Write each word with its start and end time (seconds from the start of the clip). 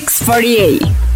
648. 0.00 1.13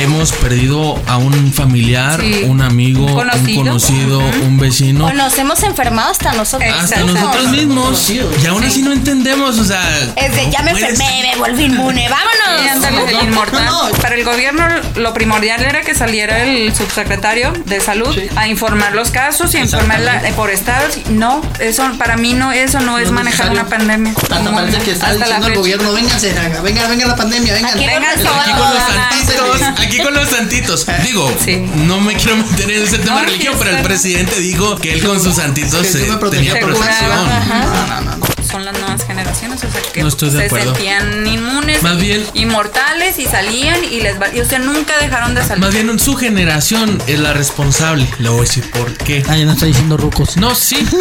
Hemos 0.00 0.32
perdido 0.32 1.00
a 1.06 1.16
un 1.16 1.52
familiar, 1.52 2.20
Sí. 2.20 2.42
un 2.46 2.60
amigo, 2.60 3.06
un 3.06 3.14
Conocido. 3.14 3.62
conocido, 3.64 4.18
un 4.18 4.58
vecino. 4.58 5.06
O 5.06 5.12
nos 5.12 5.38
hemos 5.38 5.62
enfermado 5.62 6.10
hasta 6.10 6.32
nosotros. 6.34 6.68
Hasta 6.70 6.96
Exacto. 7.00 7.12
nosotros 7.14 7.48
mismos. 7.50 8.10
Y 8.10 8.46
aún 8.46 8.64
así 8.64 8.82
no 8.82 8.92
entendemos, 8.92 9.58
o 9.58 9.64
sea. 9.64 9.80
Es 10.16 10.34
de 10.34 10.50
ya 10.50 10.62
me 10.62 10.72
puedes- 10.72 10.90
enfermé, 10.90 11.30
me 11.32 11.38
volví 11.38 11.64
inmune, 11.64 12.06
Sí, 12.06 12.12
vámonos. 12.12 12.72
ándale, 12.72 13.10
el 13.18 13.28
inmortal. 13.28 13.64
Para 14.02 14.14
el 14.16 14.24
gobierno 14.24 14.66
lo 14.96 15.14
primordial 15.14 15.62
era 15.62 15.80
que 15.82 15.94
saliera 15.94 16.42
el 16.42 16.74
subsecretario 16.74 17.52
de 17.64 17.80
salud 17.80 18.12
Sí. 18.14 18.28
a 18.36 18.48
informar 18.48 18.94
los 18.94 19.10
casos 19.10 19.54
y 19.54 19.58
a 19.58 19.60
informar 19.60 20.00
la- 20.00 20.28
eh, 20.28 20.32
por 20.34 20.50
estados. 20.50 20.98
No, 21.08 21.40
eso 21.60 21.84
para 21.98 22.16
mí 22.16 22.34
no, 22.34 22.52
eso 22.52 22.80
no 22.80 22.98
es 22.98 23.04
No 23.04 23.08
es 23.08 23.10
manejar 23.12 23.46
necesario. 23.50 23.60
una 23.60 23.68
pandemia. 23.70 24.12
Hasta 24.30 24.52
parece 24.52 24.78
que 24.78 24.90
está 24.92 25.06
hasta 25.06 25.18
la 25.20 25.24
diciendo 25.26 25.46
el 25.46 25.54
gobierno, 25.54 25.92
vénganse, 25.92 26.34
venga, 26.62 26.86
venga 26.88 27.06
la 27.06 27.16
pandemia, 27.16 27.54
vengan. 27.54 27.70
Aquí 27.74 27.86
Vengan 27.86 28.22
no- 28.22 28.30
Aquí 28.34 28.50
con 28.50 28.60
los 28.60 28.68
todos. 28.68 29.60
santitos, 29.60 29.93
aquí 29.94 30.02
con 30.04 30.14
los 30.14 30.28
santitos. 30.28 30.86
Digo, 31.04 31.32
Sí. 31.44 31.56
no 31.86 32.00
me 32.00 32.14
quiero 32.14 32.36
meter 32.38 32.70
en 32.70 32.82
ese 32.82 32.98
tema 32.98 33.20
No, 33.20 33.26
religioso, 33.26 33.58
pero 33.62 33.76
el 33.76 33.82
presidente 33.82 34.38
dijo 34.40 34.76
que 34.76 34.92
él 34.94 35.02
con 35.04 35.22
sus 35.22 35.36
santitos 35.36 35.94
eh, 35.94 36.08
tenía 36.30 36.58
protección. 36.60 37.10
No, 37.10 37.24
no, 37.26 38.00
no, 38.00 38.16
no. 38.16 38.24
Son 38.50 38.64
las 38.64 38.78
nuevas 38.78 39.04
generaciones, 39.04 39.64
o 39.64 39.70
sea, 39.70 39.80
que 39.92 40.02
No 40.02 40.08
estoy 40.08 40.30
de 40.30 40.38
se 40.40 40.44
acuerdo. 40.46 40.74
sentían 40.74 41.26
inmunes, 41.26 41.82
Más 41.82 41.98
bien- 41.98 42.24
inmortales 42.34 43.18
y 43.18 43.24
salían 43.26 43.82
y 43.84 44.00
les 44.00 44.20
va- 44.20 44.32
y, 44.32 44.40
o 44.40 44.44
sea, 44.48 44.58
nunca 44.60 44.96
dejaron 45.00 45.34
de 45.34 45.42
salir. 45.44 45.64
Más 45.64 45.72
bien 45.72 45.98
su 45.98 46.14
generación 46.16 47.02
es 47.06 47.18
la 47.18 47.32
responsable. 47.32 48.06
Le 48.18 48.28
voy 48.28 48.38
a 48.38 48.42
decir 48.42 48.70
por 48.70 48.92
qué. 48.98 49.24
Ah, 49.28 49.36
ya 49.36 49.44
no 49.44 49.52
está 49.52 49.66
diciendo 49.66 49.96
rucos. 49.96 50.36
No, 50.36 50.54
sí. 50.54 50.86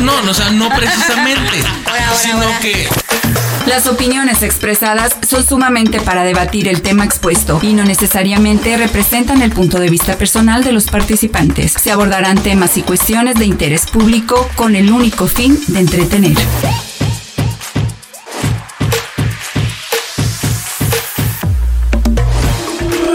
no, 0.22 0.30
o 0.30 0.34
sea, 0.34 0.50
no 0.50 0.68
precisamente. 0.70 1.62
sino 2.22 2.46
que 2.60 2.88
Las 3.66 3.86
opiniones 3.86 4.42
expresadas 4.42 5.16
son 5.28 5.44
sumamente 5.44 6.00
para 6.00 6.24
debatir 6.24 6.66
el 6.66 6.82
tema 6.82 7.04
expuesto 7.04 7.60
y 7.62 7.74
no 7.74 7.84
necesariamente 7.84 8.76
representan 8.76 9.42
el 9.42 9.52
punto 9.52 9.78
de 9.78 9.90
vista 9.90 10.16
personal 10.16 10.64
de 10.64 10.72
los 10.72 10.86
participantes. 10.86 11.72
Se 11.72 11.92
abordarán 11.92 12.42
temas 12.42 12.76
y 12.78 12.82
cuestiones 12.82 13.36
de 13.36 13.44
interés 13.44 13.86
público 13.86 14.48
con 14.56 14.76
el 14.76 14.90
único 14.90 15.26
fin 15.26 15.58
de 15.68 15.80
entretener. 15.80 16.36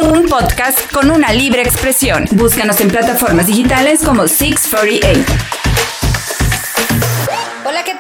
Un 0.04 0.26
podcast 0.30 0.92
con 0.92 1.10
una 1.10 1.34
libre 1.34 1.64
expresión. 1.64 2.26
Búscanos 2.32 2.80
en 2.82 2.90
plataformas 2.90 3.48
digitales 3.48 4.02
como 4.04 4.28
648. 4.28 5.55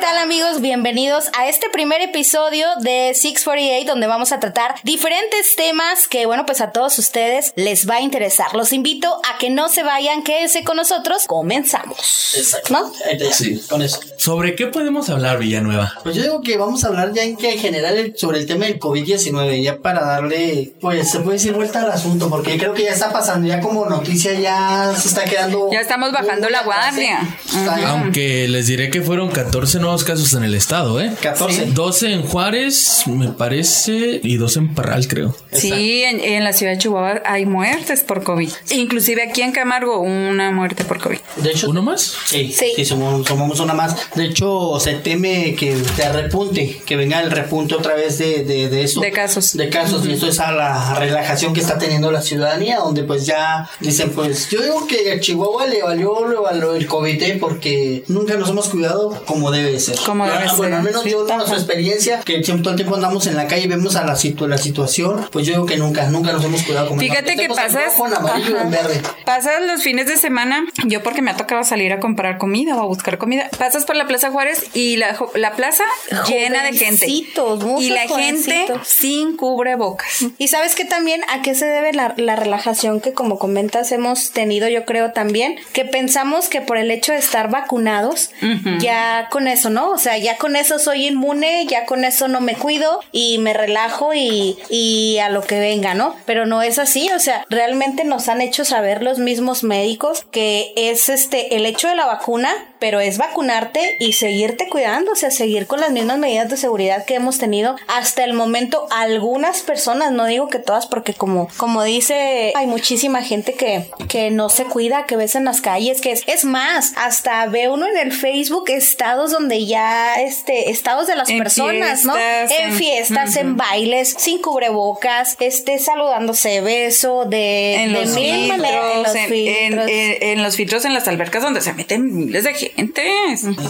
Hola, 0.05 0.11
¿qué 0.11 0.17
tal 0.17 0.23
amigos? 0.23 0.61
Bienvenidos 0.61 1.25
a 1.35 1.47
este 1.47 1.67
primer 1.71 1.99
episodio 2.01 2.67
de 2.79 3.13
648 3.15 3.89
donde 3.89 4.05
vamos 4.05 4.31
a 4.33 4.39
tratar 4.39 4.75
diferentes 4.83 5.55
temas 5.55 6.07
que, 6.07 6.27
bueno, 6.27 6.45
pues 6.45 6.61
a 6.61 6.71
todos 6.71 6.99
ustedes 6.99 7.53
les 7.55 7.89
va 7.89 7.95
a 7.95 8.01
interesar. 8.01 8.53
Los 8.53 8.71
invito 8.71 9.19
a 9.27 9.39
que 9.39 9.49
no 9.49 9.67
se 9.67 9.81
vayan, 9.83 10.21
quédense 10.21 10.63
con 10.63 10.77
nosotros. 10.77 11.23
Comenzamos. 11.25 12.35
Exacto. 12.37 12.71
¿No? 12.71 12.91
Sí. 13.31 13.59
Con 13.67 13.81
eso. 13.81 13.99
¿Sobre 14.17 14.55
qué 14.55 14.67
podemos 14.67 15.09
hablar, 15.09 15.39
Villanueva? 15.39 15.93
Pues 16.03 16.15
yo 16.15 16.21
digo 16.21 16.41
que 16.41 16.57
vamos 16.57 16.83
a 16.83 16.89
hablar 16.89 17.11
ya 17.13 17.23
en 17.23 17.35
que 17.35 17.53
en 17.53 17.59
general 17.59 18.13
sobre 18.15 18.39
el 18.39 18.45
tema 18.45 18.65
del 18.65 18.79
COVID-19, 18.79 19.63
ya 19.63 19.77
para 19.77 20.05
darle, 20.05 20.73
pues 20.81 21.09
se 21.09 21.19
puede 21.19 21.37
decir 21.37 21.53
vuelta 21.53 21.81
al 21.81 21.91
asunto, 21.91 22.29
porque 22.29 22.57
creo 22.57 22.75
que 22.75 22.83
ya 22.83 22.91
está 22.91 23.11
pasando, 23.11 23.47
ya 23.47 23.59
como 23.59 23.85
noticia 23.85 24.33
ya 24.33 24.93
se 24.95 25.07
está 25.07 25.23
quedando... 25.23 25.69
Ya 25.71 25.79
estamos 25.79 26.11
bajando 26.11 26.49
la 26.49 26.61
guardia. 26.63 27.39
Aunque 27.87 28.47
les 28.47 28.67
diré 28.67 28.91
que 28.91 29.01
fueron 29.01 29.31
14 29.31 29.79
nuevos 29.79 29.94
casos 30.03 30.33
en 30.33 30.43
el 30.43 30.53
estado, 30.55 30.99
¿eh? 31.01 31.11
14. 31.21 31.67
12 31.67 32.11
en 32.13 32.23
Juárez, 32.23 33.03
me 33.07 33.29
parece, 33.29 34.19
y 34.23 34.37
2 34.37 34.57
en 34.57 34.75
Parral, 34.75 35.07
creo. 35.07 35.35
Sí, 35.51 36.03
en, 36.03 36.19
en 36.19 36.43
la 36.43 36.53
ciudad 36.53 36.73
de 36.73 36.77
Chihuahua 36.79 37.21
hay 37.25 37.45
muertes 37.45 38.01
por 38.03 38.23
COVID. 38.23 38.49
Inclusive 38.71 39.23
aquí 39.23 39.41
en 39.41 39.51
Camargo 39.51 39.99
una 40.01 40.51
muerte 40.51 40.83
por 40.83 40.99
COVID. 40.99 41.17
De 41.37 41.51
hecho, 41.51 41.69
¿Uno 41.69 41.81
más? 41.81 42.15
Sí, 42.25 42.51
Sí. 42.51 42.73
sí, 42.75 42.85
somos, 42.85 43.27
somos 43.27 43.59
una 43.59 43.73
más. 43.73 43.95
De 44.15 44.25
hecho, 44.25 44.79
se 44.79 44.95
teme 44.95 45.55
que 45.55 45.75
te 45.95 46.11
repunte, 46.11 46.81
que 46.85 46.95
venga 46.95 47.21
el 47.21 47.31
repunte 47.31 47.75
otra 47.75 47.95
vez 47.95 48.17
de, 48.17 48.43
de, 48.43 48.69
de 48.69 48.83
eso. 48.83 49.01
De 49.01 49.11
casos. 49.11 49.53
De 49.55 49.69
casos, 49.69 50.05
y 50.05 50.13
esto 50.13 50.27
es 50.27 50.39
a 50.39 50.51
la 50.51 50.95
relajación 50.95 51.53
que 51.53 51.61
está 51.61 51.77
teniendo 51.77 52.11
la 52.11 52.21
ciudadanía, 52.21 52.77
donde 52.77 53.03
pues 53.03 53.25
ya 53.25 53.69
dicen, 53.79 54.11
pues 54.11 54.49
yo 54.49 54.61
digo 54.61 54.87
que 54.87 55.11
a 55.11 55.19
Chihuahua 55.19 55.67
le 55.67 55.81
valió, 55.83 56.27
le 56.27 56.35
valió 56.37 56.73
el 56.75 56.87
COVID 56.87 57.21
¿eh? 57.23 57.37
porque 57.39 58.03
nunca 58.07 58.35
nos 58.35 58.49
hemos 58.49 58.67
cuidado 58.69 59.21
como 59.25 59.51
debe 59.51 59.79
ser. 59.85 59.97
Como 60.05 60.25
debe 60.25 60.37
Ah, 60.37 60.47
ser, 60.49 60.57
Bueno, 60.57 60.77
al 60.77 60.83
menos 60.83 61.03
sí. 61.03 61.09
yo, 61.11 61.27
en 61.27 61.37
nuestra 61.37 61.57
experiencia, 61.57 62.19
que 62.21 62.43
siempre 62.43 62.63
todo 62.63 62.71
el 62.71 62.75
tiempo 62.77 62.95
andamos 62.95 63.27
en 63.27 63.35
la 63.35 63.47
calle 63.47 63.63
y 63.63 63.67
vemos 63.67 63.95
a 63.95 64.03
la, 64.05 64.15
situ 64.15 64.47
la 64.47 64.57
situación, 64.57 65.27
pues 65.31 65.45
yo 65.45 65.53
digo 65.53 65.65
que 65.65 65.77
nunca, 65.77 66.07
nunca 66.09 66.31
nos 66.33 66.43
hemos 66.43 66.63
cuidado 66.63 66.87
como 66.89 66.99
Fíjate 67.01 67.35
que 67.35 67.47
pasas, 67.49 67.85
rojo, 67.97 68.07
en 68.07 68.13
amarillo, 68.15 68.55
ajá. 68.55 68.63
en 68.65 68.71
verde. 68.71 69.01
pasas 69.25 69.61
los 69.65 69.81
fines 69.81 70.07
de 70.07 70.17
semana, 70.17 70.65
yo 70.85 71.03
porque 71.03 71.21
me 71.21 71.31
ha 71.31 71.37
tocado 71.37 71.63
salir 71.63 71.91
a 71.93 71.99
comprar 71.99 72.37
comida 72.37 72.75
o 72.75 72.81
a 72.81 72.85
buscar 72.85 73.17
comida, 73.17 73.49
pasas 73.57 73.85
por 73.85 73.95
la 73.95 74.07
Plaza 74.07 74.31
Juárez 74.31 74.65
y 74.73 74.97
la, 74.97 75.15
la 75.35 75.53
plaza 75.53 75.83
llena 76.27 76.63
de 76.63 76.73
gente. 76.73 77.05
Y 77.07 77.89
la 77.89 78.07
gente 78.07 78.65
sin 78.83 79.35
cubrebocas. 79.37 80.25
Y 80.37 80.47
sabes 80.47 80.75
que 80.75 80.85
también 80.85 81.21
a 81.29 81.41
qué 81.41 81.55
se 81.55 81.65
debe 81.65 81.93
la, 81.93 82.13
la 82.17 82.35
relajación 82.35 83.01
que 83.01 83.13
como 83.13 83.37
comentas 83.39 83.91
hemos 83.91 84.31
tenido 84.31 84.67
yo 84.69 84.85
creo 84.85 85.11
también, 85.11 85.55
que 85.73 85.85
pensamos 85.85 86.47
que 86.49 86.61
por 86.61 86.77
el 86.77 86.91
hecho 86.91 87.11
de 87.11 87.17
estar 87.19 87.49
vacunados, 87.49 88.31
ya 88.79 89.27
con 89.31 89.47
eso, 89.47 89.64
¿no? 89.69 89.91
O 89.91 89.97
sea, 89.97 90.17
ya 90.17 90.37
con 90.37 90.55
eso 90.55 90.79
soy 90.79 91.07
inmune, 91.07 91.65
ya 91.67 91.85
con 91.85 92.03
eso 92.03 92.27
no 92.27 92.41
me 92.41 92.55
cuido 92.55 92.99
y 93.11 93.37
me 93.39 93.53
relajo 93.53 94.13
y, 94.13 94.57
y 94.69 95.17
a 95.19 95.29
lo 95.29 95.41
que 95.41 95.59
venga, 95.59 95.93
¿no? 95.93 96.15
Pero 96.25 96.45
no 96.45 96.61
es 96.61 96.79
así, 96.79 97.09
o 97.11 97.19
sea, 97.19 97.45
realmente 97.49 98.03
nos 98.03 98.29
han 98.29 98.41
hecho 98.41 98.65
saber 98.65 99.03
los 99.03 99.19
mismos 99.19 99.63
médicos 99.63 100.25
que 100.31 100.73
es 100.75 101.09
este 101.09 101.55
el 101.55 101.65
hecho 101.65 101.87
de 101.87 101.95
la 101.95 102.05
vacuna, 102.05 102.51
pero 102.85 102.99
es 102.99 103.17
vacunarte 103.17 103.95
y 103.99 104.13
seguirte 104.13 104.69
cuidando, 104.69 105.13
o 105.13 105.15
sea, 105.15 105.31
seguir 105.31 105.65
con 105.65 105.79
las 105.79 105.89
mismas 105.89 106.19
medidas 106.19 106.51
de 106.51 106.55
seguridad 106.55 107.03
que 107.03 107.15
hemos 107.15 107.39
tenido 107.39 107.75
hasta 107.87 108.23
el 108.23 108.33
momento. 108.33 108.85
Algunas 108.91 109.61
personas, 109.61 110.11
no 110.11 110.27
digo 110.27 110.49
que 110.49 110.59
todas, 110.59 110.85
porque 110.85 111.15
como, 111.15 111.47
como 111.57 111.81
dice, 111.83 112.53
hay 112.55 112.67
muchísima 112.67 113.23
gente 113.23 113.53
que, 113.55 113.89
que 114.07 114.29
no 114.29 114.49
se 114.49 114.65
cuida, 114.65 115.07
que 115.07 115.15
ves 115.15 115.33
en 115.33 115.45
las 115.45 115.61
calles, 115.61 115.99
que 115.99 116.11
es, 116.11 116.21
es 116.27 116.45
más, 116.45 116.93
hasta 116.95 117.47
ve 117.47 117.69
uno 117.69 117.87
en 117.87 117.97
el 117.97 118.11
Facebook 118.13 118.65
estados 118.69 119.31
donde 119.31 119.65
ya, 119.65 120.21
este, 120.21 120.69
estados 120.69 121.07
de 121.07 121.15
las 121.15 121.27
En 121.31 121.39
personas, 121.39 122.05
¿no? 122.05 122.15
En 122.15 122.51
en- 122.69 122.73
fiestas, 122.73 123.35
en 123.35 123.57
bailes, 123.57 124.13
sin 124.15 124.43
cubrebocas, 124.43 125.37
este, 125.39 125.79
saludándose 125.79 126.61
beso, 126.61 127.25
de, 127.25 127.77
En 127.77 127.93
de 127.93 128.01
los, 128.01 128.09
mil 128.13 128.31
filtros, 128.31 128.57
maneras, 128.59 128.93
en 128.93 129.01
los 129.03 129.15
en, 129.15 129.21
en- 129.23 129.29
filtros. 129.29 129.89
en- 129.89 130.23
en 130.37 130.43
los 130.43 130.55
filtros 130.55 130.85
en 130.85 130.93
las 130.93 131.07
albercas 131.07 131.41
donde 131.41 131.61
se 131.61 131.73
meten 131.73 132.15
miles 132.15 132.43
de 132.43 132.53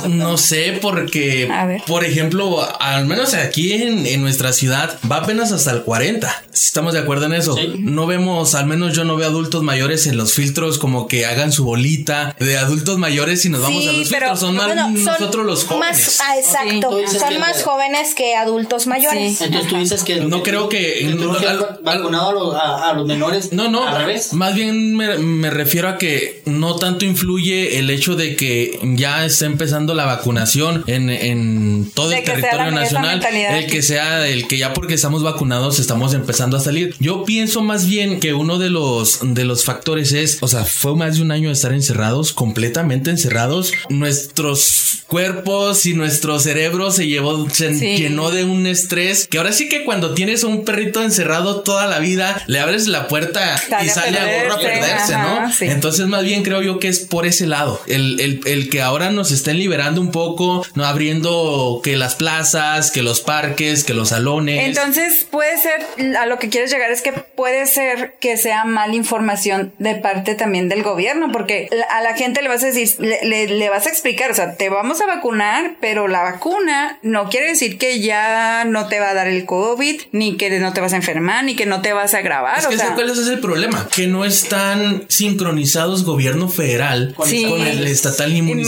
No 0.10 0.38
sé, 0.38 0.78
porque, 0.82 1.50
A 1.52 1.66
ver. 1.66 1.82
por 1.88 2.04
ejemplo, 2.06 2.68
al 2.80 3.06
menos 3.06 3.34
aquí 3.34 3.74
en, 3.74 4.06
en 4.06 4.22
nuestra 4.22 4.54
ciudad 4.54 4.98
va 5.10 5.18
apenas 5.18 5.52
hasta 5.52 5.72
el 5.72 5.84
40. 5.84 6.44
Si 6.52 6.68
estamos 6.68 6.94
de 6.94 7.00
acuerdo 7.00 7.26
en 7.26 7.34
eso. 7.34 7.56
Sí. 7.56 7.74
No 7.80 8.08
vemos, 8.08 8.56
al 8.56 8.66
menos 8.66 8.96
yo 8.96 9.04
no 9.04 9.16
veo 9.16 9.28
adultos 9.28 9.64
mayores 9.64 10.08
en 10.08 10.18
los 10.18 10.34
filtros 10.34 10.78
como 10.78 11.08
que 11.08 11.26
hagan 11.26 11.52
su 11.52 11.66
bolita 11.66 12.36
de 12.40 12.58
adultos 12.58 12.98
mayores 12.98 13.46
y 13.46 13.50
nos 13.50 13.62
vamos 13.62 13.84
Sí, 13.84 13.90
a 13.90 13.92
los 13.94 14.10
pero, 14.10 14.20
filtros. 14.28 14.40
Son 14.40 14.56
más 14.56 14.66
bueno, 14.68 14.84
son 14.86 15.04
nosotros 15.04 15.46
los 15.46 15.64
jóvenes. 15.66 15.98
Más, 15.98 16.20
ah, 16.24 16.38
exacto. 16.38 16.98
Sí, 17.08 17.20
son 17.20 17.30
que- 17.30 17.40
más 17.40 17.64
jóvenes 17.64 18.16
que 18.16 18.36
adultos 18.36 18.88
mayores. 18.88 19.38
Sí. 19.38 19.44
Entonces 19.46 19.70
tú 19.70 19.78
dices 19.78 20.04
que... 20.04 20.16
No 20.22 20.44
creo 20.44 20.70
que- 20.70 21.14
no 21.18 21.34
al- 21.34 21.80
vacunado 21.84 22.30
a 22.30 22.34
los, 22.34 22.56
a, 22.56 22.90
a 22.90 22.94
los 22.94 23.06
menores. 23.08 23.52
No, 23.54 23.70
no. 23.70 23.86
Al 23.88 23.98
revés. 23.98 24.34
Más 24.34 24.56
bien 24.56 24.96
me, 24.96 25.18
me 25.18 25.50
refiero 25.50 25.90
a 25.90 25.98
que 25.98 26.42
no 26.46 26.76
tanto 26.78 27.06
influye 27.06 27.78
el 27.80 27.90
hecho 27.90 28.16
de 28.16 28.36
que 28.36 28.80
ya 28.94 29.26
está 29.26 29.46
empezando 29.46 29.94
la 29.94 30.06
vacunación 30.06 30.84
en, 30.88 31.10
en 31.10 31.92
todo 31.94 32.10
De 32.10 32.20
el 32.20 32.24
territorio 32.24 32.72
nacional. 32.72 33.22
El 33.26 33.68
que 33.68 33.82
sea, 33.82 34.28
el 34.28 34.48
que 34.48 34.58
ya 34.58 34.74
porque 34.74 34.94
estamos 34.94 35.24
vacunados 35.24 35.80
estamos 35.80 36.14
empezando 36.14 36.58
a 36.58 36.60
salir. 36.60 36.96
Yo 37.00 37.24
pienso 37.26 37.62
más 37.62 37.88
bien 37.88 38.20
que 38.20 38.34
uno 38.34 38.60
de 38.60 38.70
los, 38.70 39.20
de 39.24 39.44
los 39.46 39.64
factores 39.66 40.12
es, 40.14 40.38
o 40.42 40.48
sea, 40.48 40.64
fue 40.66 40.96
más 40.96 41.16
de 41.18 41.22
un 41.22 41.32
año 41.32 41.50
de 41.50 41.54
estar 41.54 41.74
encerrados, 41.74 42.34
completamente 42.34 43.10
encerrados. 43.12 43.72
Nuestros 43.90 45.04
cuerpos 45.08 45.86
y 45.86 45.94
nuestro 45.94 46.40
cerebro 46.40 46.92
se 46.92 47.08
llevó, 47.08 47.50
se 47.50 47.74
Sí. 47.76 47.98
llenó 47.98 48.32
de 48.32 48.44
un 48.46 48.66
estrés 48.68 49.28
que 49.28 49.38
ahora 49.38 49.52
sí 49.52 49.68
que 49.70 49.84
cuando 49.84 50.14
tienes 50.14 50.44
a 50.44 50.48
un 50.48 50.64
perrito 50.66 51.04
encerrado 51.04 51.62
toda 51.62 51.88
la 51.88 52.00
vida, 52.00 52.42
le 52.48 52.60
abres 52.60 52.88
la 52.88 53.08
puerta 53.08 53.56
y 53.84 53.88
Sale 53.90 53.92
a 53.92 53.94
sale 53.94 54.20
a 54.20 54.44
gorro 54.44 54.54
a 54.54 54.60
perderse, 54.60 54.82
perderse, 54.82 55.14
ajá, 55.16 55.42
¿no? 55.48 55.54
sí. 55.54 55.66
Entonces 55.66 56.08
más 56.08 56.24
bien 56.24 56.44
creo 56.44 56.62
yo 56.62 56.80
que 56.80 56.88
es 56.88 57.00
por 57.00 57.26
ese 57.26 57.48
lado, 57.48 57.82
el, 57.88 58.20
el, 58.20 58.42
el 58.46 58.70
que 58.70 58.75
ahora 58.82 59.12
nos 59.12 59.32
estén 59.32 59.58
liberando 59.58 60.02
un 60.02 60.12
poco, 60.12 60.66
no 60.76 60.86
abriendo 60.86 61.82
que 61.84 61.96
las 61.96 62.16
plazas, 62.16 62.92
que 62.92 63.02
los 63.02 63.22
parques, 63.22 63.84
que 63.84 63.94
los 63.94 64.10
salones. 64.10 64.66
Entonces 64.66 65.28
puede 65.30 65.58
ser, 65.58 66.16
a 66.18 66.26
lo 66.26 66.40
que 66.40 66.50
quieres 66.50 66.72
llegar 66.72 66.92
es 66.92 67.02
que 67.02 67.12
puede 67.12 67.66
ser 67.66 68.16
que 68.20 68.38
sea 68.38 68.66
mala 68.66 68.96
información 68.96 69.74
de 69.80 69.96
parte 69.96 70.36
también 70.36 70.70
del 70.70 70.84
gobierno, 70.84 71.32
porque 71.32 71.70
a 71.90 72.02
la 72.02 72.16
gente 72.16 72.42
le 72.42 72.50
vas 72.50 72.64
a 72.64 72.68
decir, 72.68 72.90
le, 73.00 73.48
le, 73.48 73.70
vas 73.70 73.86
a 73.86 73.90
explicar, 73.90 74.32
o 74.32 74.34
sea, 74.34 74.56
te 74.56 74.70
vamos 74.70 75.02
a 75.02 75.06
vacunar, 75.06 75.76
pero 75.82 76.08
la 76.08 76.24
vacuna 76.24 77.00
no 77.02 77.30
quiere 77.30 77.48
decir 77.48 77.78
que 77.78 78.00
ya 78.00 78.66
no 78.66 78.88
te 78.88 79.00
va 79.00 79.10
a 79.10 79.14
dar 79.14 79.28
el 79.28 79.46
COVID, 79.46 80.02
ni 80.12 80.38
que 80.38 80.60
no 80.60 80.74
te 80.74 80.82
vas 80.82 80.94
a 80.94 80.98
enfermar, 80.98 81.44
ni 81.44 81.56
que 81.56 81.66
no 81.66 81.82
te 81.82 81.94
vas 81.94 82.14
a 82.14 82.22
grabar. 82.22 82.60
Es 82.60 82.68
que 82.68 82.88
¿cuál 82.94 83.10
es 83.10 83.28
el 83.28 83.40
problema? 83.40 83.88
Que 83.94 84.08
no 84.08 84.26
están 84.26 85.06
sincronizados 85.08 86.04
gobierno 86.04 86.50
federal 86.50 87.14
con, 87.16 87.30
el 87.30 87.88
estatal 87.88 88.36
y 88.36 88.42
municipal. 88.42 88.65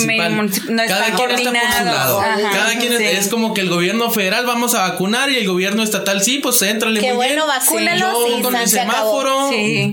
Cada 0.87 1.15
quien 1.15 1.29
está 1.29 1.51
por 1.51 1.77
su 1.77 1.85
lado. 1.85 2.19
Cada 2.51 2.77
quien 2.77 2.93
es, 2.93 3.27
como 3.27 3.53
que 3.53 3.61
el 3.61 3.69
gobierno 3.69 4.09
federal 4.09 4.45
vamos 4.45 4.75
a 4.75 4.89
vacunar 4.89 5.29
y 5.31 5.37
el 5.37 5.47
gobierno 5.47 5.83
estatal 5.83 6.21
sí, 6.21 6.39
pues 6.39 6.61
entrale 6.61 6.99
Qué 6.99 7.07
muy 7.07 7.15
bueno, 7.15 7.45
bien. 7.71 7.97
Yo 7.97 8.41
con 8.41 8.55
el 8.55 8.67
semáforo, 8.67 9.49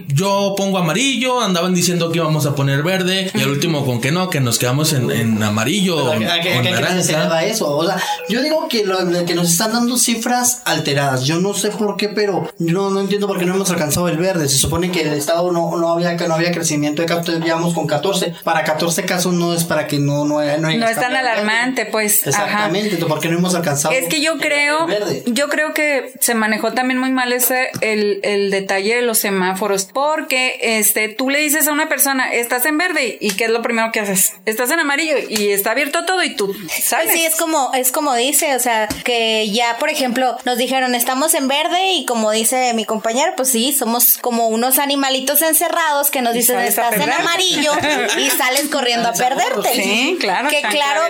yo 0.08 0.54
pongo 0.56 0.78
amarillo, 0.78 1.40
andaban 1.40 1.74
diciendo 1.74 2.10
que 2.10 2.18
íbamos 2.18 2.46
a 2.46 2.54
poner 2.54 2.82
verde 2.82 3.30
y 3.34 3.40
al 3.40 3.50
último 3.50 3.84
con 3.84 4.00
que 4.00 4.12
no, 4.12 4.30
que 4.30 4.40
nos 4.40 4.58
quedamos 4.58 4.92
en, 4.92 5.42
amarillo. 5.42 6.12
¿A, 6.12 6.40
qué, 6.40 7.02
se 7.02 7.14
eso? 7.48 7.76
O 7.76 7.86
sea, 7.86 8.00
yo 8.28 8.42
digo 8.42 8.68
que, 8.68 8.84
lo, 8.84 8.98
que 9.24 9.34
nos 9.34 9.50
están 9.50 9.72
dando 9.72 9.96
cifras 9.96 10.62
alteradas. 10.64 11.24
Yo 11.24 11.40
no 11.40 11.54
sé 11.54 11.70
por 11.70 11.96
qué, 11.96 12.08
pero 12.08 12.48
no, 12.58 12.90
no 12.90 13.00
entiendo 13.00 13.26
por 13.26 13.38
qué 13.38 13.46
no 13.46 13.54
hemos 13.54 13.70
alcanzado 13.70 14.08
el 14.08 14.16
verde. 14.16 14.48
Se 14.48 14.58
supone 14.58 14.90
que 14.90 15.02
el 15.02 15.14
estado 15.14 15.52
no, 15.52 15.76
no 15.76 15.92
había 15.92 16.14
no 16.14 16.34
había 16.34 16.52
crecimiento 16.52 17.02
de 17.02 17.06
casos, 17.08 17.40
llevamos 17.40 17.74
con 17.74 17.86
14. 17.86 18.34
Para 18.44 18.64
14 18.64 19.04
casos 19.04 19.34
no 19.34 19.54
es 19.54 19.64
para 19.64 19.86
que 19.86 19.93
no 19.98 20.24
no, 20.24 20.40
no, 20.58 20.76
no 20.76 20.88
es 20.88 20.96
tan 20.96 21.14
alarmante, 21.14 21.86
pues. 21.86 22.26
Exactamente, 22.26 22.96
¿por 22.96 23.20
qué 23.20 23.28
no 23.28 23.38
hemos 23.38 23.54
alcanzado? 23.54 23.94
Es 23.94 24.08
que 24.08 24.20
yo 24.20 24.38
creo, 24.38 24.86
yo 25.26 25.48
creo 25.48 25.74
que 25.74 26.12
se 26.20 26.34
manejó 26.34 26.72
también 26.72 26.98
muy 26.98 27.10
mal 27.10 27.32
ese 27.32 27.70
el, 27.80 28.20
el 28.22 28.50
detalle 28.50 28.96
de 28.96 29.02
los 29.02 29.18
semáforos, 29.18 29.88
porque 29.92 30.58
este 30.60 31.08
tú 31.08 31.30
le 31.30 31.38
dices 31.38 31.68
a 31.68 31.72
una 31.72 31.88
persona, 31.88 32.32
estás 32.32 32.66
en 32.66 32.78
verde 32.78 33.18
y 33.20 33.32
qué 33.32 33.44
es 33.44 33.50
lo 33.50 33.62
primero 33.62 33.92
que 33.92 34.00
haces? 34.00 34.34
Estás 34.46 34.70
en 34.70 34.80
amarillo 34.80 35.16
y 35.28 35.50
está 35.50 35.72
abierto 35.72 36.04
todo 36.04 36.22
y 36.22 36.34
tú 36.34 36.54
sabes. 36.68 37.12
Sí, 37.12 37.24
es 37.24 37.36
como 37.36 37.72
es 37.74 37.92
como 37.92 38.14
dice, 38.14 38.54
o 38.54 38.60
sea, 38.60 38.88
que 39.04 39.50
ya 39.50 39.76
por 39.78 39.88
ejemplo 39.88 40.36
nos 40.44 40.58
dijeron, 40.58 40.94
estamos 40.94 41.34
en 41.34 41.48
verde 41.48 41.92
y 41.92 42.04
como 42.06 42.30
dice 42.30 42.72
mi 42.74 42.84
compañero, 42.84 43.32
pues 43.36 43.50
sí, 43.50 43.72
somos 43.72 44.18
como 44.18 44.48
unos 44.48 44.78
animalitos 44.78 45.42
encerrados 45.42 46.10
que 46.10 46.22
nos 46.22 46.34
dicen, 46.34 46.58
estás 46.60 46.94
en 46.94 47.12
amarillo 47.12 47.72
y 48.18 48.30
sales 48.30 48.68
corriendo 48.70 49.08
a 49.08 49.12
perderte. 49.12 49.68
Sí, 49.74 49.83
claro. 50.20 50.48
Que 50.48 50.62
claro, 50.62 51.02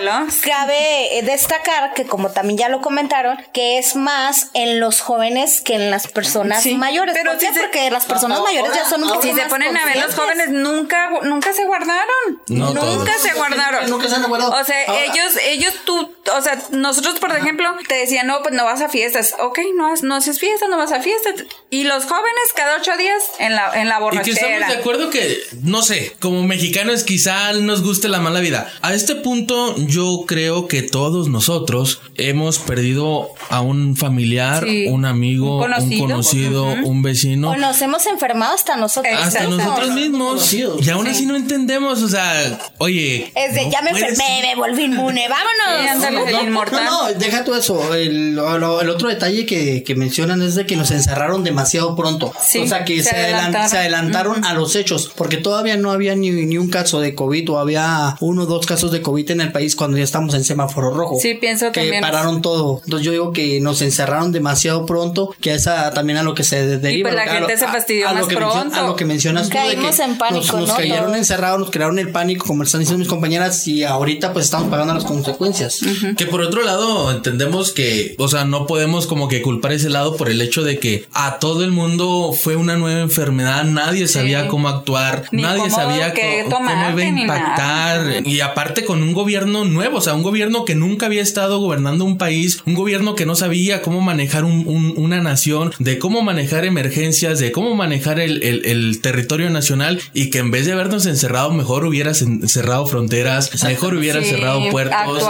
cabe 0.43 1.21
destacar 1.23 1.93
que 1.93 2.05
como 2.05 2.31
también 2.31 2.57
ya 2.57 2.69
lo 2.69 2.81
comentaron, 2.81 3.37
que 3.53 3.77
es 3.77 3.95
más 3.95 4.49
en 4.53 4.79
los 4.79 5.01
jóvenes 5.01 5.61
que 5.61 5.75
en 5.75 5.91
las 5.91 6.07
personas 6.07 6.65
mayores. 6.65 7.15
Pero 7.15 7.31
¿Por 7.31 7.39
qué? 7.39 7.49
Porque 7.59 7.91
las 7.91 8.05
personas 8.05 8.41
mayores 8.41 8.71
ya 8.73 8.85
son 8.85 9.03
un 9.03 9.09
poco 9.09 9.21
Si 9.21 9.33
se 9.33 9.45
ponen 9.45 9.75
a 9.75 9.85
ver 9.85 9.97
los 9.97 10.15
jóvenes 10.15 10.49
nunca 10.49 11.09
nunca 11.23 11.53
se 11.53 11.65
guardaron. 11.65 12.41
nunca 12.47 13.13
se 13.19 13.33
guardaron. 13.33 13.89
Nunca 13.89 14.07
se 14.07 14.15
han 14.15 14.23
guardado. 14.23 14.51
O 14.59 14.63
sea, 14.63 14.83
ellos 15.03 15.37
ellos 15.43 15.73
tú, 15.85 16.13
o 16.35 16.41
sea, 16.41 16.57
nosotros 16.71 17.19
por 17.19 17.35
ejemplo 17.35 17.75
te 17.87 17.95
decían, 17.95 18.27
"No, 18.27 18.41
pues 18.41 18.53
no 18.53 18.65
vas 18.65 18.81
a 18.81 18.89
fiestas." 18.89 19.35
Ok, 19.39 19.59
no 19.75 19.93
no 20.01 20.15
haces 20.15 20.39
fiestas, 20.39 20.69
no 20.69 20.77
vas 20.77 20.91
a 20.91 21.01
fiestas. 21.01 21.35
Y 21.69 21.83
los 21.83 22.05
jóvenes 22.05 22.53
cada 22.55 22.77
ocho 22.77 22.95
días 22.97 23.23
en 23.39 23.55
la 23.55 23.71
en 23.75 23.89
la 23.89 23.99
borrachera. 23.99 24.31
Y 24.31 24.35
que 24.35 24.53
estamos 24.55 24.67
de 24.69 24.79
acuerdo 24.79 25.09
que 25.09 25.39
no 25.61 25.81
sé, 25.81 26.15
como 26.19 26.43
mexicanos 26.43 27.03
quizá 27.03 27.53
nos 27.53 27.83
guste 27.83 28.07
la 28.07 28.19
mala 28.19 28.39
vida. 28.39 28.64
A 28.81 28.93
este 28.93 29.15
punto 29.15 29.75
yo 29.77 30.23
creo 30.27 30.67
que 30.67 30.81
todos 30.81 31.29
nosotros 31.29 32.01
hemos 32.17 32.59
perdido 32.59 33.29
a 33.49 33.61
un 33.61 33.95
familiar, 33.95 34.65
un 34.87 35.05
amigo, 35.05 35.63
un 35.63 35.99
conocido, 35.99 36.65
un, 36.83 37.01
vecino. 37.01 37.51
O 37.51 37.55
nos 37.55 37.81
hemos 37.81 38.05
enfermado 38.05 38.53
hasta 38.55 38.77
nosotros. 38.77 39.13
Hasta 39.19 39.43
nosotros 39.43 39.91
mismos. 39.91 40.53
Y 40.53 40.89
aún 40.89 41.07
así 41.07 41.25
no 41.25 41.35
entendemos, 41.35 42.01
o 42.01 42.09
sea, 42.09 42.59
oye. 42.77 43.31
Es 43.35 43.53
de, 43.53 43.69
ya 43.69 43.81
me 43.81 43.91
enfermé, 43.91 44.41
me 44.41 44.55
volví 44.55 44.83
inmune, 44.85 45.27
vámonos. 45.29 46.71
No, 46.71 46.83
no, 46.83 47.13
deja 47.13 47.43
todo 47.43 47.57
eso. 47.57 47.93
El, 47.93 48.37
otro 48.39 49.09
detalle 49.09 49.45
que, 49.45 49.83
que, 49.83 49.95
mencionan 49.95 50.41
es 50.41 50.55
de 50.55 50.65
que 50.65 50.75
nos 50.75 50.91
encerraron 50.91 51.43
demasiado 51.43 51.95
pronto. 51.95 52.27
o 52.27 52.67
sea, 52.67 52.85
que 52.85 53.03
se, 53.03 53.15
adelantaron, 53.15 54.45
a 54.45 54.53
los 54.53 54.75
hechos, 54.75 55.11
porque 55.15 55.37
todavía 55.37 55.77
no 55.77 55.91
había 55.91 56.15
ni, 56.15 56.31
ni 56.31 56.57
un 56.57 56.69
caso 56.69 56.99
de 56.99 57.15
COVID 57.15 57.51
o 57.51 57.59
había 57.59 58.15
uno 58.19 58.43
o 58.43 58.45
dos 58.45 58.54
casos 58.65 58.91
de 58.91 59.01
COVID 59.01 59.31
en 59.31 59.41
el 59.41 59.51
país 59.51 59.75
cuando 59.75 59.97
ya 59.97 60.03
estamos 60.03 60.33
en 60.35 60.43
semáforo 60.43 60.91
rojo. 60.91 61.17
Sí, 61.19 61.33
pienso 61.35 61.71
que 61.71 61.81
también. 61.81 62.01
pararon 62.01 62.41
todo. 62.41 62.81
Entonces 62.83 63.05
yo 63.05 63.11
digo 63.11 63.31
que 63.33 63.59
nos 63.61 63.81
encerraron 63.81 64.31
demasiado 64.31 64.85
pronto, 64.85 65.35
que 65.41 65.53
esa 65.53 65.91
también 65.91 66.17
a 66.17 66.23
lo 66.23 66.35
que 66.35 66.43
se 66.43 66.65
deriva. 66.77 67.09
Y 67.09 67.13
pues 67.13 67.15
la 67.15 67.33
gente 67.33 67.57
se 67.57 67.67
fastidió 67.67 68.13
más 68.13 68.27
pronto. 68.27 68.79
a 68.79 68.83
lo 68.83 68.95
que 68.95 69.05
mencionas 69.05 69.49
tú 69.49 69.57
de 69.57 69.75
que 69.75 70.03
en 70.03 70.17
pánico, 70.17 70.57
nos, 70.57 70.73
cayeron 70.73 71.15
encerrados, 71.15 71.59
nos 71.59 71.71
crearon 71.71 71.99
el 71.99 72.11
pánico, 72.11 72.45
como 72.45 72.63
están 72.63 72.81
diciendo 72.81 72.99
mis 72.99 73.07
compañeras, 73.07 73.67
y 73.67 73.83
ahorita 73.83 74.33
pues 74.33 74.45
estamos 74.45 74.69
pagando 74.69 74.93
las 74.93 75.05
consecuencias. 75.05 75.79
Que 76.17 76.25
por 76.25 76.41
otro 76.41 76.63
lado 76.63 77.11
entendemos 77.11 77.71
que, 77.71 78.15
o 78.17 78.27
sea, 78.27 78.45
no 78.45 78.67
podemos 78.67 79.07
como 79.07 79.27
que 79.27 79.41
culpar 79.41 79.73
ese 79.73 79.89
lado 79.89 80.15
por 80.15 80.29
el 80.29 80.41
hecho 80.41 80.63
de 80.63 80.79
que 80.79 81.07
a 81.13 81.39
todo 81.39 81.63
el 81.63 81.71
mundo 81.71 82.33
fue 82.33 82.55
una 82.55 82.75
nueva 82.75 83.01
enfermedad, 83.01 83.63
nadie 83.63 84.07
sabía 84.07 84.47
cómo 84.47 84.69
actuar, 84.69 85.25
nadie 85.31 85.69
sabía 85.69 86.13
cómo 86.49 86.69
iba 86.69 87.01
a 87.01 87.05
impactar 87.05 88.25
y 88.25 88.41
aparte 88.45 88.85
con 88.85 89.01
un 89.03 89.13
gobierno 89.13 89.65
nuevo, 89.65 89.97
o 89.97 90.01
sea, 90.01 90.13
un 90.13 90.23
gobierno 90.23 90.65
que 90.65 90.75
nunca 90.75 91.07
había 91.07 91.21
estado 91.21 91.59
gobernando 91.59 92.05
un 92.05 92.17
país, 92.17 92.61
un 92.65 92.73
gobierno 92.75 93.15
que 93.15 93.25
no 93.25 93.35
sabía 93.35 93.81
cómo 93.81 94.01
manejar 94.01 94.43
una 94.43 95.21
nación, 95.21 95.73
de 95.79 95.99
cómo 95.99 96.21
manejar 96.21 96.65
emergencias, 96.65 97.39
de 97.39 97.51
cómo 97.51 97.75
manejar 97.75 98.19
el, 98.19 98.99
territorio 99.01 99.49
nacional 99.49 100.01
y 100.13 100.29
que 100.29 100.39
en 100.39 100.51
vez 100.51 100.65
de 100.65 100.71
habernos 100.71 101.05
encerrado, 101.05 101.51
mejor 101.51 101.85
hubiera 101.85 102.13
cerrado 102.13 102.85
fronteras, 102.85 103.63
mejor 103.63 103.95
hubiera 103.95 104.23
cerrado 104.23 104.69
puertos, 104.69 105.23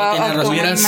hubieras 0.46 0.84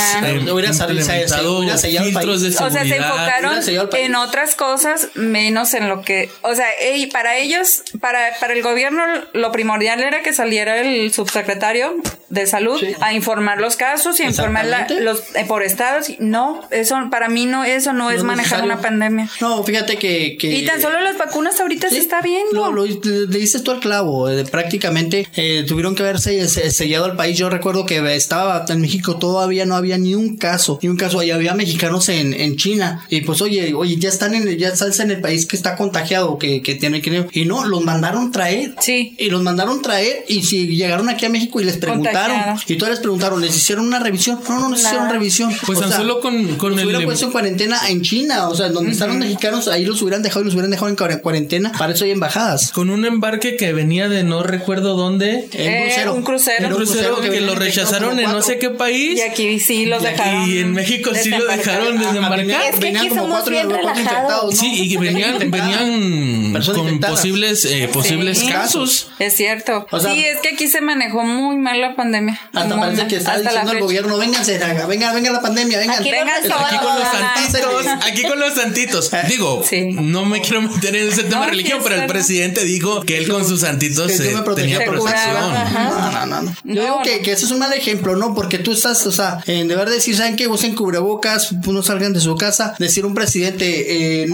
implementado 0.80 1.62
filtros 1.62 2.42
de 2.42 2.52
seguridad. 2.52 2.66
O 2.66 2.70
sea, 2.70 2.84
se 2.84 2.96
enfocaron 2.96 3.94
en 3.94 4.14
otras 4.14 4.54
cosas 4.54 5.08
menos 5.14 5.74
en 5.74 5.88
lo 5.88 6.02
que, 6.02 6.30
o 6.42 6.54
sea, 6.54 6.66
para 7.12 7.38
ellos, 7.38 7.82
para, 8.00 8.18
para 8.40 8.52
el 8.54 8.62
gobierno, 8.62 9.02
lo 9.32 9.52
primordial 9.52 10.00
era 10.00 10.22
que 10.22 10.32
saliera 10.32 10.80
el 10.80 11.12
subsecretario 11.12 11.96
de 12.30 12.46
salud 12.46 12.78
a 13.00 13.14
informar 13.14 13.60
los 13.60 13.76
casos 13.76 14.20
y 14.20 14.22
informar 14.22 14.66
los 15.00 15.20
eh, 15.34 15.44
por 15.46 15.62
estados. 15.62 16.08
No, 16.18 16.60
eso 16.70 16.96
para 17.10 17.28
mí 17.28 17.46
no, 17.46 17.64
eso 17.64 17.92
no, 17.92 18.10
es 18.10 18.22
manejar 18.22 18.64
una 18.64 18.80
pandemia. 18.80 19.28
No, 19.40 19.62
fíjate 19.64 19.96
que, 19.96 20.36
Y 20.40 20.66
tan 20.66 20.80
solo 20.80 21.00
las 21.00 21.16
vacunas 21.16 21.58
ahorita 21.60 21.88
se 21.88 21.98
está 21.98 22.20
viendo. 22.20 22.52
No, 22.52 22.72
lo, 22.72 22.84
le, 22.84 23.26
dices 23.26 23.62
tú 23.62 23.70
al 23.70 23.80
clavo. 23.80 24.28
Eh, 24.28 24.44
prácticamente 24.44 25.26
eh, 25.36 25.64
tuvieron 25.66 25.94
que 25.94 26.02
haberse 26.02 26.46
sellado 26.48 27.06
al 27.06 27.16
país. 27.16 27.38
Yo 27.38 27.48
recuerdo 27.48 27.86
que 27.86 27.98
estaba 28.14 28.64
en 28.68 28.80
México 28.80 29.16
todavía 29.16 29.64
no 29.64 29.74
había 29.74 29.98
ni 29.98 30.14
un 30.14 30.36
caso, 30.36 30.78
ni 30.82 30.88
un 30.88 30.96
caso. 30.96 31.22
Y 31.22 31.30
había 31.30 31.54
mexicanos 31.54 32.08
en, 32.08 32.34
en 32.34 32.56
China. 32.56 33.06
Y 33.08 33.22
pues, 33.22 33.40
oye, 33.40 33.74
oye, 33.74 33.96
ya 33.96 34.08
están 34.08 34.34
en, 34.34 34.56
ya 34.58 34.68
estás 34.68 35.00
en 35.00 35.10
el 35.10 35.20
país 35.20 35.46
que 35.46 35.56
está 35.56 35.76
contagiado, 35.76 36.38
que, 36.38 36.62
que 36.62 36.74
tiene 36.74 37.00
que. 37.00 37.26
Y 37.32 37.46
no, 37.46 37.64
los 37.64 37.82
mandaron 37.82 38.30
traer. 38.32 38.74
Sí. 38.80 39.14
Y 39.18 39.30
los 39.30 39.42
mandaron 39.42 39.80
traer. 39.80 40.24
Y 40.28 40.42
si 40.42 40.66
llegaron 40.76 41.08
aquí 41.08 41.24
a 41.24 41.30
México 41.30 41.60
y 41.60 41.64
les 41.64 41.76
preguntaron. 41.76 41.97
Y 42.66 42.76
todos 42.76 42.90
les 42.90 43.00
preguntaron, 43.00 43.40
¿les 43.40 43.56
hicieron 43.56 43.86
una 43.86 43.98
revisión? 43.98 44.40
No, 44.48 44.58
no, 44.58 44.68
no 44.68 44.76
hicieron 44.76 45.10
revisión. 45.10 45.52
Pues 45.66 45.80
tan 45.80 45.92
solo 45.92 46.20
con, 46.20 46.56
con 46.56 46.78
el. 46.78 46.84
hubieran 46.84 47.04
puesto 47.04 47.26
en 47.26 47.32
cuarentena 47.32 47.80
en 47.88 48.02
China. 48.02 48.48
O 48.48 48.54
sea, 48.54 48.68
donde 48.68 48.92
están 48.92 49.08
los 49.08 49.18
mexicanos, 49.18 49.68
ahí 49.68 49.84
los 49.84 50.00
hubieran 50.02 50.22
dejado 50.22 50.42
y 50.42 50.44
los 50.44 50.54
hubieran 50.54 50.70
dejado 50.70 50.88
en 50.88 50.96
cuarentena. 51.18 51.72
Para 51.78 51.92
eso 51.92 52.04
hay 52.04 52.10
embajadas. 52.10 52.72
Con 52.72 52.90
un 52.90 53.04
embarque 53.04 53.56
que 53.56 53.72
venía 53.72 54.08
de 54.08 54.24
no 54.24 54.42
recuerdo 54.42 54.96
dónde. 54.96 55.48
Eh, 55.52 55.94
un 56.12 56.22
crucero. 56.22 56.68
Un 56.68 56.74
crucero, 56.74 57.20
que, 57.20 57.40
lo 57.40 57.54
rechazaron 57.54 58.18
en 58.18 58.30
no 58.30 58.42
sé 58.42 58.58
qué 58.58 58.70
país. 58.70 59.18
Y 59.18 59.20
aquí 59.22 59.60
sí 59.60 59.86
los 59.86 60.02
dejaron. 60.02 60.48
Y 60.48 60.58
en 60.58 60.72
México 60.72 61.10
sí 61.14 61.30
lo 61.30 61.46
dejaron 61.46 61.98
desembarcar. 61.98 62.62
Es 62.62 62.74
que 62.74 62.80
venían 62.80 63.08
como 63.08 63.28
cuatro, 63.28 63.54
cuatro 63.68 64.00
infectados. 64.00 64.58
Sí, 64.58 64.92
y 64.92 64.96
venían, 64.96 65.38
venían 65.50 66.52
con 66.74 67.00
posibles, 67.00 67.64
eh, 67.64 67.88
posibles 67.92 68.44
casos. 68.44 69.10
Es 69.18 69.34
cierto. 69.34 69.86
sí, 70.00 70.24
es 70.24 70.40
que 70.40 70.50
aquí 70.50 70.68
se 70.68 70.80
manejó 70.80 71.22
muy 71.24 71.56
mal 71.56 71.82
la 71.88 71.96
pandemia. 71.96 72.40
Hasta 72.52 72.78
parece 72.78 73.06
que 73.06 73.16
está 73.16 73.38
diciendo 73.38 73.72
el 73.72 73.80
gobierno, 73.80 74.18
vénganse, 74.18 74.58
venga, 74.88 75.12
venga 75.12 75.32
la 75.32 75.40
pandemia, 75.40 75.78
vengan. 75.78 76.00
Aquí, 76.00 76.10
aquí 76.10 76.76
con 76.78 76.98
los 76.98 77.08
santitos, 77.08 77.86
aquí 78.06 78.22
con 78.22 78.38
los 78.40 78.54
santitos. 78.54 79.10
Digo, 79.28 79.64
no 80.00 80.24
me 80.24 80.40
quiero 80.40 80.62
meter 80.62 80.96
en 80.96 81.08
ese 81.08 81.24
tema 81.24 81.44
de 81.44 81.50
religión, 81.50 81.80
pero 81.82 81.96
el 81.96 82.06
presidente 82.06 82.64
dijo 82.64 83.02
que 83.02 83.18
él 83.18 83.28
con 83.28 83.46
sus 83.46 83.60
santitos 83.60 84.12
se 84.12 84.24
tenía 84.24 84.44
protección. 84.44 84.84
No, 84.84 86.10
no, 86.10 86.26
no, 86.26 86.42
no. 86.42 86.54
Yo 86.64 86.82
digo 86.82 87.00
que, 87.02 87.20
que 87.20 87.32
eso 87.32 87.46
es 87.46 87.52
un 87.52 87.58
mal 87.58 87.72
ejemplo, 87.72 88.16
¿no? 88.16 88.34
Porque 88.34 88.58
tú 88.58 88.72
estás, 88.72 89.06
o 89.06 89.12
sea, 89.12 89.42
en 89.46 89.68
deber 89.68 89.88
decir, 89.88 90.16
¿saben 90.16 90.36
qué? 90.36 90.48
Usen 90.48 90.74
cubrebocas, 90.74 91.52
no 91.52 91.82
salgan 91.82 92.12
de 92.12 92.20
su 92.20 92.36
casa. 92.36 92.74
Decir 92.78 93.06
un 93.06 93.14
presidente, 93.14 94.24
eh, 94.24 94.28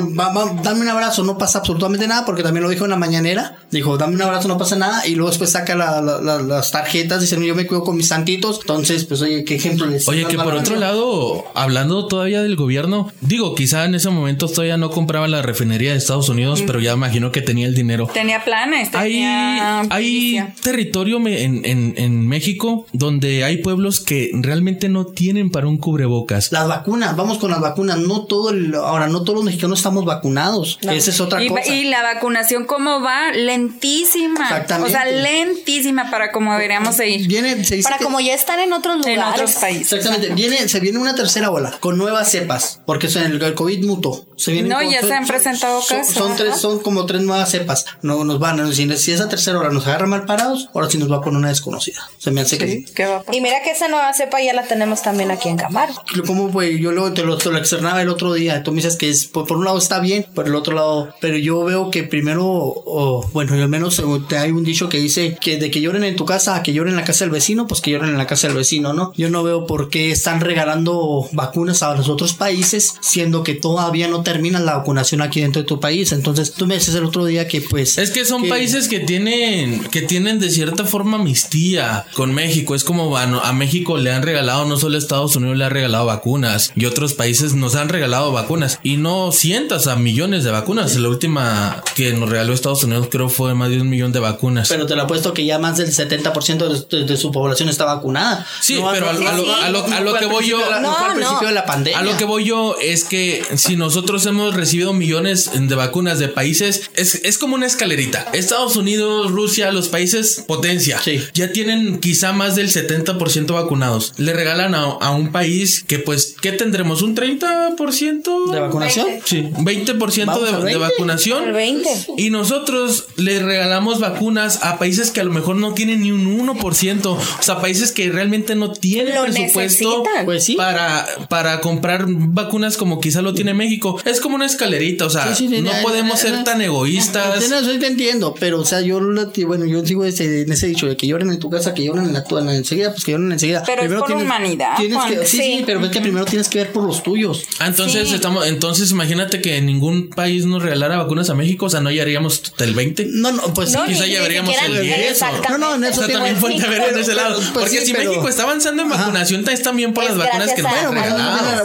dame 0.63 0.81
un 0.81 0.89
abrazo, 0.89 1.25
no 1.25 1.39
pasa 1.39 1.59
absolutamente 1.59 2.07
nada, 2.07 2.25
porque 2.25 2.43
también 2.43 2.63
lo 2.63 2.71
dijo 2.71 2.85
en 2.85 2.91
la 2.91 2.97
mañanera. 2.97 3.57
Dijo, 3.71 3.97
dame 3.97 4.15
un 4.15 4.23
abrazo, 4.23 4.49
no 4.49 4.59
pasa 4.59 4.77
nada. 4.77 5.07
Y 5.07 5.15
luego 5.15 5.31
después 5.31 5.51
saca 5.51 5.75
las 5.75 6.71
tarjetas, 6.71 7.21
yo 7.47 7.55
me 7.55 7.67
cuido 7.67 7.85
con 7.85 7.97
mis 7.97 8.09
santitos. 8.09 8.61
Entonces, 8.63 9.05
pues 9.05 9.21
oye, 9.23 9.45
qué 9.45 9.57
ejemplo 9.57 9.87
les 9.87 10.07
Oye, 10.09 10.25
que 10.27 10.37
por 10.37 10.55
otro 10.55 10.77
lado, 10.77 11.45
hablando 11.55 12.07
todavía 12.07 12.43
del 12.43 12.57
gobierno, 12.57 13.11
digo, 13.21 13.55
quizá 13.55 13.85
en 13.85 13.95
ese 13.95 14.11
momento 14.11 14.49
todavía 14.49 14.77
no 14.77 14.91
compraba 14.91 15.29
la 15.29 15.43
refinería 15.43 15.93
de 15.93 15.99
Estados 15.99 16.29
Unidos, 16.29 16.63
pero 16.67 16.81
ya 16.81 16.93
imagino 16.93 17.33
que 17.33 17.41
tenía 17.43 17.67
el 17.67 17.75
dinero. 17.75 18.09
Tenía 18.13 18.45
planes, 18.45 18.89
Hay, 18.95 19.13
tenía 19.13 19.81
hay 19.91 20.05
milicia. 20.05 20.55
territorio 20.63 21.21
me- 21.21 21.43
en, 21.43 21.65
en- 21.65 21.95
en 21.97 22.27
México 22.29 22.87
donde 22.93 23.45
hay 23.45 23.59
pueblos 23.59 24.01
que 24.01 24.31
realmente 24.35 24.89
no 24.89 25.07
tienen 25.07 25.51
para 25.51 25.67
un 25.67 25.77
cubrebocas. 25.79 26.53
Las 26.53 26.69
vacunas, 26.69 27.17
vamos 27.17 27.39
con 27.39 27.51
las 27.51 27.61
vacunas. 27.61 27.99
No 27.99 28.23
todo 28.27 28.51
el, 28.51 28.75
ahora 28.75 29.07
no 29.09 29.23
todos 29.23 29.37
los 29.37 29.45
mexicanos 29.45 29.79
estamos 29.79 30.05
vacunados. 30.05 30.79
Esa 30.83 31.11
es 31.11 31.21
otra 31.21 31.43
Y, 31.43 31.49
cosa. 31.49 31.67
y 31.75 31.85
la 31.85 32.03
vacunación, 32.03 32.65
¿cómo 32.65 33.01
va? 33.01 33.33
Lentísima. 33.33 34.43
Exactamente. 34.45 34.89
O 34.91 34.93
sea, 34.93 35.05
lentísima 35.07 36.11
para 36.11 36.33
como 36.33 36.53
deberíamos 36.53 36.97
de 36.97 37.11
ir 37.11 37.29
Viene, 37.43 37.65
se 37.65 37.77
dice 37.77 37.85
Para 37.89 37.99
que- 37.99 38.05
como 38.05 38.21
ya 38.21 38.35
están 38.35 38.61
en 38.61 38.73
otros 38.73 38.97
lugares. 38.99 39.19
en 39.19 39.25
otros 39.25 39.53
países. 39.55 39.93
Exactamente, 39.93 40.35
viene, 40.35 40.69
se 40.69 40.81
viene 40.81 40.99
una 40.99 41.15
tercera 41.15 41.51
ola 41.51 41.73
con 41.81 41.99
nuevas 41.99 42.31
cepas, 42.31 42.81
porque 42.87 43.09
son 43.09 43.25
el, 43.25 43.43
el 43.43 43.55
COVID 43.55 43.85
mutó. 43.85 44.27
Se 44.37 44.63
No, 44.63 44.77
con- 44.77 44.91
ya 44.91 45.01
son- 45.01 45.09
se 45.09 45.15
han 45.15 45.27
presentado 45.27 45.81
son- 45.83 45.99
casos, 45.99 46.15
Son, 46.15 46.37
tres, 46.37 46.57
son 46.57 46.79
como 46.81 47.07
tres 47.07 47.23
nuevas 47.23 47.51
cepas. 47.51 47.85
No 48.03 48.25
nos 48.25 48.39
van 48.39 48.61
a 48.61 48.65
decir, 48.69 48.97
si 48.99 49.13
esa 49.13 49.29
tercera 49.29 49.59
ola 49.59 49.71
nos 49.71 49.87
agarra 49.87 50.07
mal 50.07 50.25
parados, 50.27 50.69
ahora 50.75 50.89
sí 50.91 50.99
nos 50.99 51.11
va 51.11 51.17
a 51.17 51.21
poner 51.21 51.39
una 51.39 51.49
desconocida. 51.49 51.99
Se 52.19 52.31
me 52.31 52.41
hace 52.43 52.59
que 52.59 52.67
sí. 52.69 52.85
¿Qué 52.95 53.07
va? 53.07 53.23
Y 53.33 53.41
mira 53.41 53.63
que 53.63 53.71
esa 53.71 53.89
nueva 53.89 54.13
cepa 54.15 54.41
ya 54.43 54.53
la 54.55 54.63
tenemos 54.65 55.03
también 55.03 55.31
aquí 55.31 55.49
en 55.49 55.57
Camargo. 55.57 56.03
¿Cómo 56.27 56.51
fue? 56.53 56.79
Yo 56.79 56.93
luego 56.93 57.13
te 57.13 57.23
lo, 57.23 57.37
te 57.39 57.51
lo 57.51 57.59
externaba 57.59 58.03
el 58.03 58.09
otro 58.09 58.33
día. 58.33 58.63
Tú 58.63 58.71
me 58.73 58.77
dices 58.77 58.97
que 58.97 59.09
es, 59.11 59.27
por, 59.27 59.47
por 59.47 59.57
un 59.59 59.65
lado 59.65 59.79
está 59.79 59.99
bien, 60.01 60.27
por 60.35 60.47
el 60.47 60.55
otro 60.55 60.75
lado, 60.75 61.15
pero 61.21 61.37
yo 61.37 61.63
veo 61.65 61.91
que 61.91 62.03
primero, 62.05 62.45
o, 62.47 63.29
bueno, 63.33 63.55
yo 63.57 63.63
al 63.63 63.69
menos 63.69 63.99
eh, 63.99 64.03
te 64.29 64.37
hay 64.39 64.51
un 64.51 64.65
dicho 64.65 64.89
que 64.89 64.99
dice 64.99 65.37
que 65.41 65.57
de 65.59 65.71
que 65.71 65.81
lloren 65.81 66.05
en 66.05 66.17
tu 66.17 66.25
casa 66.25 66.57
a 66.57 66.63
que 66.63 66.73
lloren 66.73 66.93
en 66.95 66.97
la 67.01 67.05
casa 67.05 67.24
del 67.25 67.33
vecino, 67.33 67.67
pues 67.67 67.81
que 67.81 67.91
lloren 67.91 68.11
en 68.11 68.19
la 68.19 68.27
casa 68.27 68.47
del 68.47 68.57
vecino, 68.57 68.93
¿no? 68.93 69.13
Yo 69.17 69.29
no 69.31 69.43
veo 69.43 69.67
por 69.67 69.89
qué 69.91 70.11
están 70.13 70.41
regalando 70.41 71.29
vacunas 71.33 71.83
a 71.83 71.95
los 71.95 72.09
otros 72.09 72.35
países, 72.35 72.95
siendo 73.01 73.43
que 73.43 73.55
todavía 73.55 74.09
no 74.09 74.23
termina 74.23 74.61
la 74.61 74.77
vacunación 74.77 75.23
aquí 75.23 75.41
dentro 75.41 75.63
de 75.63 75.69
tu 75.69 75.81
país. 75.81 76.13
Entonces 76.13 76.53
tú 76.53 76.67
me 76.67 76.75
dices 76.75 76.95
el 76.95 77.05
otro 77.05 77.25
día 77.25 77.49
que 77.49 77.61
pues... 77.61 77.99
Es 77.99 78.11
que 78.11 78.25
son 78.25 78.49
países 78.49 78.89
que 78.89 79.01
tienen, 79.01 79.81
que 79.91 80.03
tienen 80.03 80.39
de 80.39 80.51
cierta 80.51 80.85
forma 80.85 81.17
amnistía 81.19 82.07
con 82.15 82.33
México. 82.35 82.75
Es 82.75 82.85
como 82.85 83.17
a, 83.17 83.23
a 83.23 83.53
México 83.53 83.97
le 83.99 84.13
han 84.13 84.23
regalado, 84.23 84.65
no 84.65 84.77
solo 84.77 84.97
Estados 84.99 85.37
Unidos 85.37 85.57
le 85.57 85.65
ha 85.65 85.69
regalado 85.69 86.07
vacunas 86.07 86.73
y 86.77 86.85
otros 86.87 87.15
países 87.15 87.55
nos 87.55 87.75
han 87.75 87.89
regalado 87.89 88.33
vacunas 88.33 88.79
y 88.83 88.97
no 88.97 89.33
cientos 89.33 89.87
a 89.87 89.97
millones 89.97 90.45
de 90.45 90.51
vacunas. 90.51 90.97
La 90.97 91.09
última 91.09 91.83
que 91.95 92.13
nos 92.13 92.29
regaló 92.29 92.53
Estados 92.53 92.85
Unidos 92.85 93.09
creo 93.11 93.29
fue 93.29 93.55
más 93.55 93.71
de 93.71 93.81
un 93.81 93.89
millón 93.89 94.13
de 94.13 94.21
vacunas. 94.21 94.69
Pero 94.69 94.87
te 94.87 94.97
lo 94.97 95.03
apuesto 95.03 95.33
que 95.35 95.45
ya 95.45 95.59
más 95.59 95.77
del 95.77 95.89
70% 95.93 96.69
de, 96.89 97.05
de- 97.05 97.14
de 97.15 97.21
su 97.21 97.31
población 97.33 97.69
está 97.69 97.85
vacunada. 97.85 98.47
Sí, 98.61 98.75
No, 98.81 98.91
pero 98.93 99.09
a, 99.09 99.13
lo, 99.13 99.21
no, 99.23 99.29
a 99.31 99.33
lo- 99.71 99.87
no 99.87 99.95
a 99.97 100.01
lo 100.01 100.11
fue 100.11 100.19
que 100.21 100.25
al 100.27 100.31
voy 100.31 100.47
yo, 100.47 100.57
principio 100.59 100.65
de 100.65 100.71
la- 100.71 100.81
no 100.81 100.95
fue 100.95 101.07
al 101.07 101.15
principio 101.15 101.43
no. 101.43 101.49
de 101.49 101.55
la 101.55 101.67
pandemia. 101.67 101.99
A 101.99 102.03
lo 102.03 102.17
que 102.17 102.25
voy 102.25 102.45
yo 102.45 102.77
es 102.81 103.05
que 103.05 103.43
si 103.57 103.77
nosotros 103.77 104.25
hemos 104.27 104.55
recibido 104.55 104.93
millones 104.93 105.51
de 105.55 105.75
vacunas 105.75 106.19
de 106.19 106.29
países, 106.29 106.91
es, 106.95 107.17
es 107.25 107.39
como 107.39 107.55
una 107.55 107.67
escalerita. 107.67 108.27
Estados 108.33 108.77
Unidos, 108.77 109.31
Rusia, 109.31 109.71
los 109.73 109.89
países 109.89 110.45
potencia, 110.47 111.01
Sí. 111.03 111.21
ya 111.35 111.53
tienen 111.53 111.99
quizá 112.01 112.33
más 112.33 112.55
del 112.57 112.71
70% 112.71 113.55
vacunados. 113.55 114.13
Le 114.17 114.33
regalan 114.33 114.75
a, 114.75 114.83
a 114.85 115.11
un 115.11 115.33
país 115.33 115.85
que 115.87 115.99
pues, 115.99 116.35
¿qué 116.41 116.53
tendremos? 116.53 117.03
¿Un 117.03 117.15
30%? 117.15 118.51
¿De 118.53 118.61
vacunación? 118.61 119.07
Sí, 119.25 119.43
20% 119.57 120.27
Vamos 120.27 120.43
de, 120.43 120.49
al 120.49 120.57
de 120.61 120.65
20. 120.65 120.79
vacunación. 120.79 121.45
El 121.45 121.53
20. 121.53 121.89
Y 122.19 122.31
nosotros 122.31 123.07
le 123.17 123.41
regalamos 123.41 124.01
vacunas 124.01 124.61
a 124.63 124.79
países 124.79 125.11
que 125.11 125.21
a 125.21 125.25
lo 125.25 125.31
mejor 125.33 125.57
no 125.57 125.75
tienen 125.75 126.01
ni 126.03 126.11
un 126.13 126.25
1%. 126.47 127.04
O 127.13 127.43
sea, 127.43 127.61
países 127.61 127.93
que 127.93 128.11
realmente 128.11 128.55
no 128.55 128.73
tienen 128.73 129.15
Lo 129.15 129.25
presupuesto. 129.25 130.03
Pues 130.25 130.45
sí. 130.45 130.55
para, 130.57 131.07
para 131.29 131.61
comprar 131.61 132.05
vacunas 132.09 132.77
como 132.77 133.01
quizá 133.01 133.23
lo 133.23 133.35
tiene 133.35 133.55
México. 133.55 134.01
Es 134.05 134.21
como 134.21 134.37
una 134.37 134.47
escalerita. 134.47 135.07
O 135.07 135.11
sea, 135.11 135.35
Sí, 135.35 135.49
sí, 135.49 135.57
sí, 135.57 135.63
no 135.63 135.71
podemos 135.83 136.19
ser 136.21 136.45
tan 136.45 136.61
egoístas. 136.63 137.49
No, 137.49 137.63
te 137.79 137.87
entiendo, 137.87 138.35
pero 138.39 138.61
o 138.61 138.65
sea, 138.65 138.81
yo 138.81 139.01
bueno, 139.47 139.65
yo 139.67 139.85
sigo 139.85 140.05
ese, 140.05 140.43
en 140.43 140.53
ese 140.53 140.67
dicho 140.67 140.87
de 140.87 140.97
que 140.97 141.07
lloren 141.07 141.31
en 141.31 141.39
tu 141.39 141.51
casa, 141.51 141.75
que 141.75 141.85
lloren 141.85 142.05
en 142.07 142.13
la 142.13 142.25
tuya, 142.25 142.55
enseguida, 142.55 142.91
pues 142.93 143.05
que 143.05 143.13
lloren 143.13 143.31
enseguida. 143.33 143.63
Pero 143.67 143.83
es 143.83 143.93
por 143.93 144.13
humanidad, 144.13 144.77
tienes 144.77 144.97
Juan. 144.97 145.11
que, 145.15 145.27
sí, 145.27 145.37
sí, 145.37 145.43
Sí. 145.59 145.63
pero 145.67 145.85
es 145.85 145.91
que 145.91 146.01
primero 146.01 146.25
tienes 146.25 146.49
que 146.49 146.59
ver 146.59 146.73
por 146.73 146.85
los 146.85 147.03
tuyos. 147.03 147.45
Ah, 147.59 147.67
entonces 147.67 148.09
Sí. 148.09 148.15
estamos, 148.15 148.47
entonces 148.47 148.91
imagínate 148.91 149.41
que 149.41 149.61
ningún 149.61 150.09
país 150.11 150.47
nos 150.47 150.63
regalara 150.63 150.97
vacunas 150.99 151.31
a 151.31 151.35
México, 151.35 151.67
o 151.67 151.71
sea, 151.71 151.81
no 151.81 151.91
llegaríamos 151.91 152.43
el 152.59 152.75
20. 152.75 153.07
No, 153.11 153.33
no, 153.33 153.43
pues 153.55 153.73
No, 153.73 153.85
quizá 153.87 154.07
llevaríamos 154.07 154.55
el 154.67 154.81
10 154.83 154.99
o- 154.99 155.11
Exactamente. 155.11 155.59
No, 155.59 155.59
no, 155.71 155.75
en 155.77 155.85
eso 155.85 156.01
O 156.01 156.05
sea, 156.07 156.15
también 156.15 156.37
pues, 156.41 156.53
ponte 156.55 156.69
en 156.89 156.99
ese 156.99 157.15
lado. 157.15 157.37
pues 157.37 157.49
Porque 157.51 157.71
sí, 157.81 157.87
si 157.87 157.93
pero- 157.95 158.11
México 158.11 158.29
está 158.29 158.43
avanzando 158.45 158.83
en 158.83 158.93
Ajá. 158.93 159.03
vacunación, 159.05 159.49
es 159.49 159.63
también 159.63 159.93
por 159.95 160.05
Es 160.05 160.11
las 160.11 160.19
vacunas 160.19 160.53
que 160.53 160.63
nos 160.63 160.73
Bueno, 160.73 161.17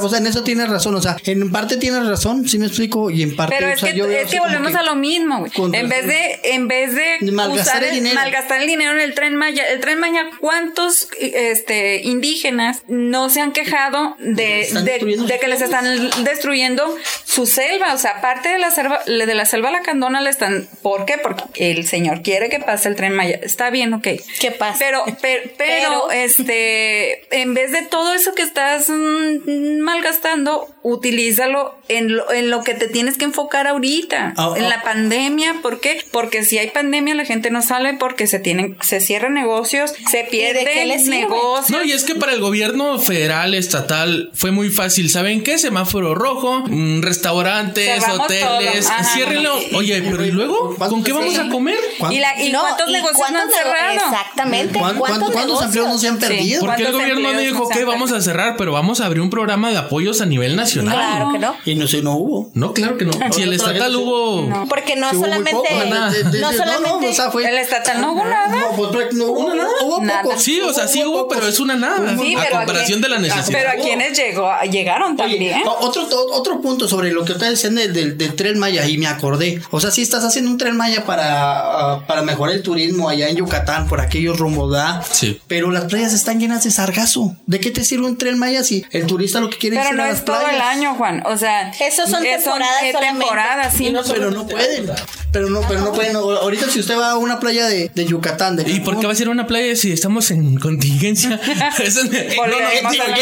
o 0.01 0.09
sea, 0.09 0.19
en 0.19 0.27
eso 0.27 0.43
tienes 0.43 0.69
razón, 0.69 0.95
o 0.95 1.01
sea, 1.01 1.17
en 1.25 1.51
parte 1.51 1.77
tienes 1.77 2.05
razón, 2.05 2.47
sí 2.47 2.57
me 2.59 2.65
explico, 2.67 3.09
y 3.09 3.23
en 3.23 3.35
parte, 3.35 3.55
Pero 3.57 3.69
o 3.69 3.73
es 3.73 3.79
sea, 3.79 3.91
que, 3.91 3.97
yo 3.97 4.07
es 4.09 4.29
que 4.29 4.39
volvemos 4.39 4.71
que- 4.71 4.77
a 4.77 4.83
lo 4.83 4.95
mismo, 4.95 5.39
güey. 5.39 5.51
En 5.73 5.89
vez 5.89 6.05
de, 6.07 6.39
en 6.43 6.67
vez 6.67 6.95
de 6.95 7.31
Malgastar 7.31 7.77
usar 7.77 7.83
el 7.83 7.95
dinero. 7.95 8.15
malgastar 8.15 8.61
el 8.61 8.67
dinero 8.67 8.91
en 8.91 9.01
el 9.01 9.13
tren 9.13 9.35
Maya, 9.35 9.63
el 9.67 9.79
tren 9.79 9.99
Maya, 9.99 10.25
¿cuántos 10.39 11.07
este 11.19 12.01
indígenas 12.03 12.81
no 12.88 13.29
se 13.29 13.41
han 13.41 13.51
quejado 13.51 14.15
de, 14.19 14.69
de, 14.83 15.23
de 15.27 15.39
que 15.39 15.47
les 15.47 15.61
están 15.61 15.85
destruyendo 16.23 16.95
su 17.25 17.45
selva? 17.45 17.93
O 17.93 17.97
sea, 17.97 18.11
aparte 18.17 18.49
de 18.49 18.59
la 18.59 18.71
selva, 18.71 18.99
de 19.05 19.35
la 19.35 19.45
selva 19.45 19.71
lacandona 19.71 20.21
le 20.21 20.29
están, 20.29 20.67
¿por 20.81 21.05
qué? 21.05 21.17
Porque 21.21 21.71
el 21.71 21.88
señor 21.88 22.21
quiere 22.21 22.49
que 22.49 22.59
pase 22.59 22.89
el 22.89 22.95
tren 22.95 23.13
Maya. 23.13 23.39
Está 23.41 23.69
bien, 23.69 23.93
ok. 23.93 24.07
¿Qué 24.39 24.51
pasa? 24.51 24.77
Pero, 24.79 25.03
pero, 25.21 25.49
pero, 25.57 26.11
este, 26.11 27.41
en 27.41 27.53
vez 27.53 27.71
de 27.71 27.83
todo 27.83 28.13
eso 28.13 28.33
que 28.33 28.41
estás 28.41 28.89
mm, 28.89 29.79
malgastando, 29.79 30.67
utilízalo 30.81 31.75
en 31.87 32.15
lo, 32.15 32.31
en 32.31 32.49
lo 32.49 32.63
que 32.63 32.73
te 32.73 32.87
tienes 32.87 33.17
que 33.17 33.25
enfocar 33.25 33.67
ahorita, 33.67 34.33
Ah, 34.37 34.53
en 34.55 34.65
ah. 34.65 34.69
la 34.69 34.81
pandemia. 34.83 35.55
¿Por 35.61 35.79
qué? 35.79 36.03
Porque 36.11 36.43
si 36.43 36.57
hay 36.57 36.69
pandemia 36.69 37.15
la 37.15 37.25
gente 37.25 37.49
no 37.49 37.61
sale 37.61 37.93
porque 37.95 38.27
se 38.27 38.39
tienen, 38.39 38.77
se 38.81 38.99
cierran 39.01 39.33
negocios, 39.33 39.93
se 40.09 40.23
pierden 40.23 40.65
negocios. 41.09 41.69
No, 41.69 41.83
y 41.83 41.91
es 41.91 42.03
que 42.03 42.15
para 42.15 42.33
el 42.33 42.41
gobierno 42.41 42.99
federal, 42.99 43.53
estatal, 43.53 44.29
fue 44.33 44.51
muy 44.51 44.69
fácil. 44.69 45.09
¿Saben 45.09 45.43
qué? 45.43 45.57
Semáforo 45.57 46.15
rojo, 46.15 46.63
mm, 46.67 47.01
restaurantes, 47.01 47.85
Cerramos 48.03 48.25
hoteles, 48.25 48.89
ciérrenlo. 49.13 49.55
Oye, 49.73 50.01
pero 50.09 50.25
¿y 50.25 50.31
luego? 50.31 50.75
¿Con 50.77 51.03
qué 51.03 51.11
vamos 51.13 51.33
Sí. 51.33 51.39
a 51.39 51.49
comer? 51.49 51.77
¿Cuánto- 51.97 52.15
¿Y, 52.15 52.19
la, 52.19 52.41
y 52.41 52.51
No, 52.51 52.61
cuántos 52.61 52.89
¿y 52.89 52.93
negocios 52.93 53.19
no 53.19 53.25
han 53.25 53.33
cuántos 53.33 53.57
nego- 53.59 53.69
cerrado? 53.71 53.93
Exactamente. 54.11 54.79
¿Cuán- 54.99 55.11
¿Cuántos, 55.19 55.31
¿Cuántos, 55.31 55.61
empleos 55.63 55.87
no 55.87 55.97
se 55.97 56.07
han 56.07 56.19
Sí. 56.21 56.27
perdido? 56.27 56.59
Porque 56.61 56.81
el 56.83 56.87
¿Cuántos 56.91 57.01
gobierno 57.01 57.21
no 57.23 57.29
empleos 57.29 57.53
dijo 57.53 57.69
que 57.69 57.79
han 57.79 57.85
vamos 57.87 58.11
a 58.11 58.21
cerrar, 58.21 58.55
pero 58.57 58.71
vamos 58.71 58.99
a 59.01 59.05
abrir 59.05 59.21
un 59.21 59.29
programa 59.29 59.69
de 59.71 59.77
apoyos 59.77 60.21
a 60.21 60.25
nivel 60.25 60.55
nacional. 60.55 60.95
Claro 60.95 61.31
que 61.31 61.39
no. 61.39 61.55
Y 61.65 61.75
no 61.75 61.87
sé, 61.87 62.01
no 62.01 62.15
hubo. 62.15 62.51
No, 62.53 62.73
claro 62.73 62.97
que 62.97 63.05
no. 63.05 63.11
Si 63.31 63.41
el 63.43 63.53
estatal 63.53 63.95
hubo. 63.95 64.65
Porque 64.67 64.95
no 64.95 65.09
Sí, 65.09 65.15
hubo 65.15 65.21
muy 65.27 65.29
solamente. 65.31 65.51
poco, 65.51 65.85
nada. 65.89 66.09
de- 66.11 66.23
de- 66.23 66.29
de- 66.31 66.39
No 66.41 66.51
solamente. 66.53 67.09
o 67.09 67.13
sea, 67.13 67.31
fue- 67.31 67.47
El 67.49 67.57
estatal 67.57 68.01
no 68.01 68.13
hubo 68.13 68.25
nada. 68.25 68.47
No, 68.49 68.75
pues, 68.75 69.13
no 69.13 69.25
hubo 69.25 69.53
nada. 69.53 69.69
Hubo 69.83 70.01
Nada. 70.01 70.21
poco. 70.23 70.39
Sí, 70.39 70.59
o 70.61 70.73
sea, 70.73 70.87
sí 70.87 71.03
hubo, 71.03 71.27
pero 71.27 71.47
es 71.47 71.59
una 71.59 71.75
nada. 71.75 72.15
Sí, 72.19 72.35
a 72.35 72.39
pero 72.43 72.55
comparación 72.57 73.01
de 73.01 73.09
la 73.09 73.19
necesidad. 73.19 73.57
Pero 73.59 73.69
a 73.69 73.73
quienes 73.83 74.17
llegó, 74.17 74.49
llegaron 74.69 75.15
también. 75.15 75.61
otro, 75.65 76.07
otro 76.33 76.61
punto 76.61 76.87
sobre 76.87 77.11
lo 77.11 77.23
que 77.25 77.33
ustedes 77.33 77.51
decían 77.53 77.75
del, 77.75 77.93
del, 77.93 78.17
del 78.17 78.35
tren 78.35 78.59
Maya 78.59 78.85
y 78.87 78.97
me 78.97 79.07
acordé. 79.07 79.61
O 79.71 79.79
sea, 79.79 79.91
si 79.91 80.01
estás 80.01 80.23
haciendo 80.23 80.51
un 80.51 80.57
tren 80.57 80.75
Maya 80.77 81.05
para, 81.05 81.59
ah, 81.93 82.05
para 82.07 82.21
mejorar 82.21 82.55
el 82.55 82.61
turismo 82.63 83.09
allá 83.09 83.29
en 83.29 83.37
Yucatán, 83.37 83.87
por 83.87 84.01
aquellos 84.01 84.37
rumbos, 84.37 84.71
¿verdad? 84.71 84.88
Sí. 85.12 85.39
Pero 85.48 85.72
las 85.72 85.86
playas 85.86 86.13
están 86.13 86.39
llenas 86.39 86.63
de 86.63 86.72
sargazo. 86.72 87.36
¿De 87.46 87.60
qué 87.60 87.72
te 87.72 87.84
sirve 87.84 88.05
un 88.05 88.17
tren 88.17 88.38
Maya 88.38 88.63
si 88.63 88.86
el 88.91 89.05
turista 89.05 89.39
lo 89.39 89.50
que 89.50 89.58
quiere 89.58 89.77
Pero 89.77 89.89
ir 89.89 89.96
no 89.96 90.03
a 90.03 90.08
es 90.10 90.13
las 90.15 90.25
todo 90.25 90.38
playas? 90.39 90.55
el 90.55 90.62
año, 90.62 90.96
Juan. 90.96 91.24
O 91.25 91.38
sea, 91.38 91.72
Esos 91.72 92.10
son 92.10 92.25
eh, 92.25 92.36
temporadas 92.36 92.84
eh, 92.84 92.91
solamente. 92.91 93.19
temporadas, 93.25 93.74
sí. 93.75 93.93
Pero 94.08 94.31
no 94.31 94.48
pueden. 94.48 94.89
Pero 95.31 95.50
no, 95.50 95.62
pero 95.67 95.81
no 95.81 95.91
pueden. 95.93 96.15
Ahorita 96.15 96.69
si 96.69 96.79
usted 96.79 96.98
va 96.98 97.12
a 97.12 97.17
una 97.17 97.39
playa 97.39 97.67
de, 97.67 97.91
de 97.93 98.05
Yucatán, 98.05 98.55
de 98.55 98.69
¿Y 98.69 98.79
por 98.79 99.00
qué 99.00 99.05
va 99.05 99.13
a 99.13 99.15
ser 99.15 99.29
una 99.29 99.46
playa 99.46 99.75
si 99.75 99.91
estamos 99.91 100.31
en 100.31 100.58
contingencia? 100.58 101.39
Eso 101.84 102.01
es- 102.01 102.10
no, 102.36 102.48
no, 102.48 102.58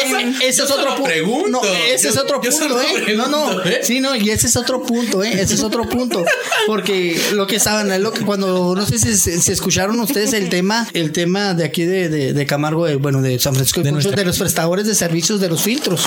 digo, 0.03 0.17
ese 0.41 0.63
es 0.63 0.71
otro 0.71 0.95
punto. 0.95 1.47
No, 1.49 1.61
ese 1.63 2.09
es 2.09 2.17
otro 2.17 2.39
punto, 2.41 2.81
¿eh? 2.81 3.15
No, 3.15 3.27
no. 3.27 3.61
¿eh? 3.63 3.81
Sí, 3.83 3.99
no, 3.99 4.15
y 4.15 4.29
ese 4.29 4.47
es 4.47 4.55
otro 4.55 4.81
punto, 4.83 5.23
¿eh? 5.23 5.41
Ese 5.41 5.55
es 5.55 5.63
otro 5.63 5.87
punto. 5.89 6.23
Porque 6.65 7.19
lo 7.33 7.47
que 7.47 7.55
estaban, 7.57 7.91
es 7.91 7.99
lo 7.99 8.11
que 8.11 8.21
cuando, 8.21 8.75
no 8.75 8.85
sé 8.85 8.97
si, 8.99 9.15
si 9.17 9.51
escucharon 9.51 9.99
ustedes 9.99 10.33
el 10.33 10.49
tema, 10.49 10.87
el 10.93 11.11
tema 11.11 11.53
de 11.57 11.65
aquí 11.65 11.83
de, 11.83 12.07
de, 12.09 12.33
de 12.33 12.45
Camargo, 12.45 12.85
de, 12.85 12.95
bueno, 12.95 13.21
de 13.21 13.37
San 13.39 13.53
Francisco, 13.53 13.81
de, 13.81 13.89
Poncho, 13.89 13.95
nuestra- 14.09 14.15
de 14.21 14.25
los 14.25 14.37
prestadores 14.39 14.87
de 14.87 14.95
servicios 14.95 15.39
de 15.41 15.49
los 15.49 15.61
filtros. 15.61 16.05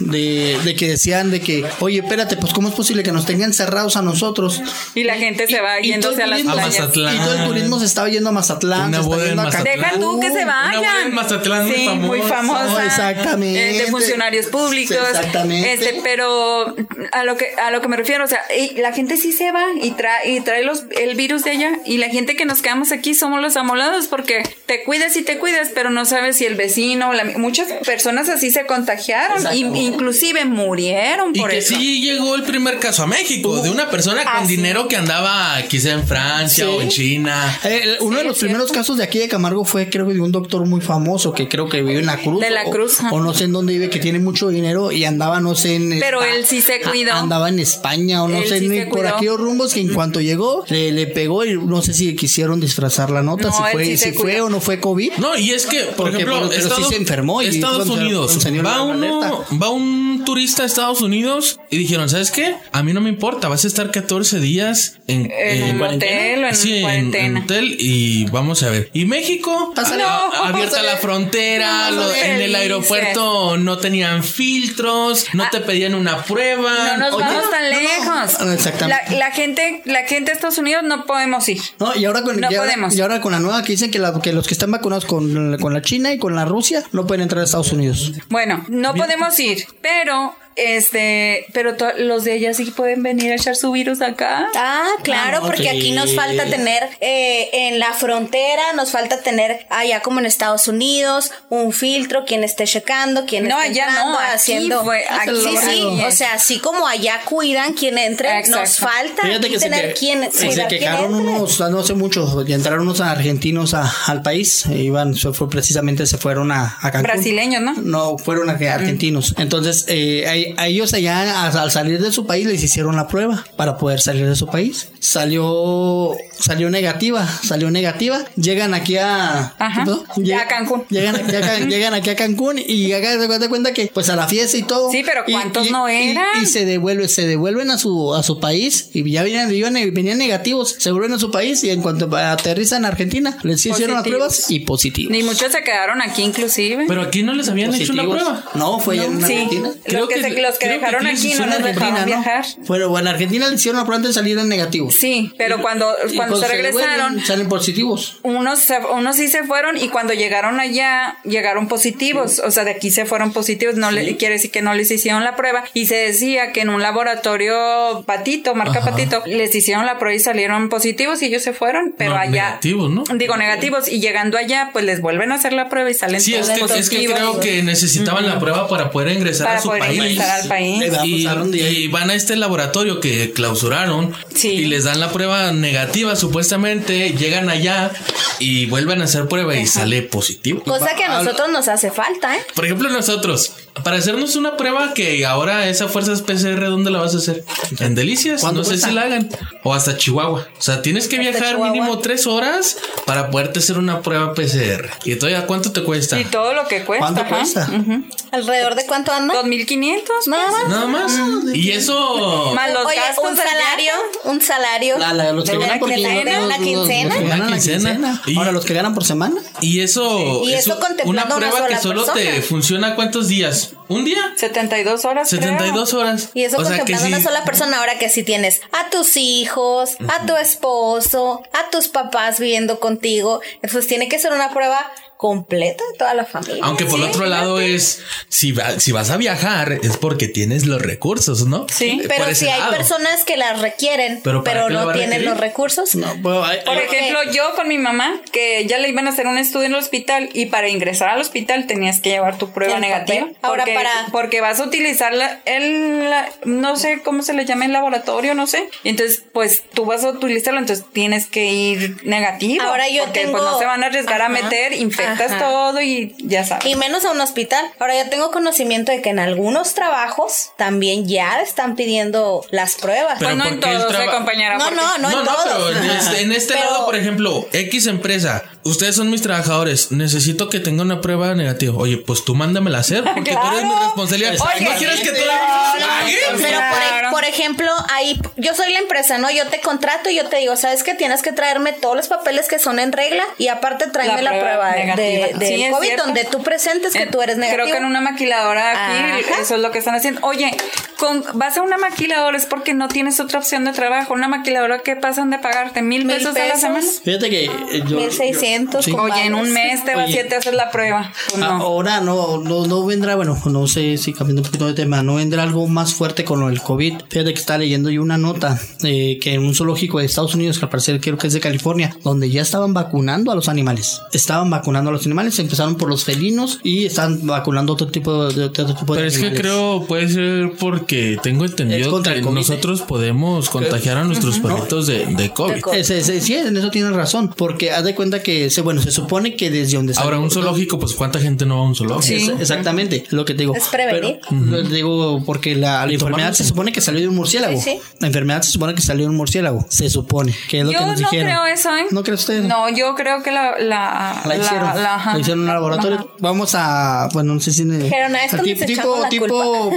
De, 0.00 0.58
de 0.64 0.74
que 0.76 0.88
decían 0.88 1.30
de 1.30 1.40
que, 1.40 1.64
oye, 1.80 1.98
espérate, 2.00 2.36
pues, 2.36 2.52
¿cómo 2.52 2.68
es 2.68 2.74
posible 2.74 3.02
que 3.02 3.12
nos 3.12 3.26
tengan 3.26 3.52
cerrados 3.52 3.96
a 3.96 4.02
nosotros? 4.02 4.62
Y 4.94 5.04
la 5.04 5.16
gente 5.16 5.46
se 5.46 5.60
va 5.60 5.80
Y 5.80 5.88
yéndose 5.88 6.22
a 6.22 6.26
las 6.26 6.40
turismo- 6.40 6.50
A 6.52 6.54
playas. 6.54 6.78
Mazatlán. 6.80 7.16
Y 7.16 7.18
todo 7.20 7.34
el 7.34 7.44
turismo 7.46 7.78
se 7.80 7.84
estaba 7.86 8.08
yendo 8.08 8.28
a 8.30 8.32
Mazatlán. 8.32 8.88
Una 8.88 8.98
se 8.98 9.02
está 9.02 9.08
boda 9.08 9.22
en 9.22 9.28
yendo 9.28 9.42
a 9.42 9.44
Mazatlán. 9.46 9.78
Deja 9.78 9.92
tú 10.00 10.20
que 10.20 10.26
se 10.30 10.42
Una 10.44 10.44
boda 10.44 10.80
vayan. 10.80 11.06
en 11.06 11.14
Mazatlán 11.14 11.66
muy 11.66 11.74
sí, 11.76 11.88
muy 11.88 12.22
famosa. 12.22 12.58
famosa. 12.64 12.84
Exactamente. 12.86 13.70
eh, 13.76 13.78
de 13.84 13.86
funcionarios 13.90 14.46
públicos. 14.46 14.96
Exactamente. 14.96 15.72
Este, 15.72 16.00
pero 16.02 16.74
a 17.12 17.24
lo 17.24 17.36
que 17.36 17.46
a 17.62 17.70
lo 17.70 17.80
que 17.80 17.88
me 17.88 17.96
refiero, 17.96 18.24
o 18.24 18.28
sea, 18.28 18.40
y 18.56 18.74
la 18.80 18.92
gente 18.92 19.16
sí 19.16 19.32
se 19.32 19.50
va 19.52 19.64
y 19.80 19.90
trae 19.92 20.30
y 20.30 20.40
trae 20.40 20.64
los 20.64 20.84
el 20.96 21.16
virus 21.16 21.44
de 21.44 21.50
allá 21.52 21.78
y 21.84 21.98
la 21.98 22.08
gente 22.08 22.36
que 22.36 22.44
nos 22.44 22.62
quedamos 22.62 22.92
aquí 22.92 23.14
somos 23.14 23.40
los 23.40 23.56
amolados 23.56 24.06
porque 24.06 24.42
te 24.66 24.84
cuidas 24.88 25.14
y 25.16 25.22
te 25.22 25.36
cuidas, 25.36 25.68
pero 25.74 25.90
no 25.90 26.06
sabes 26.06 26.36
si 26.38 26.46
el 26.46 26.54
vecino, 26.54 27.12
la- 27.12 27.26
muchas 27.36 27.68
personas 27.84 28.30
así 28.30 28.50
se 28.50 28.64
contagiaron, 28.64 29.44
y, 29.54 29.60
inclusive 29.84 30.46
murieron 30.46 31.32
Y 31.34 31.40
por 31.40 31.50
que 31.50 31.58
eso. 31.58 31.74
sí 31.76 32.00
llegó 32.00 32.34
el 32.36 32.42
primer 32.44 32.78
caso 32.78 33.02
a 33.02 33.06
México 33.06 33.60
de 33.60 33.68
una 33.68 33.90
persona 33.90 34.22
con 34.24 34.46
dinero 34.46 34.88
que 34.88 34.96
andaba 34.96 35.60
quizá 35.68 35.90
en 35.92 36.06
Francia 36.06 36.64
Sí. 36.64 36.70
o 36.70 36.80
en 36.80 36.88
China. 36.88 37.60
Eh, 37.64 37.98
uno 38.00 38.16
de 38.16 38.24
los 38.24 38.38
primeros 38.38 38.72
casos 38.72 38.96
de 38.96 39.04
aquí 39.04 39.18
de 39.18 39.28
Camargo 39.28 39.66
fue, 39.66 39.90
creo 39.90 40.06
que 40.08 40.14
de 40.14 40.20
un 40.20 40.32
doctor 40.32 40.64
muy 40.66 40.80
famoso 40.80 41.34
que 41.34 41.48
creo 41.48 41.68
que 41.68 41.82
vive 41.82 42.00
en 42.00 42.06
la 42.06 42.16
Cruz. 42.16 42.40
De 42.40 42.48
la 42.50 42.64
o- 42.64 42.70
Cruz. 42.70 42.96
O, 43.10 43.20
no 43.20 43.34
sé 43.34 43.44
en 43.44 43.52
dónde 43.52 43.74
vive, 43.74 43.90
que 43.90 43.98
tiene 43.98 44.18
mucho 44.20 44.48
dinero 44.48 44.90
y 44.90 45.04
andaba, 45.04 45.40
no 45.40 45.54
sé, 45.54 45.74
en. 45.74 45.98
Pero 46.00 46.22
él 46.22 46.46
sí 46.46 46.62
se 46.62 46.80
cuidó. 46.80 47.12
Andaba 47.12 47.50
en 47.50 47.58
España 47.58 48.22
o 48.22 48.28
no 48.28 48.38
Él 48.38 48.48
sé, 48.48 48.60
sí 48.60 48.68
por 48.90 49.06
aquellos 49.06 49.38
rumbos 49.38 49.74
que 49.74 49.80
en 49.80 49.92
cuanto 49.92 50.20
llegó, 50.22 50.64
le, 50.68 50.92
le 50.92 51.06
pegó 51.06 51.44
y 51.44 51.54
no 51.54 51.82
sé 51.82 51.92
si 51.92 52.14
quisieron 52.16 52.58
disfrazar 52.60 53.10
la 53.10 53.22
nota, 53.22 53.48
No, 53.48 53.52
si 53.52 53.62
fue, 53.72 53.84
sí 53.84 53.96
si 53.98 54.12
fue 54.12 54.22
cuidó. 54.32 54.46
o 54.46 54.48
no 54.50 54.60
fue 54.60 54.77
COVID. 54.80 55.12
No, 55.18 55.36
y 55.36 55.50
es 55.52 55.66
que, 55.66 55.80
por 55.84 55.96
Porque, 55.96 56.16
ejemplo, 56.16 56.34
pero- 56.36 56.48
pero 56.48 56.60
sí 56.60 56.66
Estados, 56.68 56.88
se 56.88 56.96
enfermó 56.96 57.42
y 57.42 57.46
Estados 57.46 57.88
Unidos, 57.88 58.38
va 58.64 58.82
uno, 58.82 59.44
va 59.62 59.70
un 59.70 60.22
turista 60.24 60.62
a 60.62 60.66
Estados 60.66 61.00
Unidos 61.00 61.60
y 61.70 61.78
dijeron, 61.78 62.08
¿sabes 62.08 62.30
qué? 62.30 62.54
A 62.72 62.82
mí 62.82 62.92
no 62.92 63.00
me 63.00 63.08
importa, 63.08 63.48
vas 63.48 63.64
a 63.64 63.68
estar 63.68 63.90
14 63.90 64.40
días 64.40 64.98
en, 65.06 65.30
En 65.32 65.76
un 65.76 65.82
hotel 65.82 66.44
o 66.44 66.48
en 66.48 66.56
sí, 66.56 66.76
en- 66.76 66.82
cuarentena. 66.82 67.26
en 67.38 67.44
hotel 67.44 67.76
y 67.78 68.24
vamos 68.26 68.62
a 68.62 68.70
ver. 68.70 68.90
Y 68.92 69.04
México, 69.06 69.72
Pásale. 69.74 70.02
a- 70.02 70.06
No, 70.06 70.44
abierta 70.44 70.72
pásale. 70.76 70.92
la 70.92 70.96
frontera, 70.98 71.90
No, 71.90 71.96
lo- 71.96 72.14
en 72.14 72.40
el 72.42 72.54
aeropuerto 72.54 73.56
no 73.56 73.78
tenían 73.78 74.22
filtros, 74.24 75.26
no 75.32 75.48
te 75.50 75.60
pedían 75.60 75.94
una 75.94 76.22
prueba. 76.24 76.72
Ah. 76.78 76.96
No 76.98 77.06
nos 77.06 77.14
Oye, 77.14 77.24
vamos 77.24 77.50
tan 77.50 77.62
no. 77.62 77.78
lejos. 77.78 78.36
Ah, 78.40 78.54
exactamente. 78.54 79.04
La, 79.10 79.16
la 79.18 79.30
gente, 79.32 79.82
la 79.84 80.00
gente 80.06 80.30
de 80.30 80.32
Estados 80.32 80.58
Unidos 80.58 80.82
no 80.84 81.06
podemos 81.06 81.48
ir. 81.48 81.60
No, 81.78 81.94
y 81.94 82.04
ahora 82.04 82.22
con, 82.22 82.40
No 82.40 82.50
y 82.50 82.54
ahora- 82.54 82.70
podemos. 82.72 82.94
y 82.96 83.00
ahora 83.00 83.20
con 83.20 83.32
la 83.32 83.40
nueva 83.40 83.62
que 83.62 83.72
dicen 83.72 83.90
que, 83.90 83.98
la- 83.98 84.20
que 84.20 84.32
los 84.32 84.46
que 84.46 84.54
están 84.54 84.67
vacunados 84.70 85.04
con, 85.04 85.56
con 85.58 85.74
la 85.74 85.82
China 85.82 86.12
y 86.12 86.18
con 86.18 86.34
la 86.34 86.44
Rusia 86.44 86.82
no 86.92 87.06
pueden 87.06 87.22
entrar 87.22 87.40
a 87.40 87.44
Estados 87.44 87.72
Unidos. 87.72 88.12
Bueno, 88.28 88.64
no 88.68 88.94
podemos 88.94 89.38
ir, 89.40 89.66
pero 89.80 90.34
este, 90.58 91.46
pero 91.52 91.76
los 91.98 92.24
de 92.24 92.32
allá 92.32 92.54
sí 92.54 92.64
pueden 92.66 93.02
venir 93.02 93.32
a 93.32 93.36
echar 93.36 93.56
su 93.56 93.70
virus 93.72 94.00
acá. 94.00 94.48
Ah, 94.54 94.88
claro, 95.02 95.40
no, 95.40 95.46
porque 95.46 95.68
aquí 95.70 95.92
nos 95.92 96.14
falta 96.14 96.44
tener 96.46 96.88
eh, 97.00 97.48
en 97.52 97.78
la 97.78 97.92
frontera, 97.92 98.72
nos 98.74 98.90
falta 98.90 99.20
tener 99.22 99.66
allá 99.70 100.00
como 100.00 100.20
en 100.20 100.26
Estados 100.26 100.68
Unidos 100.68 101.30
un 101.48 101.72
filtro, 101.72 102.24
quien 102.24 102.44
esté 102.44 102.64
checando, 102.64 103.24
quien 103.26 103.48
No, 103.48 103.58
esté 103.60 103.70
allá 103.80 103.86
entrando, 103.88 104.10
no, 104.12 104.18
aquí 104.18 104.30
haciendo. 104.34 104.84
fue- 104.84 105.04
aquí 105.08 105.30
sí, 105.36 105.56
sí, 105.70 105.82
o 106.06 106.10
sea, 106.10 106.34
así 106.34 106.58
como 106.58 106.86
allá 106.86 107.20
cuidan 107.24 107.72
quien 107.74 107.98
entre, 107.98 108.28
Exacto. 108.38 108.60
nos 108.60 108.76
falta 108.78 109.22
Fíjate 109.22 109.48
que 109.50 109.58
se, 109.60 109.64
tener 109.70 109.88
que- 109.88 109.94
quien 109.94 110.32
se 110.32 110.66
quejaron 110.68 111.14
entre. 111.14 111.32
unos, 111.34 111.60
no 111.70 111.78
hace 111.80 111.94
mucho, 111.94 112.44
y 112.46 112.52
entraron 112.52 112.82
unos 112.82 113.00
argentinos 113.00 113.74
a- 113.74 113.92
al 114.06 114.22
país, 114.22 114.66
e 114.66 114.78
iban, 114.82 115.14
se 115.14 115.32
fue 115.32 115.48
precisamente 115.48 116.06
se 116.06 116.18
fueron 116.18 116.50
a, 116.52 116.76
a 116.80 116.90
Cancún. 116.90 117.02
Brasileños, 117.02 117.62
¿no? 117.62 117.74
No, 117.74 118.18
fueron 118.18 118.50
a- 118.50 118.52
argentinos. 118.52 119.34
Entonces, 119.38 119.84
eh, 119.88 120.26
a, 120.26 120.47
a 120.56 120.66
ellos 120.66 120.94
allá, 120.94 121.46
al 121.46 121.70
salir 121.70 122.00
de 122.00 122.12
su 122.12 122.26
país, 122.26 122.46
les 122.46 122.62
hicieron 122.62 122.96
la 122.96 123.08
prueba 123.08 123.44
para 123.56 123.78
poder 123.78 124.00
salir 124.00 124.26
de 124.26 124.36
su 124.36 124.46
país. 124.46 124.88
Salió, 125.12 126.14
salió 126.38 126.68
negativa, 126.70 127.26
salió 127.26 127.70
negativa. 127.70 128.24
Llegan 128.36 128.74
aquí 128.74 128.96
a, 128.98 129.54
Ajá. 129.58 129.84
¿no? 129.84 130.04
Ya 130.16 130.42
a 130.42 130.46
Cancún. 130.48 130.84
Llegan 130.90 131.16
aquí 131.16 131.34
a, 131.34 131.40
Can- 131.40 131.70
llegan 131.70 131.94
aquí 131.94 132.10
a 132.10 132.16
Cancún 132.16 132.58
y 132.58 132.92
hagan 132.92 133.40
de 133.40 133.48
cuenta 133.48 133.72
que, 133.72 133.90
pues 133.92 134.08
a 134.10 134.16
la 134.16 134.28
fiesta 134.28 134.56
y 134.56 134.62
todo. 134.62 134.90
Sí, 134.92 135.02
pero 135.04 135.22
Y- 135.26 135.32
¿cuántos 135.32 135.66
y- 135.66 135.70
no 135.70 135.88
eran? 135.88 136.42
Y, 136.42 136.46
se 136.46 136.64
devuelve, 136.64 137.08
se 137.08 137.26
devuelven 137.26 137.70
a 137.70 137.78
su, 137.78 138.14
a 138.14 138.22
su 138.22 138.38
país 138.38 138.90
y 138.92 139.10
ya 139.10 139.22
venían, 139.22 139.48
venían 139.92 140.18
negativos, 140.18 140.76
se 140.78 140.90
vuelven 140.90 141.12
a 141.14 141.18
su 141.18 141.30
país 141.30 141.64
y 141.64 141.70
en 141.70 141.82
cuanto 141.82 142.14
aterrizan 142.16 142.84
a 142.84 142.88
Argentina, 142.88 143.36
les 143.42 143.64
hicieron 143.64 143.94
las 143.94 144.02
Positivos. 144.04 144.04
pruebas 144.36 144.50
y 144.50 144.60
positivos. 144.60 145.10
Ni 145.12 145.22
muchos 145.22 145.50
se 145.52 145.62
quedaron 145.62 146.02
aquí 146.02 146.22
inclusive. 146.22 146.84
Pero 146.86 147.02
aquí 147.02 147.22
no 147.22 147.32
les 147.34 147.48
habían 147.48 147.74
hecho 147.74 147.92
una 147.92 148.04
Positivos. 148.04 148.40
prueba. 148.42 148.50
No, 148.54 148.78
fue 148.78 148.96
en 148.96 149.18
sí, 149.26 149.32
Argentina. 149.34 149.70
Creo 149.84 150.00
los 150.00 150.08
que, 150.08 150.14
que- 150.16 150.22
se- 150.22 150.42
los 150.42 150.58
que 150.58 150.66
creo 150.66 150.80
que 150.80 150.86
dejaron 150.86 151.06
aquí 151.06 151.14
les 151.28 151.40
aquí 151.40 151.48
no 151.50 151.56
en 151.56 151.62
dejaron 151.62 152.00
¿no? 152.00 152.06
viajar. 152.06 152.44
Bueno, 152.66 152.88
bueno, 152.90 153.08
en 153.08 153.14
Argentina 153.14 153.48
le 153.48 153.54
hicieron 153.54 153.78
la 153.80 153.84
prueba 153.84 153.96
antes 153.96 154.10
de 154.14 154.20
salir 154.20 154.38
en 154.38 154.48
negativo. 154.48 154.90
Sí, 154.98 155.32
pero 155.38 155.60
cuando, 155.62 155.94
Y 156.10 156.16
cuando 156.16 156.36
se 156.36 156.48
regresaron, 156.48 157.20
salen 157.24 157.48
positivos. 157.48 158.18
unos, 158.22 158.58
se- 158.60 158.78
unos 158.78 159.16
sí 159.16 159.28
se 159.28 159.44
fueron 159.44 159.76
y 159.76 159.88
cuando 159.88 160.12
llegaron 160.14 160.60
allá 160.60 161.16
llegaron 161.24 161.68
positivos, 161.68 162.40
o 162.44 162.50
sea, 162.50 162.64
de 162.64 162.72
aquí 162.72 162.90
se 162.90 163.04
fueron 163.04 163.32
positivos, 163.32 163.76
no 163.76 163.90
le 163.90 164.16
quiere 164.16 164.34
decir 164.34 164.50
que 164.50 164.62
no 164.62 164.74
les 164.74 164.90
hicieron 164.90 165.24
la 165.24 165.36
prueba 165.36 165.64
y 165.74 165.86
se 165.86 165.94
decía 165.96 166.52
que 166.52 166.62
en 166.62 166.70
un 166.70 166.82
laboratorio 166.82 168.02
Patito, 168.06 168.54
marca 168.54 168.80
Patito, 168.80 169.22
les 169.26 169.54
hicieron 169.54 169.86
la 169.86 169.98
prueba 169.98 170.14
y 170.16 170.20
salieron 170.20 170.68
positivos 170.68 171.22
y 171.22 171.26
ellos 171.26 171.42
se 171.42 171.52
fueron, 171.52 171.94
pero 171.96 172.10
No, 172.12 172.16
allá 172.16 172.30
negativos, 172.30 172.90
¿no? 172.90 173.04
digo 173.16 173.36
negativos 173.36 173.88
y 173.88 174.00
llegando 174.00 174.38
allá 174.38 174.70
pues 174.72 174.84
les 174.84 175.00
vuelven 175.00 175.32
a 175.32 175.36
hacer 175.36 175.52
la 175.52 175.68
prueba 175.68 175.90
y 175.90 175.94
salen 175.94 176.20
Sí, 176.20 176.34
es 176.34 176.46
todos 176.52 176.72
que, 176.72 176.78
es 176.78 176.90
que 176.90 177.04
creo 177.06 177.40
que 177.40 177.62
necesitaban 177.62 178.26
la 178.26 178.38
prueba 178.40 178.68
para 178.68 178.90
poder 178.90 179.12
ingresar 179.16 179.46
para 179.46 179.58
a 179.58 179.62
su 179.62 179.68
poder 179.68 179.82
país. 179.82 179.98
ingresar 179.98 180.40
al 180.42 180.48
país. 180.48 180.82
Eh, 180.82 181.72
Y, 181.72 181.88
van 181.88 182.10
a 182.10 182.14
este 182.14 182.36
laboratorio 182.36 183.00
que 183.00 183.32
clausuraron 183.32 184.12
Sí. 184.34 184.48
y 184.48 184.64
les 184.66 184.86
dan 184.88 185.00
la 185.00 185.12
prueba 185.12 185.52
negativa 185.52 186.16
supuestamente, 186.16 187.10
llegan 187.10 187.50
allá 187.50 187.90
y 188.38 188.66
vuelven 188.66 189.02
a 189.02 189.04
hacer 189.04 189.28
prueba 189.28 189.54
y 189.54 189.66
sale 189.66 190.02
positivo. 190.02 190.62
Cosa 190.64 190.94
que 190.96 191.04
a 191.04 191.22
nosotros 191.22 191.50
nos 191.50 191.68
hace 191.68 191.90
falta, 191.90 192.36
¿eh? 192.36 192.40
Por 192.54 192.64
ejemplo, 192.64 192.88
nosotros, 192.88 193.52
para 193.84 193.96
hacernos 193.98 194.36
una 194.36 194.56
prueba 194.56 194.94
que 194.94 195.24
ahora 195.26 195.68
esa 195.68 195.88
fuerza 195.88 196.12
PCR, 196.24 196.66
¿dónde 196.68 196.90
la 196.90 197.00
vas 197.00 197.14
a 197.14 197.18
hacer? 197.18 197.44
En 197.80 197.94
Delicias, 197.94 198.40
¿Cuánto 198.40 198.58
no 198.60 198.64
sé 198.64 198.70
cuesta? 198.70 198.88
si 198.88 198.94
la 198.94 199.02
hagan. 199.02 199.28
O 199.64 199.74
hasta 199.74 199.96
Chihuahua. 199.96 200.46
O 200.58 200.62
sea, 200.62 200.82
tienes 200.82 201.08
que 201.08 201.18
viajar 201.18 201.50
Chihuahua. 201.54 201.70
mínimo 201.72 201.98
tres 201.98 202.26
horas 202.26 202.76
para 203.06 203.30
poderte 203.30 203.58
hacer 203.58 203.78
una 203.78 204.02
prueba 204.02 204.34
PCR. 204.34 204.90
¿Y 205.04 205.16
todavía 205.16 205.46
cuánto 205.46 205.72
te 205.72 205.82
cuesta? 205.82 206.18
Y 206.18 206.24
todo 206.24 206.52
lo 206.54 206.66
que 206.66 206.84
cuesta. 206.84 207.04
¿Cuánto 207.06 207.20
ajá. 207.22 207.30
cuesta? 207.36 207.70
Ujú. 207.72 208.04
¿Alrededor 208.30 208.74
de 208.74 208.86
cuánto 208.86 209.12
anda? 209.12 209.34
2500. 209.34 210.26
Nada 210.26 210.50
más. 210.50 210.68
Nada 210.68 210.86
más. 210.86 211.12
Y 211.54 211.70
eso... 211.72 212.52
Más 212.54 212.72
los 212.72 212.84
Oye, 212.86 212.96
gastos 212.96 213.24
un 213.30 213.36
salario, 213.36 213.92
un 214.24 214.40
salario. 214.40 214.98
La- 214.98 215.12
la- 215.14 215.32
los 215.32 215.44
que 215.44 215.52
¿De 215.52 215.58
ganan 215.58 215.76
una 215.76 215.80
por 215.80 215.94
quincena? 215.94 216.36
los- 216.38 216.44
¿Una 216.46 216.58
quincena? 216.58 217.14
que 217.18 217.24
Una 217.24 217.36
la 217.38 217.46
quincena. 217.46 217.90
quincena. 217.90 218.22
Y- 218.26 218.36
Ahora 218.36 218.52
los 218.52 218.64
que 218.64 218.74
ganan 218.74 218.94
por 218.94 219.04
semana. 219.04 219.40
Y 219.60 219.80
eso, 219.80 220.42
Y 220.44 220.52
eso 220.52 220.78
contemplando 220.78 221.10
una 221.10 221.24
una 221.24 221.36
prueba 221.50 221.68
que 221.68 221.76
sola 221.76 222.02
solo 222.02 222.04
te 222.12 222.24
persona. 222.24 222.42
funciona 222.42 222.94
cuántos 222.94 223.28
días? 223.28 223.67
¿Un 223.88 224.04
día? 224.04 224.32
72 224.36 225.04
horas. 225.04 225.28
creo. 225.28 225.42
72 225.42 225.94
horas. 225.94 226.30
Y 226.34 226.44
eso 226.44 226.58
o 226.58 226.64
sea 226.64 226.84
que 226.84 226.96
sí, 226.96 227.06
una 227.08 227.20
sola 227.20 227.44
persona. 227.44 227.78
Ahora 227.78 227.98
que 227.98 228.08
si 228.08 228.22
tienes 228.22 228.60
a 228.72 228.90
tus 228.90 229.16
hijos, 229.16 229.96
a 230.08 230.26
tu 230.26 230.36
esposo, 230.36 231.42
a 231.52 231.70
tus 231.70 231.88
papás 231.88 232.38
viviendo 232.38 232.80
contigo, 232.80 233.40
entonces 233.62 233.86
tiene 233.86 234.08
que 234.08 234.18
ser 234.18 234.32
una 234.32 234.50
prueba 234.50 234.78
completa 235.18 235.82
de 235.92 235.98
toda 235.98 236.14
la 236.14 236.24
familia. 236.24 236.62
Aunque 236.64 236.86
por 236.86 237.00
Sí, 237.00 237.04
otro 237.06 237.26
lado 237.26 237.60
es, 237.60 238.00
si, 238.28 238.52
va- 238.52 238.78
si 238.78 238.92
vas 238.92 239.10
a 239.10 239.16
viajar 239.16 239.72
es 239.82 239.96
porque 239.96 240.28
tienes 240.28 240.64
los 240.64 240.80
recursos, 240.80 241.44
¿no? 241.46 241.66
Sí, 241.70 242.00
Eh, 242.02 242.04
Pero 242.08 242.34
si 242.36 242.46
hay 242.48 242.62
personas 242.70 243.24
que 243.24 243.36
las 243.36 243.60
requieren, 243.60 244.20
Pero 244.22 244.44
pero, 244.44 244.60
¿para 244.62 244.68
qué 244.68 244.74
la 244.74 244.84
va 244.84 244.92
no 244.92 244.98
tienen 244.98 245.24
los 245.24 245.36
recursos. 245.36 245.94
No, 245.96 246.06
pues, 246.22 246.36
hay- 246.48 246.60
Por 246.64 246.76
hay- 246.78 246.84
ejemplo, 246.84 247.32
yo 247.32 247.52
con 247.56 247.66
mi 247.66 247.78
mamá, 247.78 248.20
que 248.32 248.64
ya 248.66 248.78
le 248.78 248.88
iban 248.88 249.08
a 249.08 249.10
hacer 249.10 249.26
un 249.26 249.38
estudio 249.38 249.66
en 249.66 249.72
el 249.72 249.78
hospital 249.80 250.30
y 250.34 250.46
para 250.46 250.68
ingresar 250.68 251.08
al 251.08 251.20
hospital 251.20 251.66
tenías 251.66 252.00
que 252.00 252.10
llevar 252.10 252.38
tu 252.38 252.50
prueba 252.50 252.78
negativa. 252.78 253.26
papel. 253.26 253.36
Ahora 253.42 253.64
porque, 253.64 253.74
para- 253.74 254.06
Porque 254.12 254.40
vas 254.40 254.60
a 254.60 254.64
utilizar 254.64 255.12
la- 255.12 255.40
el, 255.46 256.08
la- 256.08 256.28
no 256.44 256.76
sé 256.76 257.00
cómo 257.02 257.22
se 257.22 257.32
le 257.34 257.44
llama 257.44 257.66
el 257.66 257.72
laboratorio, 257.72 258.34
no 258.36 258.46
sé. 258.46 258.68
Y 258.84 258.90
Entonces, 258.90 259.22
pues 259.32 259.64
tú 259.74 259.84
vas 259.84 260.04
a 260.04 260.10
utilizarlo, 260.10 260.60
entonces 260.60 260.84
tienes 260.92 261.26
que 261.26 261.46
ir 261.46 261.96
negativo. 262.04 262.62
Ahora 262.62 262.88
yo 262.88 263.02
porque 263.04 263.20
tengo- 263.20 263.32
pues 263.32 263.42
no 263.44 263.58
se 263.58 263.64
van 263.66 263.82
a 263.82 263.86
arriesgar 263.86 264.22
a 264.22 264.28
meter, 264.28 264.72
Ajá. 265.12 265.38
todo 265.38 265.80
y 265.80 266.14
ya 266.18 266.44
sabes. 266.44 266.66
Y 266.66 266.74
menos 266.76 267.04
a 267.04 267.10
un 267.12 267.20
hospital. 267.20 267.64
Ahora 267.78 267.94
ya 267.94 268.10
tengo 268.10 268.30
conocimiento 268.30 268.92
de 268.92 269.00
que 269.02 269.10
en 269.10 269.18
algunos 269.18 269.74
trabajos 269.74 270.50
también 270.56 271.06
ya 271.08 271.40
están 271.40 271.76
pidiendo 271.76 272.44
las 272.50 272.74
pruebas. 272.76 273.16
Pero 273.18 273.30
pues 273.30 273.36
no 273.38 273.44
¿por 273.44 273.52
en 273.54 273.60
todos, 273.60 273.88
traba- 273.88 274.04
eh, 274.04 274.10
compañera. 274.16 274.58
No, 274.58 274.64
porque- 274.64 274.76
no, 274.80 274.98
no, 274.98 275.10
No, 275.10 275.18
en 275.20 275.24
no, 275.24 275.32
todos. 275.34 275.72
pero 275.74 275.84
en 275.84 275.90
este, 275.90 276.22
en 276.22 276.32
este 276.32 276.54
Pero- 276.54 276.64
lado, 276.70 276.84
por 276.86 276.96
ejemplo, 276.96 277.48
X 277.52 277.86
empresa, 277.86 278.44
ustedes 278.64 278.96
son 278.96 279.10
mis 279.10 279.22
trabajadores, 279.22 279.92
necesito 279.92 280.48
que 280.48 280.60
tenga 280.60 280.82
una 280.82 281.00
prueba 281.00 281.34
negativa. 281.34 281.74
Oye, 281.76 281.96
pues 281.98 282.24
tú 282.24 282.34
mándamela 282.34 282.78
a 282.78 282.80
hacer, 282.80 283.04
porque 283.04 283.32
tú 283.32 283.46
eres 283.52 283.64
mi 283.64 283.74
responsabilidad. 283.74 284.32
Oye, 284.40 284.64
¿No 284.64 284.76
quieres 284.76 285.00
que 285.00 285.10
tú 285.10 285.20
no, 285.20 285.26
la 285.26 286.00
Pero 286.06 286.36
por, 286.38 286.46
e- 286.46 286.48
Claro. 286.48 286.97
Por 287.18 287.24
ejemplo, 287.24 287.68
ahí 287.92 288.16
yo 288.36 288.54
soy 288.54 288.72
la 288.72 288.78
empresa, 288.78 289.18
¿no? 289.18 289.28
Yo 289.28 289.44
te 289.48 289.60
contrato 289.60 290.08
y 290.08 290.14
yo 290.14 290.28
te 290.28 290.36
digo, 290.36 290.54
¿sabes 290.54 290.84
qué? 290.84 290.94
Tienes 290.94 291.20
que 291.20 291.32
traerme 291.32 291.72
todos 291.72 291.96
los 291.96 292.06
papeles 292.06 292.46
que 292.46 292.60
son 292.60 292.78
en 292.78 292.92
regla 292.92 293.24
y 293.38 293.48
aparte 293.48 293.88
tráeme 293.88 294.22
la, 294.22 294.30
La 294.30 294.38
prueba, 294.38 294.72
de, 294.94 295.34
Sí, 295.40 295.66
COVID 295.68 295.96
donde 295.96 296.22
tú 296.26 296.44
presentes 296.44 296.92
que 296.92 297.02
En- 297.02 297.10
tú 297.10 297.20
eres 297.20 297.36
negativo. 297.36 297.64
Creo 297.64 297.74
que 297.74 297.78
en 297.78 297.86
una 297.86 298.00
maquiladora 298.00 298.70
aquí 298.70 299.32
Ajá. 299.32 299.42
eso 299.42 299.56
es 299.56 299.60
lo 299.60 299.72
que 299.72 299.78
están 299.78 299.96
haciendo. 299.96 300.20
Oye, 300.24 300.56
con, 300.98 301.22
vas 301.34 301.56
a 301.56 301.62
una 301.62 301.78
maquiladora 301.78 302.36
es 302.36 302.46
porque 302.46 302.74
no 302.74 302.88
tienes 302.88 303.20
otra 303.20 303.38
opción 303.38 303.64
de 303.64 303.72
trabajo. 303.72 304.14
Una 304.14 304.28
maquiladora 304.28 304.80
que 304.80 304.96
pasan 304.96 305.30
de 305.30 305.38
pagarte 305.38 305.82
mil 305.82 306.04
Mil 306.04 306.16
pesos, 306.16 306.36
a 306.36 306.38
la 306.40 306.44
pesos. 306.46 306.60
semana. 306.60 306.86
Fíjate 307.04 307.30
que 307.30 307.44
eh, 307.46 307.50
yo. 307.86 307.96
1600 307.96 308.84
Sí. 308.84 308.90
con 308.92 309.00
Oye, 309.10 309.24
en 309.26 309.34
un 309.34 309.52
mes 309.52 309.84
te 309.84 309.94
vas 309.94 310.08
Oye. 310.08 310.22
y 310.24 310.28
te 310.28 310.36
haces 310.36 310.54
la 310.54 310.70
prueba. 310.70 311.12
Pues 311.28 311.38
no. 311.40 311.46
Ahora 311.46 312.00
no, 312.00 312.38
no, 312.38 312.66
no 312.66 312.84
vendrá, 312.86 313.16
bueno, 313.16 313.40
no 313.46 313.66
sé 313.66 313.96
si 313.98 314.12
cambiando 314.12 314.42
un 314.42 314.46
poquito 314.46 314.66
de 314.66 314.74
tema, 314.74 315.02
no 315.02 315.14
vendrá 315.16 315.42
algo 315.42 315.66
más 315.68 315.94
fuerte 315.94 316.24
con 316.24 316.40
lo 316.40 316.48
del 316.48 316.60
COVID. 316.60 316.94
Fíjate 317.08 317.32
que 317.32 317.40
estaba 317.40 317.58
leyendo 317.58 317.90
yo 317.90 318.02
una 318.02 318.18
nota 318.18 318.58
eh, 318.84 319.18
que 319.20 319.34
en 319.34 319.42
un 319.44 319.54
zoológico 319.54 319.98
de 319.98 320.06
Estados 320.06 320.34
Unidos, 320.34 320.58
que 320.58 320.64
al 320.64 320.70
parecer 320.70 321.00
creo 321.00 321.16
que 321.18 321.26
es 321.28 321.32
de 321.32 321.40
California, 321.40 321.96
donde 322.02 322.30
ya 322.30 322.42
estaban 322.42 322.74
vacunando 322.74 323.32
a 323.32 323.34
los 323.34 323.48
animales. 323.48 324.02
Estaban 324.12 324.50
vacunando 324.50 324.90
a 324.90 324.92
los 324.92 325.06
animales, 325.06 325.38
empezaron 325.38 325.76
por 325.76 325.88
los 325.88 326.04
felinos 326.04 326.60
y 326.62 326.86
están 326.86 327.26
vacunando 327.26 327.72
otro 327.72 327.88
tipo 327.88 328.28
de, 328.28 328.44
otro 328.44 328.74
tipo 328.74 328.94
de 328.94 329.00
Pero 329.00 329.08
es 329.08 329.18
que 329.18 329.32
creo 329.32 329.84
puede 329.86 330.08
ser 330.08 330.52
porque 330.88 331.18
tengo 331.22 331.44
entendido 331.44 332.02
que 332.02 332.22
nosotros 332.22 332.80
podemos 332.80 333.50
contagiar 333.50 333.98
a 333.98 334.04
nuestros 334.04 334.38
perritos 334.38 334.86
de, 334.86 335.04
de 335.04 335.30
COVID. 335.30 335.62
Sí, 335.82 336.34
en 336.34 336.56
eso 336.56 336.70
tienes 336.70 336.92
razón, 336.94 337.34
porque 337.36 337.72
haz 337.72 337.84
de 337.84 337.94
cuenta 337.94 338.22
que, 338.22 338.48
se, 338.48 338.62
bueno, 338.62 338.80
se 338.80 338.90
supone 338.90 339.36
que 339.36 339.50
desde 339.50 339.76
donde 339.76 339.92
Ahora, 339.98 340.18
un 340.18 340.30
zoológico, 340.30 340.78
pues 340.78 340.94
¿cuánta 340.94 341.20
gente 341.20 341.44
no 341.44 341.56
va 341.58 341.60
a 341.60 341.64
un 341.64 341.74
zoológico? 341.74 342.32
Es- 342.32 342.40
exactamente, 342.40 343.04
lo 343.10 343.26
que 343.26 343.34
te 343.34 343.40
digo. 343.42 343.54
Es 343.54 343.68
prevenir. 343.68 344.20
Pero, 344.30 344.42
lo 344.46 344.62
digo 344.62 345.22
porque 345.26 345.54
la, 345.54 345.84
la 345.84 345.92
enfermedad 345.92 346.32
se 346.32 346.44
supone 346.44 346.72
que 346.72 346.80
salió 346.80 347.02
de 347.02 347.08
un 347.08 347.16
murciélago. 347.16 347.60
Sí, 347.60 347.72
sí. 347.72 347.80
La 348.00 348.06
enfermedad 348.06 348.40
se 348.40 348.50
supone 348.52 348.74
que 348.74 348.80
salió 348.80 349.04
de 349.04 349.10
un 349.10 349.16
murciélago. 349.16 349.66
Se 349.68 349.90
supone, 349.90 350.34
que 350.48 350.60
es 350.60 350.64
lo 350.64 350.72
Yo 350.72 350.78
que 350.78 350.84
nos 350.86 351.00
no 351.00 351.10
dijeron. 351.10 351.26
creo 351.32 351.46
eso, 351.46 351.76
¿eh? 351.76 351.86
¿No 351.90 352.02
cree 352.02 352.14
usted? 352.14 352.44
No, 352.44 352.68
yo 352.70 352.94
creo 352.94 353.22
que 353.22 353.30
la... 353.30 353.58
La, 353.58 354.22
La 354.24 354.36
hicieron. 354.36 354.82
La, 354.82 354.94
ajá. 354.94 355.18
hicieron 355.18 355.40
en 355.40 355.48
un 355.48 355.54
laboratorio. 355.54 355.96
Ajá. 355.98 356.06
Vamos 356.20 356.54
a. 356.54 357.08
Bueno, 357.12 357.34
no 357.34 357.40
sé 357.40 357.52
si. 357.52 357.64
Dijeron, 357.64 358.14
a 358.14 358.24
esto 358.24 358.38
tipo, 358.42 358.64
tipo, 358.64 358.84
echamos 358.84 359.74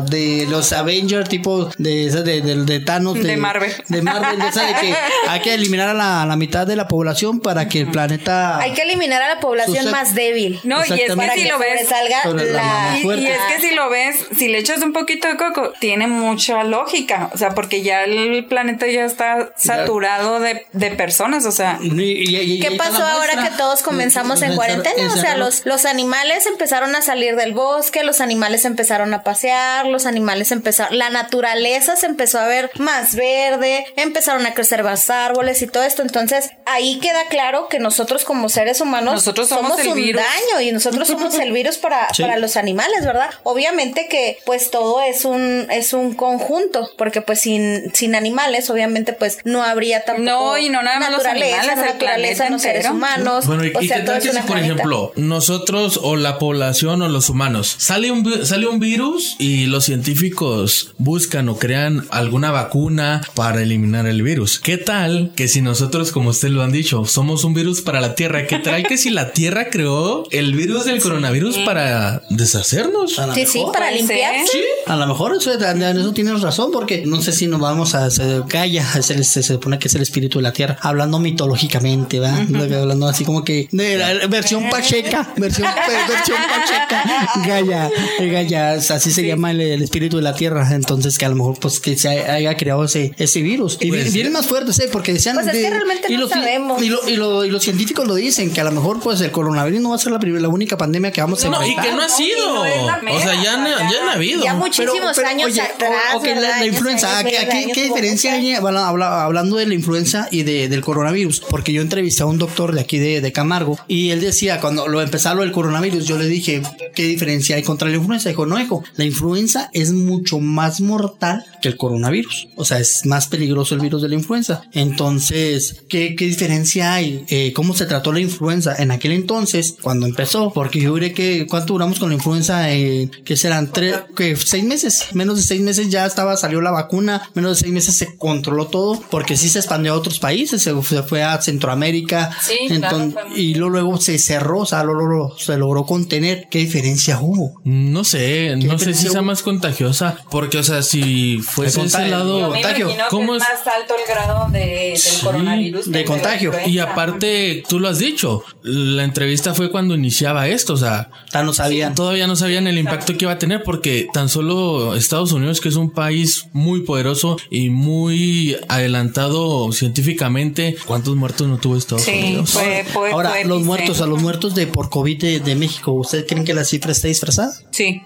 la 0.00 0.06
de 0.08 0.46
los 0.48 0.72
Avengers, 0.72 1.28
tipo 1.28 1.70
de 1.78 2.06
esa 2.06 2.22
de, 2.22 2.40
de, 2.40 2.64
de 2.64 2.80
Thanos. 2.80 3.14
De 3.22 3.36
Marvel. 3.36 3.72
De 3.88 4.02
Marvel, 4.02 4.38
de 4.40 4.48
esa 4.48 4.62
de 4.66 4.74
que 4.74 4.94
hay 5.28 5.40
que 5.40 5.54
eliminar 5.54 5.88
a 5.88 5.94
la, 5.94 6.22
a 6.22 6.26
la 6.26 6.36
mitad 6.36 6.66
de 6.66 6.76
la 6.76 6.88
población 6.88 7.40
para 7.40 7.68
que 7.68 7.80
el 7.80 7.90
planeta. 7.90 8.58
Hay 8.58 8.72
que 8.72 8.82
eliminar 8.82 9.22
a 9.22 9.34
la 9.34 9.40
población 9.40 9.90
más 9.90 10.14
débil. 10.14 10.60
No, 10.64 10.78
y 10.80 10.82
es 11.00 11.14
que 11.14 11.30
si 11.34 11.42
que 11.42 11.48
lo 11.48 11.58
ves... 11.58 11.88
Sobre 12.22 12.52
la 12.52 12.98
Y, 13.02 13.26
es 13.26 13.38
que 13.54 13.60
si 13.60 13.74
lo 13.74 13.88
ves, 13.90 14.16
si 14.36 14.48
le 14.48 14.58
echas 14.58 14.82
un 14.82 14.92
poquito 14.92 15.28
de 15.28 15.36
coco, 15.36 15.72
tiene 15.80 16.06
mucha 16.06 16.64
lógica. 16.64 17.30
O 17.32 17.38
sea, 17.38 17.50
porque 17.50 17.82
ya 17.82 18.04
el 18.04 18.44
planeta 18.46 18.86
ya 18.86 19.04
está 19.04 19.50
saturado 19.56 20.40
de, 20.40 20.66
de 20.72 20.90
personas. 20.92 21.44
O 21.46 21.52
sea, 21.52 21.78
Y- 21.82 21.88
y- 22.00 22.36
y- 22.36 22.52
y 22.54 22.60
¿Qué 22.60 22.72
pasó 22.72 23.04
ahora 23.04 23.42
que 23.44 23.50
todos 23.56 23.82
comenzamos 23.82 24.42
en 24.42 24.54
cuarentena? 24.56 25.12
O 25.12 25.16
sea, 25.16 25.36
los, 25.36 25.64
los 25.66 25.84
animales 25.84 26.46
empezaron 26.46 26.94
a 26.96 27.02
salir 27.02 27.36
del 27.36 27.52
bosque, 27.52 28.02
los 28.02 28.20
animales 28.20 28.64
empezaron 28.64 29.12
a 29.14 29.22
pasear, 29.22 29.86
los 29.88 30.06
animales 30.06 30.52
empezaron, 30.52 30.96
la 30.98 31.10
naturaleza 31.10 31.96
se 31.96 32.06
empezó 32.06 32.38
a 32.38 32.46
ver 32.46 32.70
más 32.78 33.14
verde, 33.14 33.86
empezaron 33.96 34.44
a 34.46 34.54
crecer 34.54 34.82
más 34.84 35.08
árboles 35.10 35.62
y 35.62 35.66
todo 35.66 35.82
esto. 35.82 36.02
Entonces, 36.02 36.50
ahí 36.66 36.98
queda 37.00 37.26
claro 37.28 37.68
que 37.68 37.78
nosotros 37.78 38.24
como 38.24 38.48
seres 38.48 38.80
humanos 38.80 39.14
Nosotros 39.14 39.48
somos 39.48 39.78
el 39.80 39.88
un 39.88 39.94
virus. 39.96 40.22
daño 40.22 40.60
y 40.60 40.72
nosotros 40.72 41.08
somos 41.08 41.34
el 41.38 41.52
virus 41.52 41.78
para, 41.78 42.08
Sí. 42.14 42.22
para 42.22 42.38
los 42.38 42.56
animales, 42.56 43.04
¿verdad? 43.04 43.30
Obviamente 43.42 44.08
que 44.08 44.38
pues 44.46 44.70
todo 44.70 45.00
es 45.02 45.24
un, 45.24 45.66
es 45.70 45.92
un 45.92 46.14
conjunto, 46.14 46.90
porque 46.96 47.22
pues 47.22 47.40
sin, 47.40 47.94
sin 47.94 48.14
animales, 48.14 48.70
obviamente 48.70 49.12
pues 49.12 49.38
no 49.44 49.62
habría 49.62 50.04
tampoco 50.04 50.24
No, 50.24 50.58
y 50.58 50.68
no 50.68 50.82
nada 50.82 50.98
más 51.00 51.10
los 51.10 51.22
naturaleza, 51.24 51.72
animales, 51.72 52.50
no 52.50 52.58
seres 52.58 52.88
humanos. 52.90 53.46
Bueno, 53.46 53.64
¿y, 53.64 53.72
o 53.74 53.80
y 53.80 53.88
sea, 53.88 54.04
todo 54.04 54.16
es 54.16 54.24
una 54.26 54.40
por 54.42 54.50
planeta. 54.52 54.74
ejemplo, 54.74 55.12
nosotros 55.16 56.00
o 56.02 56.16
la 56.16 56.38
población 56.38 57.02
o 57.02 57.08
los 57.08 57.28
humanos, 57.30 57.74
sale 57.78 58.10
un, 58.10 58.22
vi- 58.22 58.44
sale 58.44 58.66
un 58.66 58.78
virus 58.80 59.36
y 59.38 59.66
los 59.66 59.77
científicos 59.84 60.92
buscan 60.98 61.48
o 61.48 61.56
crean 61.58 62.06
alguna 62.10 62.50
vacuna 62.50 63.20
para 63.34 63.62
eliminar 63.62 64.06
el 64.06 64.22
virus? 64.22 64.58
¿Qué 64.58 64.76
tal 64.78 65.32
que 65.36 65.48
si 65.48 65.60
nosotros, 65.62 66.12
como 66.12 66.30
ustedes 66.30 66.54
lo 66.54 66.62
han 66.62 66.72
dicho, 66.72 67.04
somos 67.04 67.44
un 67.44 67.54
virus 67.54 67.80
para 67.82 68.00
la 68.00 68.14
Tierra? 68.14 68.46
¿Qué 68.46 68.58
tal 68.58 68.82
que 68.86 68.96
si 68.98 69.10
la 69.10 69.32
Tierra 69.32 69.68
creó 69.70 70.24
el 70.30 70.54
virus 70.54 70.84
del 70.84 71.00
coronavirus 71.00 71.58
para 71.58 72.22
deshacernos? 72.30 73.18
A 73.18 73.26
lo 73.28 73.34
Sí, 73.34 73.46
sí, 73.46 73.58
mejor. 73.58 73.72
para 73.72 73.86
ser. 73.90 73.96
limpiarse. 73.98 74.58
A 74.86 74.96
lo 74.96 75.06
mejor 75.06 75.36
eso, 75.36 75.52
eso 75.52 76.12
tienes 76.12 76.40
razón, 76.40 76.70
porque 76.72 77.04
no 77.06 77.20
sé 77.22 77.32
si 77.32 77.46
nos 77.46 77.60
vamos 77.60 77.94
a 77.94 78.06
hacer 78.06 78.42
Gaia, 78.48 78.86
es 78.98 79.10
el- 79.10 79.24
se, 79.24 79.42
se 79.42 79.54
supone 79.54 79.78
que 79.78 79.88
es 79.88 79.94
el 79.94 80.02
espíritu 80.02 80.38
de 80.38 80.42
la 80.42 80.52
tierra, 80.52 80.76
hablando 80.80 81.18
mitológicamente, 81.18 82.20
¿va? 82.20 82.34
Hablando 82.36 83.08
así 83.08 83.24
como 83.24 83.44
que 83.44 83.68
de 83.72 83.96
la 83.98 84.26
versión 84.28 84.68
pacheca, 84.70 85.32
versión, 85.36 85.68
versión 86.08 86.38
pacheca, 86.48 87.28
Gaia, 87.46 87.90
Gaia, 88.20 88.72
así 88.74 89.10
se 89.10 89.26
llama 89.26 89.50
el, 89.50 89.60
el 89.74 89.82
espíritu 89.82 90.16
de 90.16 90.22
la 90.22 90.34
tierra, 90.34 90.68
entonces 90.74 91.18
que 91.18 91.24
a 91.24 91.28
lo 91.28 91.34
mejor 91.36 91.58
pues 91.60 91.80
que 91.80 91.96
se 91.96 92.08
haya 92.08 92.56
creado 92.56 92.84
ese, 92.84 93.12
ese 93.18 93.42
virus. 93.42 93.78
Y 93.80 93.88
Pues, 93.88 94.12
vienen 94.12 94.32
más 94.32 94.46
fuertes, 94.46 94.78
¿eh? 94.80 94.88
Porque 94.90 95.12
decían... 95.12 95.34
Pues 95.36 95.46
es 95.48 95.52
que 95.52 95.70
realmente 95.70 96.08
no 96.10 96.20
los, 96.20 96.30
sabemos. 96.30 96.82
Y, 96.82 96.88
lo- 96.88 97.08
y 97.08 97.16
lo- 97.16 97.44
y 97.44 97.50
los 97.50 97.62
científicos 97.62 98.06
lo 98.06 98.14
dicen, 98.14 98.52
que 98.52 98.60
a 98.60 98.64
lo 98.64 98.72
mejor 98.72 99.00
pues 99.00 99.20
el 99.20 99.30
coronavirus 99.30 99.80
no 99.80 99.90
va 99.90 99.96
a 99.96 99.98
ser 99.98 100.12
la, 100.12 100.18
primera- 100.18 100.42
la 100.42 100.48
única 100.48 100.76
pandemia 100.76 101.10
que 101.12 101.20
vamos 101.20 101.44
a 101.44 101.48
No, 101.50 101.62
y 101.64 101.70
enfrentar. 101.70 101.84
que 101.84 101.92
no 101.96 102.02
ha 102.02 102.08
no, 102.08 102.16
sido. 102.16 102.38
y 102.38 102.50
no 102.50 102.64
es 102.66 102.82
la 103.04 103.12
O 103.12 103.20
sea, 103.20 103.42
ya, 103.42 103.54
han- 103.54 103.64
ya 103.92 104.02
han 104.02 104.08
habido. 104.08 104.42
Ya 104.42 104.54
muchísimos 104.54 105.18
años 105.18 105.46
oye, 105.50 105.60
atrás, 105.60 105.92
la- 106.40 106.66
influenza, 106.66 107.18
años, 107.18 107.32
¿a 107.40 107.46
qué, 107.48 107.58
años 107.58 107.74
diferencia 107.76 108.32
hay 108.34 108.54
hablando 108.54 109.56
de 109.56 109.66
la 109.66 109.74
influenza 109.74 110.28
y 110.30 110.42
de, 110.42 110.68
del 110.68 110.80
coronavirus? 110.80 111.42
Porque 111.48 111.72
yo 111.72 111.82
entrevisté 111.82 112.22
a 112.22 112.26
un 112.26 112.38
doctor 112.38 112.74
de 112.74 112.80
aquí 112.80 112.98
de, 112.98 113.20
de 113.20 113.32
Camargo 113.32 113.78
y 113.88 114.10
él 114.10 114.20
decía, 114.20 114.60
cuando 114.60 114.88
lo 114.88 115.00
empezó 115.00 115.28
lo 115.34 115.42
del 115.42 115.52
coronavirus, 115.52 116.06
yo 116.06 116.16
le 116.18 116.26
dije, 116.26 116.62
¿qué 116.94 117.02
diferencia 117.04 117.56
hay 117.56 117.62
contra 117.62 117.88
la 117.88 117.96
influenza? 117.96 118.28
Dijo, 118.28 118.46
no, 118.46 118.58
hijo, 118.60 118.82
la 118.96 119.04
influenza 119.04 119.47
es 119.72 119.92
mucho 119.92 120.40
más 120.40 120.80
mortal 120.80 121.44
que 121.62 121.68
el 121.68 121.76
coronavirus. 121.76 122.48
O 122.56 122.64
sea, 122.64 122.78
es 122.78 123.06
más 123.06 123.26
peligroso 123.28 123.74
el 123.74 123.80
virus 123.80 124.02
de 124.02 124.08
la 124.08 124.14
influenza. 124.14 124.62
Entonces, 124.72 125.82
¿qué, 125.88 126.14
qué 126.16 126.26
diferencia 126.26 126.94
hay? 126.94 127.24
Eh, 127.28 127.52
¿Cómo 127.52 127.74
se 127.74 127.86
trató 127.86 128.12
la 128.12 128.20
influenza 128.20 128.74
en 128.76 128.90
aquel 128.90 129.12
entonces, 129.12 129.76
cuando 129.80 130.06
empezó? 130.06 130.52
Porque 130.52 130.80
yo 130.80 130.94
diré 130.94 131.12
que, 131.12 131.46
¿cuánto 131.48 131.74
duramos 131.74 131.98
con 131.98 132.10
la 132.10 132.16
influenza? 132.16 132.72
Eh, 132.72 133.10
que 133.24 133.36
serán 133.36 133.72
tres, 133.72 133.96
que 134.16 134.36
seis 134.36 134.64
meses, 134.64 135.06
menos 135.12 135.36
de 135.36 135.42
seis 135.42 135.60
meses 135.60 135.88
ya 135.88 136.06
estaba, 136.06 136.36
salió 136.36 136.60
la 136.60 136.70
vacuna, 136.70 137.22
menos 137.34 137.56
de 137.56 137.62
seis 137.62 137.72
meses 137.72 137.96
se 137.96 138.16
controló 138.16 138.66
todo, 138.66 139.00
porque 139.10 139.36
sí 139.36 139.48
se 139.48 139.58
expandió 139.58 139.92
a 139.92 139.96
otros 139.96 140.18
países, 140.18 140.62
se, 140.62 140.82
se 140.82 141.02
fue 141.02 141.22
a 141.22 141.40
Centroamérica, 141.40 142.30
Sí, 142.42 142.68
claro, 142.68 143.12
y 143.34 143.54
luego, 143.54 143.70
luego 143.70 144.00
se 144.00 144.18
cerró, 144.18 144.60
o 144.60 144.66
sea, 144.66 144.84
luego, 144.84 145.06
luego 145.06 145.38
se 145.38 145.56
logró 145.56 145.84
contener. 145.84 146.46
¿Qué 146.50 146.58
diferencia 146.58 147.20
hubo? 147.20 147.60
No 147.64 148.04
sé, 148.04 148.56
no 148.56 148.78
sé 148.78 148.94
si 148.94 149.08
sea 149.08 149.22
hubo? 149.22 149.28
Más 149.38 149.42
contagiosa, 149.42 150.16
porque, 150.30 150.58
o 150.58 150.62
sea, 150.62 150.82
si 150.82 151.38
fuese 151.38 151.70
ese 151.70 151.80
contagio. 151.80 152.08
lado... 152.10 152.38
yo 152.40 152.48
me 152.48 152.52
contagio. 152.54 152.84
imagino 152.86 153.04
que 153.04 153.10
¿Cómo 153.10 153.34
es 153.36 153.42
es? 153.42 153.48
más 153.48 153.74
alto 153.74 153.94
el 153.96 154.12
grado 154.14 154.50
de, 154.50 154.58
del 154.58 154.96
Sí, 154.98 155.24
coronavirus. 155.24 155.90
de 155.90 156.04
contagio. 156.04 156.52
Y 156.66 156.78
aparte, 156.78 157.62
tú 157.68 157.78
lo 157.80 157.88
has 157.88 157.98
dicho, 157.98 158.42
la 158.62 159.04
entrevista 159.04 159.54
fue 159.54 159.70
cuando 159.70 159.94
iniciaba 159.94 160.48
esto, 160.48 160.74
o 160.74 160.76
sea, 160.76 161.10
Ya 161.32 161.42
no 161.42 161.52
sabían. 161.52 161.94
todavía 161.94 162.26
no 162.26 162.36
sabían 162.36 162.66
el 162.66 162.78
impacto 162.78 163.16
que 163.16 163.24
iba 163.24 163.32
a 163.32 163.38
tener 163.38 163.62
porque 163.62 164.08
tan 164.12 164.28
solo 164.28 164.94
Estados 164.96 165.32
Unidos, 165.32 165.60
que 165.60 165.68
es 165.68 165.76
un 165.76 165.90
país 165.92 166.46
muy 166.52 166.82
poderoso 166.82 167.36
y 167.50 167.70
muy 167.70 168.56
adelantado 168.68 169.70
científicamente, 169.72 170.76
¿cuántos 170.86 171.16
muertos 171.16 171.46
no 171.48 171.58
tuvo 171.58 171.76
Estados 171.76 172.02
Sí, 172.04 172.12
Unidos? 172.12 172.50
fue, 172.50 172.84
fue, 172.92 173.10
Ahora, 173.12 173.30
fue 173.30 173.44
los 173.44 173.62
muertos, 173.62 174.00
a 174.00 174.06
los 174.06 174.20
muertos 174.20 174.54
de 174.54 174.66
por 174.66 174.88
COVID 174.90 175.18
de, 175.20 175.40
de 175.40 175.54
México, 175.54 175.92
¿ustedes 175.92 176.24
creen 176.28 176.44
que 176.44 176.54
la 176.54 176.64
cifra 176.64 176.92
está 176.92 177.08
disfrazada? 177.08 177.52
Sí. 177.70 178.02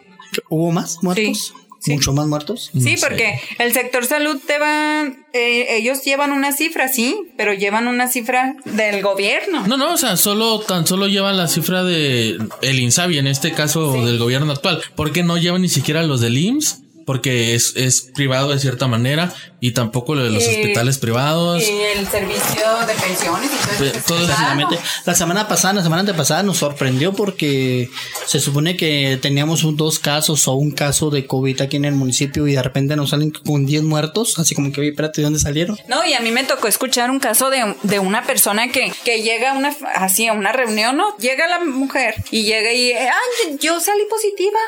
¿Hubo 0.48 0.70
más 0.72 1.02
muertos? 1.02 1.54
sí. 1.82 1.92
¿Mucho 1.94 2.12
más 2.12 2.26
muertos? 2.28 2.70
Sí, 2.72 2.96
sé. 2.96 3.06
porque 3.06 3.40
el 3.58 3.72
sector 3.72 4.06
salud 4.06 4.38
te 4.46 4.58
va, 4.58 5.04
eh, 5.32 5.76
ellos 5.76 6.04
llevan 6.04 6.30
una 6.30 6.52
cifra, 6.52 6.88
sí, 6.88 7.16
pero 7.36 7.52
llevan 7.54 7.88
una 7.88 8.06
cifra 8.06 8.56
del 8.64 9.02
gobierno. 9.02 9.66
No, 9.66 9.76
no, 9.76 9.92
o 9.92 9.96
sea, 9.96 10.16
solo 10.16 10.60
tan 10.60 10.86
solo 10.86 11.08
llevan 11.08 11.36
la 11.36 11.48
cifra 11.48 11.82
de 11.82 12.38
el 12.62 12.78
INSABI, 12.78 13.18
en 13.18 13.26
este 13.26 13.52
caso 13.52 14.04
del 14.04 14.18
gobierno 14.18 14.52
actual, 14.52 14.80
porque 14.94 15.24
no 15.24 15.38
llevan 15.38 15.62
ni 15.62 15.68
siquiera 15.68 16.02
los 16.04 16.20
del 16.20 16.38
IMSS, 16.38 16.81
porque 17.06 17.54
es, 17.54 17.74
es 17.76 18.02
privado 18.14 18.50
de 18.50 18.58
cierta 18.58 18.86
manera, 18.86 19.32
y 19.60 19.72
tampoco 19.72 20.14
lo 20.14 20.24
de 20.24 20.30
los 20.30 20.42
Y- 20.44 20.48
hospitales 20.48 20.98
privados. 20.98 21.62
Y 21.62 21.70
el 21.98 22.06
servicio 22.08 22.62
de 22.86 22.94
pensiones 22.94 23.50
y 23.52 23.76
todo 23.78 23.86
eso. 23.86 24.00
todo. 24.06 24.20
Exactamente. 24.22 24.78
La 25.04 25.14
semana 25.14 25.46
pasada, 25.48 25.74
la 25.74 25.82
semana 25.82 26.00
antepasada 26.00 26.42
nos 26.42 26.58
sorprendió 26.58 27.12
porque 27.12 27.88
se 28.26 28.40
supone 28.40 28.76
que 28.76 29.18
teníamos 29.22 29.62
un, 29.64 29.76
dos 29.76 29.98
casos 29.98 30.48
o 30.48 30.54
un 30.54 30.72
caso 30.72 31.10
de 31.10 31.26
COVID 31.26 31.60
aquí 31.62 31.76
en 31.76 31.84
el 31.84 31.94
municipio 31.94 32.46
y 32.48 32.54
de 32.54 32.62
repente 32.62 32.96
nos 32.96 33.10
salen 33.10 33.30
con 33.30 33.66
10 33.66 33.82
muertos, 33.84 34.38
así 34.38 34.54
como 34.54 34.72
que, 34.72 34.88
espérate, 34.88 35.20
¿de 35.20 35.24
dónde 35.24 35.38
salieron? 35.38 35.78
No, 35.88 36.04
y 36.04 36.14
a 36.14 36.20
mí 36.20 36.30
me 36.32 36.44
tocó 36.44 36.66
escuchar 36.66 37.10
un 37.10 37.20
caso 37.20 37.50
de, 37.50 37.76
de 37.84 37.98
una 38.00 38.24
persona 38.24 38.68
que, 38.72 38.92
que 39.04 39.22
llega 39.22 39.52
a 39.52 39.54
una, 39.58 39.74
así 39.94 40.26
a 40.26 40.32
una 40.32 40.52
reunión, 40.52 40.96
¿no? 40.96 41.16
Llega 41.18 41.46
la 41.46 41.60
mujer 41.64 42.14
y 42.30 42.42
llega 42.44 42.72
y, 42.72 42.92
ay, 42.92 43.58
yo 43.60 43.78
salí 43.80 44.02
positiva. 44.10 44.58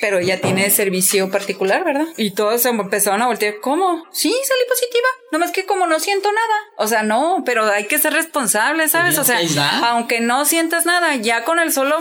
Pero 0.00 0.18
ella 0.18 0.40
tiene 0.40 0.70
servicio 0.70 1.30
particular, 1.30 1.84
¿verdad? 1.84 2.06
Y 2.16 2.30
todos 2.32 2.62
se 2.62 2.68
empezaron 2.68 3.22
a 3.22 3.26
voltear. 3.26 3.54
¿Cómo? 3.60 4.04
Sí, 4.12 4.30
salí 4.30 4.60
positiva. 4.68 5.08
Nomás 5.32 5.50
que 5.50 5.66
como 5.66 5.86
no 5.86 5.98
siento 6.00 6.30
nada. 6.32 6.54
O 6.78 6.86
sea, 6.86 7.02
no, 7.02 7.42
pero 7.44 7.64
hay 7.66 7.86
que 7.86 7.98
ser 7.98 8.12
responsable, 8.12 8.88
¿sabes? 8.88 9.18
O 9.18 9.24
sea, 9.24 9.40
aunque 9.90 10.20
no 10.20 10.44
sientas 10.44 10.86
nada, 10.86 11.16
ya 11.16 11.44
con 11.44 11.58
el 11.58 11.72
solo, 11.72 11.98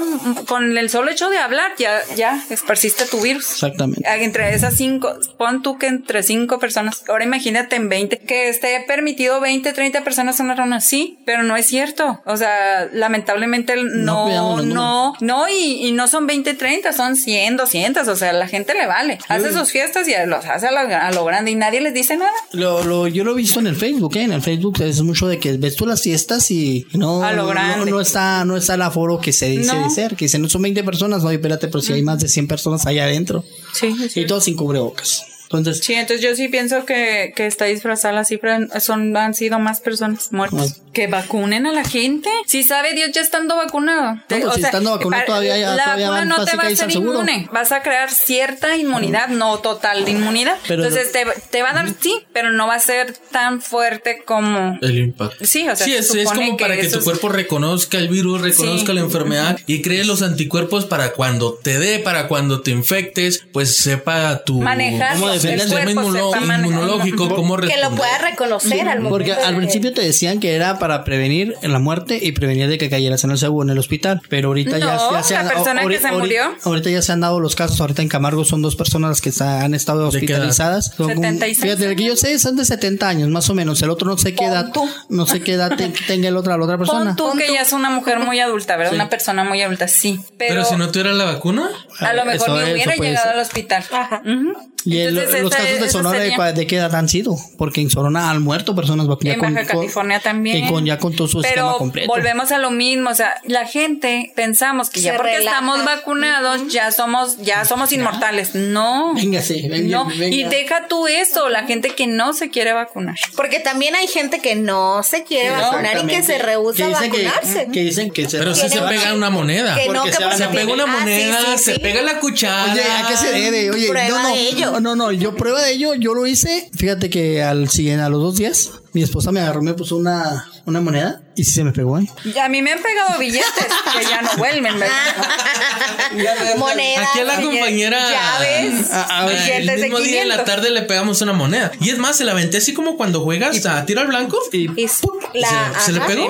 con 0.47 0.77
el 0.77 0.89
solo 0.89 1.11
hecho 1.11 1.29
de 1.29 1.37
hablar, 1.37 1.73
ya, 1.77 2.01
ya 2.15 2.41
esparciste 2.49 3.05
tu 3.05 3.21
virus. 3.21 3.51
Exactamente. 3.51 4.07
Ah, 4.07 4.17
Entre 4.17 4.53
esas 4.53 4.75
cinco, 4.75 5.13
pon 5.37 5.61
tú 5.61 5.77
que 5.77 5.87
entre 5.87 6.23
cinco 6.23 6.59
personas, 6.59 7.03
ahora 7.09 7.23
imagínate 7.23 7.75
en 7.75 7.89
20, 7.89 8.19
que 8.19 8.49
esté 8.49 8.83
permitido 8.87 9.39
20, 9.39 9.73
30 9.73 10.03
personas 10.03 10.39
en 10.39 10.45
una 10.45 10.55
reunión, 10.55 10.81
sí, 10.81 11.19
pero 11.25 11.43
no 11.43 11.55
es 11.57 11.65
cierto. 11.65 12.21
O 12.25 12.37
sea, 12.37 12.87
lamentablemente 12.91 13.75
No 13.75 14.29
no, 14.29 14.61
no, 14.61 15.13
no, 15.19 15.49
y, 15.49 15.87
y 15.87 15.91
no 15.91 16.07
son 16.07 16.27
20, 16.27 16.53
30, 16.53 16.93
son 16.93 17.15
100, 17.15 17.57
200, 17.65 18.07
o 18.07 18.15
sea, 18.15 18.31
la 18.33 18.47
gente 18.47 18.73
le 18.73 18.85
vale. 18.87 19.17
Hace 19.27 19.51
sus 19.53 19.71
fiestas 19.71 20.07
y 20.07 20.13
los 20.27 20.45
hace 20.45 20.67
a 20.67 20.71
lo, 20.71 20.79
a 20.95 21.11
lo 21.11 21.25
grande 21.25 21.51
y 21.51 21.55
nadie 21.55 21.81
les 21.81 21.93
dice 21.93 22.15
nada. 22.17 22.31
Lo, 22.51 22.83
lo, 22.83 23.07
yo 23.07 23.23
lo 23.23 23.31
he 23.31 23.35
visto 23.35 23.59
en 23.59 23.67
el 23.67 23.75
Facebook, 23.75 24.15
¿eh? 24.17 24.23
En 24.23 24.31
el 24.31 24.41
Facebook 24.41 24.81
es 24.81 25.01
mucho 25.01 25.27
de 25.27 25.39
que 25.39 25.53
ves 25.57 25.75
tú 25.75 25.85
las 25.85 26.01
fiestas 26.01 26.49
y 26.51 26.85
no, 26.93 27.23
A 27.23 27.33
lo 27.33 27.43
no, 27.43 27.47
grande. 27.49 27.89
no 27.91 27.99
está, 27.99 28.45
no 28.45 28.55
está 28.55 28.75
el 28.75 28.81
aforo 28.83 29.19
que 29.19 29.33
se 29.33 29.47
dice 29.49 29.73
No. 29.73 29.83
de 29.83 29.89
ser, 29.89 30.15
que 30.15 30.25
dicen 30.25 30.41
no 30.41 30.49
son 30.49 30.61
20 30.61 30.83
personas, 30.83 31.23
no, 31.23 31.31
espérate, 31.31 31.67
pero 31.67 31.81
si 31.81 31.93
hay 31.93 32.01
más 32.03 32.19
de 32.19 32.27
100 32.27 32.47
personas 32.47 32.85
allá 32.85 33.03
adentro. 33.05 33.43
Sí, 33.73 33.93
Y 34.15 34.25
todos 34.25 34.43
sin 34.45 34.55
cubrebocas. 34.55 35.25
Entonces, 35.51 35.79
Sí, 35.85 35.93
entonces 35.93 36.21
yo 36.21 36.35
sí 36.35 36.47
pienso 36.47 36.85
que, 36.85 37.33
que 37.35 37.45
está 37.45 37.65
disfrazada 37.65 38.13
la 38.13 38.25
cifra, 38.25 38.59
son, 38.79 39.15
han 39.15 39.33
sido 39.33 39.59
más 39.59 39.79
personas 39.79 40.31
muertas. 40.31 40.81
Que 40.93 41.07
vacunen 41.07 41.65
a 41.65 41.71
la 41.73 41.83
gente. 41.83 42.29
Si 42.47 42.63
sabe 42.63 42.93
Dios 42.93 43.11
ya 43.11 43.21
estando 43.21 43.55
vacunado. 43.57 44.13
No, 44.15 44.21
pues, 44.27 44.53
si 44.55 44.61
estando 44.61 44.91
vacunado 44.91 45.11
para- 45.23 45.25
todavía- 45.25 45.57
ya- 45.57 45.75
la 45.75 45.83
todavía 45.83 46.09
vacuna 46.09 46.37
no 46.37 46.45
te 46.45 46.55
va 46.55 46.63
a 46.63 46.67
hacer 46.67 46.91
seguro. 46.91 47.13
inmune. 47.21 47.49
Vas 47.51 47.71
a 47.71 47.81
crear 47.81 48.09
cierta 48.11 48.75
inmunidad, 48.77 49.27
no 49.27 49.59
total 49.59 50.05
de 50.05 50.11
inmunidad. 50.11 50.57
Pero- 50.67 50.83
entonces 50.85 51.11
te, 51.11 51.25
te 51.51 51.61
va 51.61 51.71
a 51.71 51.73
dar, 51.73 51.89
sí, 51.99 52.21
pero 52.33 52.51
no 52.51 52.67
va 52.67 52.75
a 52.75 52.79
ser 52.79 53.13
tan 53.31 53.61
fuerte 53.61 54.23
como... 54.25 54.77
El 54.81 54.97
impacto. 54.99 55.45
Sí, 55.45 55.67
o 55.67 55.75
sea, 55.75 55.85
Sí, 55.85 55.91
se 56.01 56.21
es, 56.21 56.29
como 56.31 56.57
para 56.57 56.75
que, 56.77 56.87
tu 56.89 56.99
es- 56.99 57.03
cuerpo 57.03 57.29
reconozca 57.29 57.97
el 57.97 58.07
virus, 58.07 58.41
reconozca 58.41 58.87
Sí. 58.87 58.93
la 58.93 59.01
enfermedad 59.01 59.59
y 59.67 59.81
cree 59.81 60.05
los 60.05 60.21
anticuerpos 60.21 60.85
para 60.85 61.11
cuando 61.11 61.53
te 61.55 61.77
dé, 61.77 61.99
para 61.99 62.27
cuando 62.27 62.61
te 62.61 62.71
infectes, 62.71 63.43
pues 63.51 63.77
sepa 63.77 64.43
tu 64.45 64.61
Manejar 64.61 65.17
¿Cómo 65.39 65.53
el 65.53 65.59
defenderse? 65.69 66.55
inmunológico, 66.59 67.35
cómo 67.35 67.57
Que 67.57 67.77
lo 67.81 67.91
pueda 67.91 68.17
reconocer 68.19 68.81
al 68.87 68.99
momento. 68.99 69.09
Porque 69.09 69.31
de 69.35 69.41
al 69.43 69.51
que- 69.53 69.57
principio 69.57 69.93
te 69.93 70.01
decían 70.01 70.39
que 70.39 70.55
era 70.55 70.79
para 70.79 71.03
prevenir 71.03 71.55
la 71.61 71.79
muerte 71.79 72.19
y 72.21 72.31
prevenir 72.31 72.67
de 72.67 72.77
que 72.77 72.89
cayeras 72.89 73.23
en 73.23 73.31
el 73.31 73.37
seguro 73.37 73.63
en 73.65 73.71
el 73.71 73.77
hospital, 73.79 74.21
pero 74.29 74.49
ahorita 74.49 74.77
ya, 74.77 74.95
No, 74.95 75.11
ya 75.13 75.23
se 75.23 75.33
la 75.33 75.39
han 75.41 75.47
persona 75.49 75.81
que 75.81 75.87
ahori- 75.87 75.99
se 76.01 76.07
ahori- 76.07 76.19
murió. 76.19 76.43
Ahorita 76.63 76.89
ya 76.89 77.01
se 77.01 77.11
han 77.11 77.21
dado 77.21 77.39
los 77.39 77.55
casos, 77.55 77.79
ahorita 77.81 78.01
en 78.01 78.09
Camargo 78.09 78.45
son 78.45 78.61
dos 78.61 78.75
personas 78.75 79.09
las 79.09 79.21
que 79.21 79.31
han 79.43 79.73
estado 79.73 80.09
¿De 80.11 80.19
qué 80.19 80.25
edad? 80.25 80.41
hospitalizadas. 80.47 80.85
Son 80.95 81.07
como- 81.09 81.21
76 81.21 81.59
Fíjate, 81.61 81.85
el 81.89 81.95
que 81.95 82.03
yo 82.03 82.15
sé 82.15 82.37
son 82.39 82.55
de 82.55 82.65
70 82.65 83.07
años 83.07 83.29
más 83.29 83.49
o 83.49 83.55
menos, 83.55 83.81
el 83.81 83.89
otro 83.89 84.07
no 84.07 84.17
sé 84.17 84.33
qué 84.35 84.45
edad, 84.45 84.71
no 85.09 85.25
sé 85.25 85.41
qué 85.41 85.53
edad 85.53 85.75
te- 85.75 85.89
tenga 86.07 86.27
el 86.29 86.37
otra 86.37 86.57
la 86.57 86.63
otra 86.65 86.77
persona. 86.77 87.15
Pon 87.15 87.31
tú 87.33 87.37
que 87.37 87.51
ya 87.53 87.61
es 87.61 87.73
una 87.73 87.89
mujer 87.89 88.19
muy 88.19 88.39
adulta, 88.39 88.75
¿verdad? 88.77 88.93
Una 88.93 89.09
persona 89.09 89.43
muy 89.43 89.61
adulta, 89.61 89.87
sí. 89.87 90.19
Pero, 90.37 90.55
Pero 90.55 90.65
si 90.65 90.75
no 90.75 90.89
tuviera 90.91 91.13
la 91.13 91.25
vacuna, 91.25 91.69
a 91.99 92.13
lo 92.13 92.25
mejor 92.25 92.35
Eso- 92.35 92.59
eso 92.61 92.71
hubiera 92.73 92.95
llegado 92.95 93.25
ser. 93.25 93.33
al 93.35 93.39
hospital. 93.39 93.83
Ujú. 94.25 94.71
Y 94.85 94.99
el- 94.99 95.17
Entonces, 95.17 95.41
los 95.41 95.51
esa- 95.51 95.63
casos 95.63 95.79
de 95.79 95.89
Sonora, 95.89 96.19
¿de, 96.19 96.29
sería- 96.29 96.51
de 96.53 96.67
qué 96.67 96.75
edad 96.77 96.93
han 96.95 97.09
sido? 97.09 97.35
Porque 97.57 97.81
en 97.81 97.89
Sonora 97.89 98.29
han 98.29 98.41
muerto 98.43 98.75
personas 98.75 99.07
vacunadas. 99.07 99.41
En 99.43 99.53
Baja 99.55 99.67
California 99.67 100.19
también. 100.19 100.57
Y 100.65 100.67
con, 100.69 100.85
ya 100.85 100.97
con 100.99 101.13
todo 101.15 101.27
su 101.27 101.41
esquema 101.41 101.55
Pero 101.55 101.77
completo. 101.77 102.07
volvemos 102.07 102.51
a 102.51 102.57
lo 102.59 102.69
mismo, 102.71 103.09
o 103.09 103.15
sea, 103.15 103.33
la 103.45 103.65
gente 103.65 104.31
pensamos 104.35 104.89
que 104.89 105.01
ya 105.01 105.11
Se 105.13 105.17
porque 105.17 105.37
relaja. 105.37 105.57
estamos 105.57 105.83
vacunados 105.85 106.67
ya 106.71 106.91
somos 106.91 107.37
ya 107.41 107.65
somos 107.65 107.91
inmortales. 107.91 108.53
No. 108.55 109.13
Véngase, 109.15 109.67
venga, 109.69 109.97
no. 109.97 110.05
venga. 110.05 110.27
Y 110.35 110.43
deja 110.43 110.87
tú 110.87 111.07
eso, 111.07 111.49
la 111.49 111.63
gente 111.63 111.89
que 111.89 112.07
no 112.07 112.33
se 112.33 112.49
quiere 112.49 112.73
vacunar. 112.73 113.15
Porque 113.35 113.59
también 113.59 113.95
hay 113.95 114.07
gente 114.07 114.39
que 114.39 114.55
no 114.55 115.01
se 115.03 115.23
quiere 115.23 115.49
No, 115.55 115.61
vacunar 115.61 115.97
y 116.03 116.07
que 116.07 116.21
se 116.23 116.37
rehúsa 116.37 116.85
a 116.85 116.89
dicen 116.89 117.11
que- 117.11 117.23
vacunarse. 117.25 117.67
Que, 117.71 117.79
dicen 117.83 118.11
que 118.11 118.29
se 118.29 118.37
pero 118.37 118.53
sí 118.53 118.69
se 118.69 118.79
pega 118.81 119.13
una 119.13 119.29
moneda. 119.29 119.75
que 119.75 119.89
no, 119.89 120.03
que 120.03 120.11
se 120.13 120.17
si 120.31 120.37
Se 120.37 120.47
pega 120.49 120.73
una 120.73 120.83
Ah, 120.83 120.93
sí, 120.95 120.99
moneda, 120.99 121.39
sí, 121.57 121.63
se 121.63 121.73
sí. 121.75 121.79
pega 121.79 122.01
la 122.01 122.19
cuchara. 122.19 122.71
Oye, 122.73 122.81
¿a 122.83 123.07
qué 123.07 123.17
se 123.17 123.31
debe? 123.31 123.71
Oye, 123.71 123.87
Prueba 123.89 124.21
no. 124.23 124.35
No, 124.79 124.95
no, 124.95 125.11
yo 125.11 125.35
prueba 125.35 125.61
de 125.61 125.73
ello, 125.73 125.93
yo 125.95 126.13
lo 126.13 126.27
hice. 126.27 126.69
Fíjate 126.73 127.09
que 127.09 127.43
al 127.43 127.69
siguiente, 127.69 128.03
a 128.03 128.09
los 128.09 128.21
dos 128.21 128.37
días, 128.37 128.81
mi 128.95 129.03
esposa 129.03 129.31
me 129.31 129.41
agarró, 129.41 129.61
me 129.61 129.73
puso 129.73 129.95
una, 129.97 130.47
una 130.65 130.81
moneda 130.81 131.21
y 131.35 131.43
sí 131.43 131.51
se 131.51 131.63
me 131.65 131.71
pegó, 131.73 131.99
¿eh? 131.99 132.07
Y 132.23 132.37
A 132.39 132.47
mí 132.49 132.61
me 132.61 132.71
han 132.71 132.81
pegado 132.81 133.19
billetes 133.19 133.67
que 133.93 134.03
ya 134.09 134.21
no 134.21 134.29
vuelven, 134.37 134.79
¿verdad? 134.79 134.87
Monedas. 136.57 137.07
Aquí 137.09 137.19
a 137.19 137.23
la 137.25 137.41
compañera. 137.41 137.99
Llaves. 138.09 138.91
A- 138.91 139.19
a- 139.19 139.25
billetes 139.27 139.57
el 139.57 139.65
de 139.67 139.77
mismo 139.77 139.99
día 139.99 140.21
en 140.21 140.29
la 140.29 140.35
500. 140.35 140.45
tarde 140.55 140.69
le 140.71 140.81
pegamos 140.83 141.21
una 141.21 141.33
moneda. 141.33 141.71
Y 141.81 141.89
es 141.89 141.97
más, 141.97 142.15
se 142.17 142.23
la 142.23 142.31
aventé 142.31 142.57
así 142.57 142.73
como 142.73 142.95
cuando 142.97 143.21
juegas 143.21 143.65
a 143.65 143.85
tiro 143.85 144.01
al 144.01 144.07
blanco. 144.07 144.37
Y, 144.53 144.69
Y 144.79 144.87
la, 145.33 145.73
¿Se 145.83 145.91
le 145.91 145.99
pegó? 146.01 146.27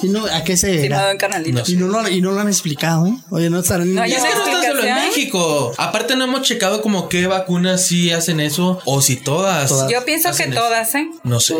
¿sí? 0.00 0.08
No, 0.08 0.24
¿A 0.26 0.44
qué 0.44 0.56
se 0.56 0.88
Sí, 1.64 1.72
y, 1.72 1.76
no 1.76 1.88
lo, 1.88 2.08
y 2.08 2.20
no 2.20 2.30
lo 2.30 2.40
han 2.40 2.48
explicado, 2.48 3.06
¿eh? 3.06 3.14
Oye, 3.30 3.50
no 3.50 3.58
estarán 3.58 3.92
No, 3.92 4.06
Y 4.06 4.12
es 4.12 4.18
no 4.22 4.28
que 4.28 4.34
no 4.34 4.44
está 4.44 4.68
solo 4.68 4.84
en. 4.84 4.94
México. 4.94 5.72
Aparte 5.78 6.14
no 6.16 6.24
hemos 6.24 6.42
checado 6.42 6.80
como 6.80 7.08
qué 7.08 7.26
vacunas 7.26 7.84
sí 7.84 8.12
hacen 8.12 8.38
eso 8.40 8.80
o 8.84 9.02
si 9.02 9.16
todas. 9.16 9.68
Todas. 9.68 9.90
Yo 9.90 10.04
pienso 10.04 10.30
que 10.32 10.44
eso. 10.44 10.52
todas, 10.54 10.94
¿eh? 10.94 11.08
No 11.24 11.40
sé. 11.40 11.54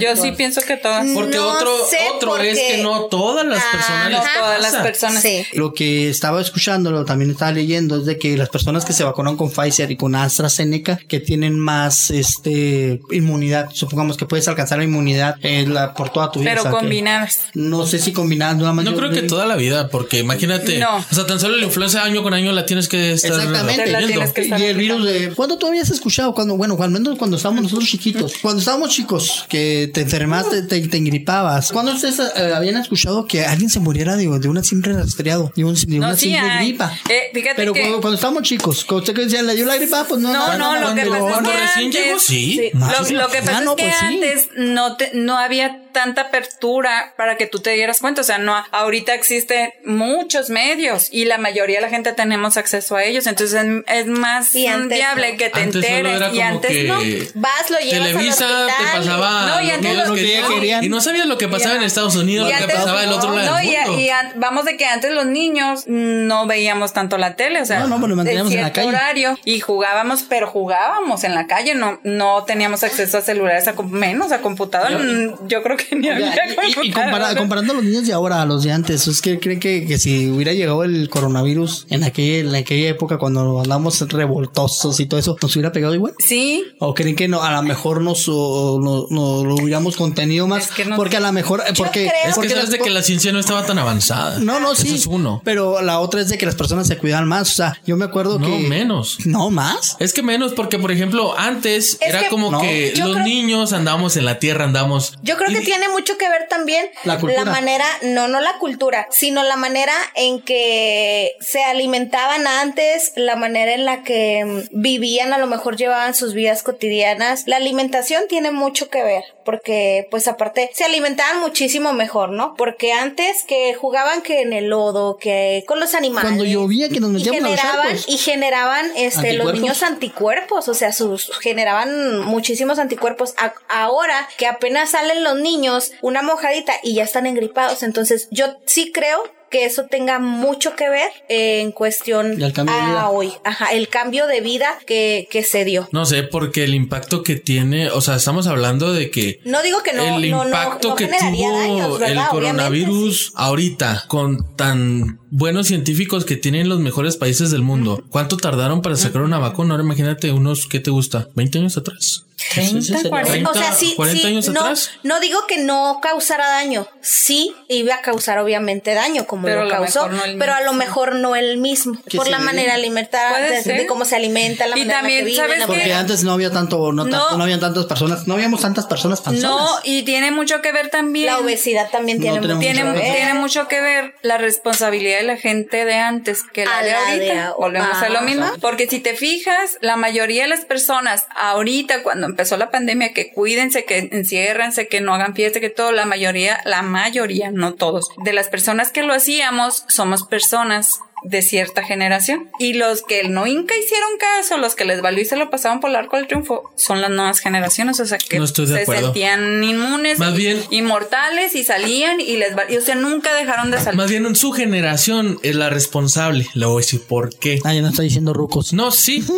Yo 0.00 0.16
sí 0.16 0.32
pienso 0.32 0.60
que 0.62 0.76
todas. 0.76 1.06
Porque 1.14 1.36
No 1.36 1.48
otro, 1.48 1.70
sé 1.90 1.96
otro 2.16 2.36
es 2.38 2.58
que 2.58 2.82
no 2.82 3.04
todas 3.04 3.46
las 3.46 3.62
Ah, 3.62 3.66
personas 3.72 4.10
No 4.12 4.18
todas 4.40 4.60
las 4.60 4.74
personas. 4.82 5.22
Sí. 5.22 5.44
Lo 5.54 5.72
que 5.74 6.08
estaba 6.10 6.40
escuchándolo, 6.40 7.04
también 7.04 7.30
estaba 7.30 7.52
leyendo, 7.52 7.96
es 7.98 8.06
de 8.06 8.18
que 8.18 8.36
las 8.36 8.48
personas 8.48 8.84
que 8.84 8.92
se 8.92 9.04
vacunaron 9.04 9.36
con 9.36 9.50
Pfizer 9.50 9.90
y 9.90 9.96
con 9.96 10.14
AstraZeneca, 10.14 10.98
que 11.08 11.20
tienen 11.20 11.58
más 11.58 12.10
este 12.10 13.00
inmunidad, 13.10 13.70
supongamos 13.72 14.16
que 14.16 14.26
puedes 14.26 14.46
alcanzar 14.48 14.78
la 14.78 14.84
inmunidad 14.84 15.36
eh, 15.42 15.66
la- 15.66 15.94
por 15.94 16.10
toda 16.10 16.30
tu 16.30 16.40
vida. 16.40 16.50
Pero 16.50 16.60
o 16.60 16.64
sea, 16.64 16.72
que 16.72 16.78
combinadas. 16.78 17.40
no 17.54 17.86
sé 17.86 17.98
si 17.98 18.12
combinando 18.12 18.64
una 18.64 18.70
No 18.72 18.76
mayor- 18.76 18.96
creo 18.96 19.10
que 19.10 19.22
toda 19.22 19.46
la 19.46 19.56
vida, 19.56 19.88
porque 19.88 20.18
imagínate, 20.18 20.78
No. 20.78 20.96
o 20.98 21.14
sea, 21.14 21.26
tan 21.26 21.40
solo 21.40 21.56
la 21.56 21.64
influenza 21.64 22.02
año 22.02 22.22
con 22.22 22.34
año 22.34 22.52
la 22.52 22.66
tienes 22.66 22.88
que 22.88 23.12
estar 23.12 23.32
Exactamente. 23.32 23.84
Te 23.84 23.90
la 23.90 23.98
teniendo. 23.98 24.06
tienes 24.08 24.32
que 24.32 24.40
estar 24.42 24.60
Y 24.60 24.64
el 24.64 24.76
virus 24.76 25.04
de... 25.04 25.30
¿Cuándo 25.34 25.58
tú 25.58 25.66
habías 25.66 25.90
escuchado? 25.90 26.34
Cuando, 26.34 26.56
bueno, 26.56 26.76
al 26.80 26.90
menos 26.90 27.16
cuando 27.18 27.36
estábamos 27.36 27.62
nosotros 27.64 27.88
chiquitos. 27.88 28.34
Cuando 28.42 28.60
estábamos 28.60 28.90
chicos, 28.90 29.44
que 29.48 29.85
te 29.86 30.02
enfermaste, 30.02 30.62
te, 30.62 30.80
te 30.88 30.96
engripabas. 30.96 31.72
¿Cuándo 31.72 31.92
ustedes 31.94 32.18
eh, 32.36 32.52
habían 32.54 32.76
escuchado 32.76 33.26
que 33.26 33.44
alguien 33.44 33.70
se 33.70 33.80
muriera 33.80 34.16
de, 34.16 34.26
de 34.38 34.48
una 34.48 34.62
simple 34.62 34.92
resfriado? 34.94 35.52
De, 35.56 35.64
un- 35.64 35.74
de 35.74 35.98
una 35.98 36.10
No, 36.10 36.16
sí 36.16 36.30
simple 36.30 36.56
gripa. 36.58 36.92
Eh, 37.08 37.30
fíjate 37.32 37.54
Pero 37.56 37.72
que- 37.72 37.80
cuando, 37.80 38.00
cuando 38.00 38.14
estábamos 38.16 38.42
chicos, 38.42 38.84
cuando 38.84 39.04
ustedes 39.04 39.30
decían, 39.30 39.46
le 39.46 39.54
dio 39.54 39.66
la 39.66 39.76
gripa, 39.76 40.04
pues 40.08 40.20
no. 40.20 40.32
No, 40.32 40.58
no, 40.58 40.80
lo 40.80 40.94
que 40.94 41.06
cuando- 41.06 41.26
pasa 41.28 41.40
es 41.40 41.48
que 41.48 41.60
recién 41.60 41.86
antes, 41.86 42.04
llegó, 42.04 42.18
sí. 42.18 42.70
Lo, 42.74 42.84
Ah, 42.86 42.94
sí. 43.04 43.14
lo 43.14 43.28
que 43.28 43.38
pasa 43.42 43.58
Ah, 43.58 43.60
no, 43.62 43.70
es 43.72 43.76
que 43.76 43.82
pues 43.84 44.02
antes 44.02 44.48
no 44.56 44.96
te, 44.96 45.10
no 45.14 45.38
había 45.38 45.82
tanta 45.96 46.20
apertura 46.20 47.14
para 47.16 47.38
que 47.38 47.46
tú 47.46 47.60
te 47.60 47.70
dieras 47.70 48.00
cuenta. 48.00 48.20
O 48.20 48.24
sea, 48.24 48.36
no, 48.36 48.54
ahorita 48.70 49.14
existen 49.14 49.72
muchos 49.86 50.50
medios 50.50 51.08
y 51.10 51.24
la 51.24 51.38
mayoría 51.38 51.76
de 51.76 51.82
la 51.82 51.88
gente 51.88 52.12
tenemos 52.12 52.58
acceso 52.58 52.96
a 52.96 53.04
ellos. 53.04 53.26
Entonces 53.26 53.58
es, 53.86 54.06
más 54.06 54.52
viable 54.52 55.32
no. 55.32 55.38
que 55.38 55.48
te 55.48 55.60
Antes 55.62 55.84
solo 55.86 55.96
enteres. 56.08 56.34
y 56.34 56.40
antes 56.42 56.70
que 56.70 56.84
no. 56.84 56.98
Vas, 57.40 57.70
lo 57.70 57.78
llevas 57.78 58.08
Televisa 58.08 58.46
al 58.46 58.66
te 58.66 58.98
pasaba 58.98 59.46
No, 59.46 59.62
y 59.62 59.70
antes 59.70 59.90
que 59.96 59.96
que 59.96 60.14
querían, 60.20 60.52
querían. 60.52 60.84
y 60.84 60.88
no 60.90 61.00
sabías 61.00 61.26
lo 61.26 61.38
que 61.38 61.48
pasaba 61.48 61.74
Ya. 61.76 61.80
en 61.80 61.86
Estados 61.86 62.14
Unidos, 62.16 62.48
Y 62.48 62.52
lo 62.52 62.58
que 62.58 62.64
antes- 62.64 62.76
pasaba 62.78 63.00
del 63.00 63.12
otro 63.12 63.34
lado 63.34 63.50
no, 63.52 63.56
del 63.56 63.66
y, 63.66 63.76
mundo. 63.86 64.00
y 64.00 64.10
an- 64.10 64.32
vamos 64.36 64.64
de 64.66 64.76
que 64.76 64.84
antes 64.84 65.10
los 65.12 65.24
niños 65.24 65.84
no 65.86 66.46
veíamos 66.46 66.92
tanto 66.92 67.16
la 67.16 67.36
tele, 67.36 67.62
o 67.62 67.64
sea, 67.64 67.80
No, 67.80 67.88
no, 67.88 67.98
pues 67.98 68.10
lo 68.10 68.16
manteníamos 68.16 68.52
en 68.52 68.60
la 68.62 68.72
calle. 68.72 68.88
horario 68.88 69.38
y 69.46 69.60
jugábamos, 69.60 70.24
pero 70.28 70.46
jugábamos 70.46 71.24
en 71.24 71.34
la 71.34 71.46
calle, 71.46 71.74
no, 71.74 72.00
no 72.04 72.44
teníamos 72.44 72.82
acceso 72.82 73.16
a 73.18 73.22
celulares, 73.22 73.66
a 73.68 73.72
menos 73.82 74.32
a 74.32 74.40
computadora, 74.42 74.98
mm, 74.98 75.46
yo 75.48 75.62
creo 75.62 75.76
que 75.76 75.85
ni 75.92 76.08
había 76.08 76.34
Ya, 76.34 76.42
y- 76.46 76.86
y, 76.86 76.88
y 76.88 76.92
compara- 76.92 77.34
comparando 77.36 77.72
a 77.72 77.76
los 77.76 77.84
niños 77.84 78.06
de 78.06 78.12
ahora 78.12 78.42
a 78.42 78.46
los 78.46 78.62
de 78.64 78.72
antes, 78.72 79.06
es 79.06 79.20
que 79.20 79.38
creen 79.38 79.60
que, 79.60 79.86
que 79.86 79.98
si 79.98 80.28
hubiera 80.30 80.52
llegado 80.52 80.84
el 80.84 81.08
coronavirus 81.08 81.86
en 81.90 82.04
aquella, 82.04 82.38
en 82.48 82.54
aquella 82.54 82.88
época 82.88 83.18
cuando 83.18 83.60
andamos 83.60 84.00
revoltosos 84.08 85.00
y 85.00 85.06
todo 85.06 85.18
eso, 85.20 85.36
nos 85.40 85.54
hubiera 85.56 85.72
pegado 85.72 85.94
igual. 85.94 86.14
Sí, 86.18 86.64
¿O 86.78 86.94
creen 86.94 87.16
que 87.16 87.28
no, 87.28 87.42
a 87.42 87.52
lo 87.52 87.62
mejor 87.62 88.00
nos, 88.02 88.28
o, 88.28 88.78
no- 88.82 89.06
no 89.10 89.44
lo 89.44 89.54
hubiéramos 89.54 89.96
contenido 89.96 90.46
más? 90.46 90.66
Es 90.66 90.70
que 90.72 90.84
no- 90.84 90.96
porque 90.96 91.16
a 91.16 91.20
lo 91.20 91.32
mejor, 91.32 91.62
eh, 91.66 91.72
porque, 91.76 92.06
creo- 92.06 92.12
Es 92.24 92.28
que 92.30 92.34
porque 92.34 92.48
sabes 92.50 92.64
las 92.64 92.70
de 92.72 92.78
que 92.78 92.90
la 92.90 93.02
ciencia 93.02 93.32
no 93.32 93.38
estaba 93.40 93.64
tan 93.64 93.78
avanzada. 93.78 94.38
no, 94.40 94.60
no, 94.60 94.74
sí. 94.74 94.88
Eso 94.88 94.96
es 94.96 95.06
uno. 95.06 95.40
Pero 95.44 95.82
la 95.82 96.00
otra 96.00 96.20
es 96.20 96.28
de 96.28 96.38
que 96.38 96.46
las 96.46 96.54
personas 96.54 96.86
se 96.86 96.96
cuidan 96.98 97.26
más. 97.28 97.50
O 97.50 97.54
sea, 97.54 97.80
yo 97.86 97.96
me 97.96 98.04
acuerdo 98.04 98.38
No, 98.38 98.46
que. 98.46 98.58
menos. 98.68 99.18
No, 99.24 99.50
más. 99.50 99.96
Es 100.00 100.12
que 100.12 100.22
menos 100.22 100.52
porque, 100.52 100.78
por 100.78 100.92
ejemplo, 100.92 101.38
antes 101.38 101.98
Es 102.00 102.08
era 102.08 102.20
que 102.24 102.28
como 102.28 102.50
no, 102.50 102.60
que 102.60 102.92
yo 102.96 103.04
los 103.06 103.14
creo- 103.14 103.26
niños 103.26 103.72
andábamos 103.72 104.16
en 104.16 104.24
la 104.24 104.38
tierra, 104.38 104.64
andamos. 104.64 105.14
Yo 105.22 105.36
creo 105.36 105.48
que 105.50 105.62
y- 105.62 105.66
tiene 105.78 105.92
mucho 105.92 106.16
que 106.18 106.28
ver 106.28 106.48
también 106.48 106.88
La 107.04 107.44
manera, 107.52 107.84
no, 108.02 108.28
no 108.28 108.40
la 108.40 108.58
cultura, 108.58 109.06
sino 109.10 109.42
la 109.42 109.56
manera 109.56 109.92
en 110.14 110.40
que 110.42 111.34
se 111.40 111.62
alimentaban 111.64 112.46
antes, 112.46 113.12
la 113.16 113.36
manera 113.36 113.72
en 113.74 113.84
la 113.84 114.02
que 114.02 114.44
mm, 114.44 114.60
vivían, 114.80 115.32
a 115.32 115.38
lo 115.38 115.46
mejor 115.46 115.76
llevaban 115.76 116.14
sus 116.14 116.32
vidas 116.34 116.62
cotidianas. 116.62 117.44
La 117.46 117.56
alimentación 117.56 118.24
tiene 118.28 118.50
mucho 118.50 118.88
que 118.90 119.02
ver, 119.02 119.24
porque 119.44 120.06
pues 120.10 120.28
aparte 120.28 120.70
se 120.72 120.84
alimentaban 120.84 121.40
muchísimo 121.40 121.92
mejor, 121.92 122.30
¿no? 122.30 122.54
Porque 122.56 122.92
antes 122.92 123.42
que 123.44 123.74
jugaban 123.74 124.22
que 124.22 124.40
en 124.42 124.52
el 124.52 124.68
lodo, 124.68 125.16
que 125.18 125.64
con 125.66 125.80
los 125.80 125.94
animales. 125.94 126.28
Cuando 126.28 126.44
llovía, 126.44 126.88
que 126.88 127.00
nos 127.00 127.10
y 127.10 127.14
metíamos 127.14 127.42
a 127.42 127.48
los 127.50 127.60
generaban, 127.60 127.96
y 128.06 128.18
generaban 128.18 128.90
este 128.96 129.32
los 129.34 129.52
niños 129.52 129.82
anticuerpos, 129.82 130.68
o 130.68 130.74
sea, 130.74 130.92
sus 130.92 131.30
generaban 131.40 132.20
muchísimos 132.20 132.78
anticuerpos. 132.78 133.34
A- 133.38 133.54
ahora 133.68 134.28
que 134.38 134.46
apenas 134.46 134.90
salen 134.90 135.22
los 135.24 135.36
niños, 135.36 135.65
una 136.02 136.22
mojadita 136.22 136.74
y 136.82 136.94
ya 136.94 137.04
están 137.04 137.26
engripados. 137.26 137.82
Entonces, 137.82 138.28
yo 138.30 138.58
sí 138.66 138.92
creo 138.92 139.22
que 139.50 139.64
eso 139.64 139.84
tenga 139.84 140.18
mucho 140.18 140.74
que 140.74 140.88
ver 140.88 141.10
en 141.28 141.72
cuestión 141.72 142.42
el 142.42 142.52
cambio 142.52 142.74
de 142.74 142.80
a 142.80 142.86
vida. 142.86 143.08
hoy. 143.10 143.32
Ajá, 143.44 143.66
el 143.72 143.88
cambio 143.88 144.26
de 144.26 144.40
vida 144.40 144.78
que, 144.86 145.28
que 145.30 145.42
se 145.42 145.64
dio. 145.64 145.88
No 145.92 146.04
sé, 146.04 146.22
porque 146.24 146.64
el 146.64 146.74
impacto 146.74 147.22
que 147.22 147.36
tiene, 147.36 147.90
o 147.90 148.00
sea, 148.00 148.16
estamos 148.16 148.46
hablando 148.46 148.92
de 148.92 149.10
que 149.10 149.40
No 149.44 149.62
digo 149.62 149.82
que 149.82 149.92
no, 149.92 150.02
el 150.02 150.30
no, 150.30 150.38
no, 150.38 150.46
impacto 150.46 150.88
no 150.88 150.96
que 150.96 151.06
tuvo 151.06 151.52
daños, 151.52 152.00
el 152.02 152.18
coronavirus 152.30 153.32
ahorita 153.36 154.04
con 154.08 154.56
tan 154.56 155.20
buenos 155.30 155.66
científicos 155.68 156.24
que 156.24 156.36
tienen 156.36 156.68
los 156.68 156.80
mejores 156.80 157.16
países 157.16 157.50
del 157.50 157.62
mundo. 157.62 158.02
¿Cuánto 158.10 158.36
tardaron 158.36 158.82
para 158.82 158.96
sacar 158.96 159.22
una 159.22 159.38
vacuna? 159.38 159.74
Ahora 159.74 159.84
imagínate 159.84 160.32
unos, 160.32 160.66
¿qué 160.66 160.80
te 160.80 160.90
gusta? 160.90 161.28
¿20 161.34 161.56
años 161.58 161.76
atrás? 161.76 162.26
30, 162.54 163.08
40. 163.08 163.50
o 163.50 163.54
sea, 163.54 163.72
sí, 163.72 163.94
40 163.96 164.20
sí, 164.20 164.26
años 164.26 164.48
no, 164.48 164.60
atrás. 164.60 164.90
no 165.02 165.20
digo 165.20 165.46
que 165.46 165.58
no 165.58 165.98
causara 166.02 166.48
daño, 166.48 166.86
sí 167.00 167.54
iba 167.68 167.96
a 167.96 168.00
causar 168.02 168.38
obviamente 168.38 168.94
daño 168.94 169.26
como 169.26 169.44
Pero 169.46 169.64
lo 169.64 169.70
causó, 169.70 170.08
no 170.08 170.22
pero 170.38 170.54
a 170.54 170.60
lo 170.62 170.72
mejor 170.72 171.14
no 171.16 171.36
el 171.36 171.58
mismo, 171.58 172.00
por 172.14 172.28
la 172.28 172.38
manera 172.38 172.74
alimentar, 172.74 173.32
Puede 173.32 173.62
de, 173.62 173.72
de 173.74 173.86
cómo 173.86 174.04
se 174.04 174.16
alimenta, 174.16 174.66
la 174.66 174.76
Y 174.78 174.80
manera 174.80 175.00
también, 175.00 175.26
que. 175.26 175.66
Porque 175.66 175.92
antes 175.94 176.24
no 176.24 176.32
había 176.32 176.50
tanto, 176.50 176.92
no, 176.92 177.04
No. 177.04 177.36
no 177.36 177.42
habían 177.42 177.60
tantas 177.60 177.86
personas, 177.86 178.26
no 178.26 178.34
habíamos 178.34 178.60
tantas 178.60 178.86
personas 178.86 179.20
panzonas. 179.20 179.50
No, 179.50 179.68
y 179.84 180.02
tiene 180.02 180.30
mucho 180.30 180.60
que 180.62 180.72
ver 180.72 180.90
también. 180.90 181.26
la 181.26 181.38
obesidad 181.38 181.90
también 181.90 182.18
No 182.18 182.22
tiene, 182.22 182.40
mucho 182.40 182.58
Tiene, 182.58 182.80
que 182.82 182.88
ver. 182.88 183.14
tiene 183.16 183.34
mucho 183.34 183.68
que 183.68 183.80
ver 183.80 184.14
la 184.22 184.38
responsabilidad 184.38 185.18
de 185.18 185.24
la 185.24 185.36
gente 185.36 185.84
de 185.84 185.94
antes 185.94 186.42
que 186.52 186.64
la 186.64 186.78
A 186.78 186.82
de 186.82 186.90
la 186.92 186.98
ahorita. 187.08 187.24
de 187.34 187.40
a- 187.40 187.52
Volvemos 187.52 187.96
a 188.02 188.08
lo 188.08 188.20
mismo. 188.22 188.46
Porque 188.60 188.86
si 188.88 189.00
te 189.00 189.14
fijas, 189.14 189.78
la 189.80 189.96
mayoría 189.96 190.42
de 190.42 190.48
las 190.48 190.64
personas 190.64 191.26
ahorita, 191.36 192.02
cuando 192.02 192.26
empezó 192.36 192.58
la 192.58 192.70
pandemia, 192.70 193.14
que 193.14 193.32
cuídense, 193.32 193.86
que 193.86 194.10
enciérrense, 194.12 194.88
que 194.88 195.00
no 195.00 195.14
hagan 195.14 195.34
fiesta, 195.34 195.58
que 195.58 195.70
todo, 195.70 195.90
la 195.92 196.04
mayoría, 196.04 196.60
la 196.66 196.82
mayoría, 196.82 197.50
no 197.50 197.72
todos, 197.72 198.10
de 198.24 198.34
las 198.34 198.48
personas 198.48 198.92
que 198.92 199.02
lo 199.02 199.14
hacíamos, 199.14 199.84
somos 199.88 200.26
personas 200.26 201.00
de 201.24 201.42
cierta 201.42 201.82
generación. 201.82 202.50
Y 202.58 202.74
los 202.74 203.02
que 203.02 203.24
nunca 203.24 203.74
hicieron 203.76 204.10
caso, 204.18 204.58
los 204.58 204.74
que 204.74 204.84
les 204.84 205.00
valió 205.02 205.22
y 205.22 205.24
se 205.24 205.36
lo 205.36 205.50
pasaban 205.50 205.80
por 205.80 205.90
el 205.90 205.96
arco 205.96 206.16
del 206.16 206.26
triunfo, 206.28 206.70
son 206.76 207.00
las 207.00 207.10
nuevas 207.10 207.40
generaciones. 207.40 207.98
O 208.00 208.06
sea, 208.06 208.18
que 208.18 208.38
No 208.38 208.46
se 208.46 208.62
acuerdo. 208.62 209.06
sentían 209.06 209.62
inmunes, 209.64 210.18
Más 210.18 210.34
bien- 210.34 210.62
inmortales 210.70 211.54
y 211.54 211.64
salían 211.64 212.20
y 212.20 212.36
les 212.36 212.54
val- 212.54 212.66
y, 212.72 212.76
o 212.76 212.80
sea, 212.82 212.94
nunca 212.94 213.34
dejaron 213.34 213.70
de 213.70 213.78
salir. 213.78 213.96
Más 213.96 214.10
bien 214.10 214.24
en 214.26 214.36
su 214.36 214.52
generación 214.52 215.38
es 215.42 215.56
la 215.56 215.68
responsable. 215.70 216.46
Le 216.54 216.66
voy 216.66 216.76
a 216.82 216.84
decir 216.84 217.00
por 217.02 217.34
qué. 217.36 217.60
Ah, 217.64 217.74
ya 217.74 217.82
no 217.82 217.88
está 217.88 218.02
diciendo 218.02 218.32
rucos. 218.32 218.72
No, 218.72 218.90
sí. 218.90 219.24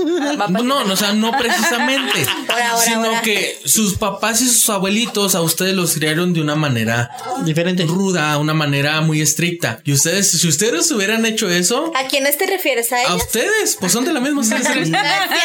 No, 0.49 0.63
no, 0.63 0.93
o 0.93 0.97
sea, 0.97 1.13
no 1.13 1.33
precisamente. 1.39 2.25
Ahora, 2.49 2.71
ahora, 2.71 2.85
sino 2.85 3.05
ahora. 3.05 3.23
que 3.23 3.59
sus 3.65 3.95
papás 3.97 4.41
y 4.41 4.47
sus 4.49 4.69
abuelitos 4.71 5.35
a 5.35 5.43
ustedes 5.43 5.75
los 5.75 5.95
criaron 5.95 6.33
de 6.33 6.41
una 6.41 6.55
manera 6.55 7.11
Diferente. 7.45 7.85
ruda, 7.85 8.37
una 8.39 8.55
manera 8.55 9.01
muy 9.01 9.21
estricta. 9.21 9.81
Y 9.85 9.93
ustedes, 9.93 10.31
si 10.31 10.49
ustedes 10.49 10.91
hubieran 10.91 11.25
hecho 11.27 11.49
eso, 11.51 11.68
¿A 11.95 12.07
quiénes 12.09 12.37
te 12.39 12.47
refieres? 12.47 12.93
¿A 12.93 13.15
ustedes, 13.15 13.77
pues 13.81 13.93
son 13.93 14.05
de 14.05 14.13
la 14.13 14.21
misma 14.21 14.43
generación. 14.45 14.95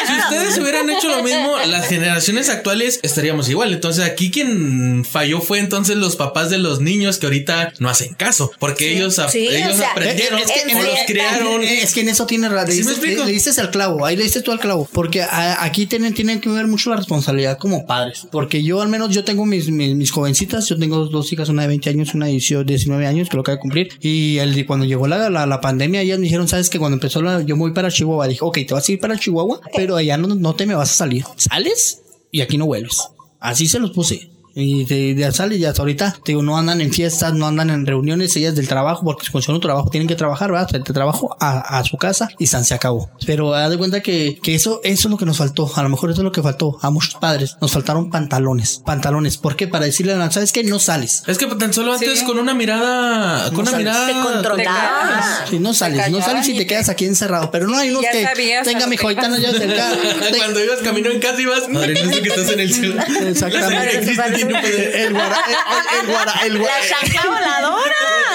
Si 0.06 0.12
ustedes 0.34 0.58
hubieran 0.58 0.88
hecho 0.90 1.08
lo 1.08 1.22
mismo, 1.22 1.56
las 1.66 1.86
generaciones 1.88 2.48
actuales 2.48 3.00
estaríamos 3.02 3.48
igual. 3.48 3.72
Entonces 3.72 4.04
aquí 4.04 4.30
quien 4.30 5.04
falló 5.04 5.40
fue 5.40 5.58
entonces 5.58 5.96
los 5.96 6.16
papás 6.16 6.50
de 6.50 6.58
los 6.58 6.80
niños 6.80 7.18
que 7.18 7.26
ahorita 7.26 7.72
no 7.78 7.88
hacen 7.88 8.14
caso, 8.14 8.50
porque 8.58 8.94
ellos, 8.96 9.18
ap- 9.18 9.30
Sí, 9.30 9.46
o 9.46 9.50
ellos 9.50 9.76
sea, 9.76 9.90
aprendieron 9.92 10.38
es 10.38 10.46
que 10.50 10.74
o 10.74 10.82
los 10.82 10.98
en- 10.98 11.06
criaron. 11.06 11.62
Es 11.62 11.92
que 11.94 12.00
en 12.00 12.08
eso 12.08 12.26
tiene 12.26 12.48
ra- 12.48 12.64
le, 12.64 12.72
¿Sí 12.72 12.78
me 12.78 12.90
dices, 12.90 12.92
explico? 12.98 13.20
le- 13.22 13.26
le 13.26 13.32
dices 13.32 13.58
al 13.58 13.70
clavo, 13.70 14.04
ahí 14.06 14.16
le 14.16 14.24
dices 14.24 14.42
tú 14.42 14.52
al 14.52 14.60
clavo, 14.60 14.88
porque 14.92 15.22
a- 15.22 15.62
aquí 15.64 15.86
tienen, 15.86 16.14
tienen 16.14 16.40
que 16.40 16.48
ver 16.48 16.66
mucho 16.66 16.90
la 16.90 16.96
responsabilidad 16.96 17.58
como 17.58 17.86
padres, 17.86 18.26
porque 18.30 18.62
yo 18.62 18.80
al 18.80 18.88
menos 18.88 19.10
yo 19.14 19.24
tengo 19.24 19.44
mis, 19.46 19.68
mis, 19.68 19.94
mis 19.94 20.10
jovencitas, 20.10 20.68
yo 20.68 20.78
tengo 20.78 21.06
dos 21.06 21.32
hijas, 21.32 21.48
una 21.48 21.62
de 21.62 21.68
20 21.68 21.90
años, 21.90 22.14
una 22.14 22.26
de 22.26 22.32
18, 22.32 22.64
19 22.64 23.06
años, 23.06 23.28
que 23.28 23.36
lo 23.36 23.40
acaba 23.42 23.56
de 23.56 23.60
cumplir, 23.60 23.88
y 24.00 24.38
el, 24.38 24.64
cuando 24.66 24.86
llegó 24.86 25.06
la, 25.06 25.28
la, 25.30 25.46
la 25.46 25.60
pandemia, 25.60 26.02
me 26.18 26.24
dijeron, 26.24 26.48
sabes 26.48 26.70
que 26.70 26.78
cuando 26.78 26.94
empezó 26.94 27.22
la, 27.22 27.42
yo 27.42 27.56
voy 27.56 27.72
para 27.72 27.90
Chihuahua, 27.90 28.28
dije, 28.28 28.40
ok, 28.42 28.58
te 28.66 28.74
vas 28.74 28.88
a 28.88 28.92
ir 28.92 29.00
para 29.00 29.18
Chihuahua, 29.18 29.60
pero 29.76 29.96
allá 29.96 30.16
no, 30.16 30.28
no 30.28 30.54
te 30.54 30.66
me 30.66 30.74
vas 30.74 30.90
a 30.90 30.94
salir, 30.94 31.24
sales 31.36 32.02
y 32.30 32.40
aquí 32.40 32.58
no 32.58 32.66
vuelves, 32.66 33.08
así 33.40 33.66
se 33.66 33.78
los 33.78 33.90
puse. 33.92 34.33
Y 34.54 34.84
de, 34.84 35.14
de 35.14 35.32
sale 35.32 35.56
y 35.56 35.64
hasta 35.64 35.82
ahorita, 35.82 36.16
te 36.24 36.32
digo, 36.32 36.42
no 36.42 36.56
andan 36.56 36.80
en 36.80 36.92
fiestas, 36.92 37.34
no 37.34 37.46
andan 37.46 37.70
en 37.70 37.86
reuniones, 37.86 38.36
ellas 38.36 38.54
del 38.54 38.68
trabajo, 38.68 39.04
porque 39.04 39.26
con 39.30 39.42
su 39.42 39.58
trabajo 39.58 39.90
tienen 39.90 40.06
que 40.06 40.14
trabajar, 40.14 40.52
¿verdad? 40.52 40.68
De 40.68 40.80
trabajo 40.80 41.36
a, 41.40 41.78
a 41.78 41.84
su 41.84 41.96
casa 41.96 42.28
y 42.38 42.46
San 42.46 42.64
se 42.64 42.74
acabó. 42.74 43.10
Pero 43.26 43.54
haz 43.54 43.70
de 43.70 43.78
cuenta 43.78 44.00
que, 44.00 44.38
que 44.42 44.54
eso, 44.54 44.80
eso 44.84 45.08
es 45.08 45.10
lo 45.10 45.16
que 45.16 45.26
nos 45.26 45.38
faltó. 45.38 45.70
A 45.74 45.82
lo 45.82 45.88
mejor 45.88 46.10
eso 46.10 46.20
es 46.20 46.24
lo 46.24 46.32
que 46.32 46.42
faltó 46.42 46.78
a 46.82 46.90
muchos 46.90 47.14
padres. 47.14 47.56
Nos 47.60 47.72
faltaron 47.72 48.10
pantalones. 48.10 48.82
Pantalones. 48.84 49.38
¿Por 49.38 49.56
qué? 49.56 49.66
Para 49.66 49.86
decirle 49.86 50.12
a 50.12 50.16
la, 50.16 50.30
¿sabes 50.30 50.52
qué? 50.52 50.62
No 50.64 50.78
sales. 50.78 51.22
Es 51.26 51.38
que 51.38 51.46
tan 51.46 51.72
solo 51.72 51.92
antes 51.92 52.20
Sí. 52.20 52.24
con 52.24 52.38
una 52.38 52.54
mirada, 52.54 53.50
con 53.50 53.60
una 53.60 53.72
sales. 53.72 53.86
mirada 53.86 54.06
Te 54.06 54.12
controlabas. 54.12 55.50
Si 55.50 55.58
no 55.58 55.74
sales, 55.74 56.10
no 56.10 56.20
sales 56.22 56.48
y 56.48 56.56
te 56.56 56.66
quedas 56.66 56.88
aquí 56.88 57.06
encerrado. 57.06 57.50
Pero 57.50 57.66
no 57.66 57.76
hay 57.76 57.90
unos 57.90 58.02
que, 58.02 58.26
tenga 58.64 58.86
mi 58.86 58.96
que 58.96 59.04
ahorita 59.04 59.28
no 59.28 59.36
cerca. 59.58 59.90
Cuando 60.36 60.62
ibas 60.64 60.78
camino 60.80 61.10
en 61.10 61.20
casa 61.20 61.40
ibas, 61.40 61.68
madre, 61.68 61.94
no 62.04 62.12
sé 62.12 62.22
que 62.22 62.28
estás 62.28 62.50
en 62.50 62.60
el 62.60 62.72
cielo. 62.72 63.02
Exactamente. 63.26 64.43
El, 64.50 65.12
guara, 65.12 66.32
el, 66.44 66.62
chancla 66.88 67.30
voladora. 67.30 67.94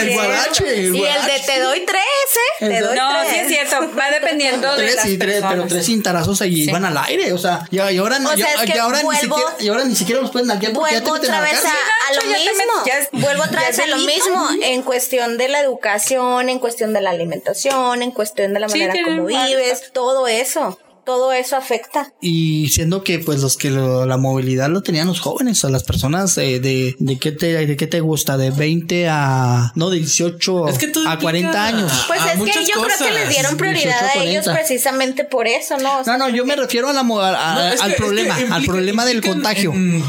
El, 0.00 0.12
guarache, 0.14 0.76
Y 0.76 0.86
el 0.86 0.92
guarache. 0.94 1.32
de 1.32 1.40
te 1.46 1.60
doy 1.60 1.84
tres, 1.86 2.00
¿eh? 2.60 2.68
Te 2.68 2.80
doy 2.80 2.96
No, 2.96 3.10
tres. 3.20 3.30
sí 3.32 3.38
es 3.38 3.48
cierto, 3.48 3.96
va 3.96 4.10
dependiendo 4.10 4.74
de 4.74 4.82
tres 4.82 4.96
las 4.96 5.06
y 5.06 5.18
tres, 5.18 5.44
pero 5.48 5.66
tres 5.66 5.86
cintarazos 5.86 6.40
ahí 6.42 6.54
Sí. 6.64 6.70
iban 6.70 6.84
al 6.84 6.96
aire, 6.98 7.32
o 7.32 7.38
sea, 7.38 7.66
y, 7.70 7.78
ahora, 7.78 8.18
no- 8.18 8.30
O 8.30 8.36
sea, 8.36 8.48
y- 8.66 8.78
ahora 8.78 9.02
ni 9.02 9.16
siquiera, 9.16 9.54
y 9.60 9.68
ahora 9.68 9.84
ni 9.84 9.94
siquiera 9.94 10.20
los 10.20 10.30
pueden 10.30 10.48
nalguear 10.48 10.72
porque 10.72 10.94
ya 10.94 11.00
te 11.00 11.08
Vuelvo 11.08 11.24
otra 11.24 11.40
vez 11.40 11.64
a, 11.64 12.14
lo 12.14 12.22
mismo. 12.22 13.22
Vuelvo 13.24 13.42
otra 13.44 13.62
vez 13.62 13.78
a 13.78 13.86
lo 13.86 13.96
mismo 13.98 14.48
en 14.62 14.82
cuestión 14.82 15.38
de 15.38 15.48
la 15.48 15.60
educación, 15.60 16.48
en 16.48 16.58
cuestión 16.58 16.92
de 16.92 17.00
la 17.00 17.10
alimentación, 17.10 18.02
en 18.02 18.10
cuestión 18.10 18.52
de 18.54 18.60
la 18.60 18.68
manera 18.68 18.94
como 19.04 19.26
vives, 19.26 19.92
todo 19.92 20.26
eso. 20.26 20.78
Todo 21.10 21.32
eso 21.32 21.56
afecta. 21.56 22.12
Y 22.20 22.68
siendo 22.68 23.02
que 23.02 23.18
pues 23.18 23.40
los 23.40 23.56
que 23.56 23.68
lo- 23.70 24.06
la 24.06 24.16
movilidad 24.16 24.68
lo 24.70 24.80
tenían 24.82 25.08
los 25.08 25.18
jóvenes, 25.18 25.64
a 25.64 25.68
las 25.68 25.82
personas 25.82 26.38
eh, 26.38 26.60
de, 26.60 26.94
de 27.00 27.18
qué 27.18 27.32
te 27.32 27.66
de 27.66 27.76
qué 27.76 27.88
te 27.88 27.98
gusta, 27.98 28.36
de 28.36 28.52
20 28.52 29.08
a 29.08 29.72
no 29.74 29.90
de 29.90 29.98
18 29.98 30.68
Es 30.68 30.78
que 30.78 30.86
todo 30.86 31.08
a 31.08 31.18
40 31.18 31.48
implica- 31.48 31.66
años. 31.66 32.04
Pues 32.06 32.20
a 32.20 32.32
es 32.34 32.38
que 32.40 32.64
yo 32.64 32.80
creo 32.80 32.96
que 32.96 33.10
les 33.12 33.28
dieron 33.28 33.56
prioridad 33.56 34.00
18, 34.14 34.20
a 34.20 34.24
ellos 34.24 34.44
40. 34.44 34.54
precisamente 34.54 35.24
por 35.24 35.48
eso, 35.48 35.76
¿no? 35.78 35.98
O 35.98 36.04
sea, 36.04 36.16
No, 36.16 36.28
no, 36.28 36.34
yo 36.36 36.46
me 36.46 36.54
refiero 36.54 36.88
a 36.88 36.92
la 36.92 37.02
mo- 37.02 37.18
a- 37.20 37.30
a- 37.30 37.54
No, 37.56 37.68
es 37.68 37.74
que- 37.74 37.82
al 37.82 37.90
es 37.90 37.96
que 37.96 38.02
problema, 38.02 38.36
al 38.52 38.64
problema 38.64 39.04
del 39.04 39.20
contagio. 39.20 39.72
en- 39.72 40.04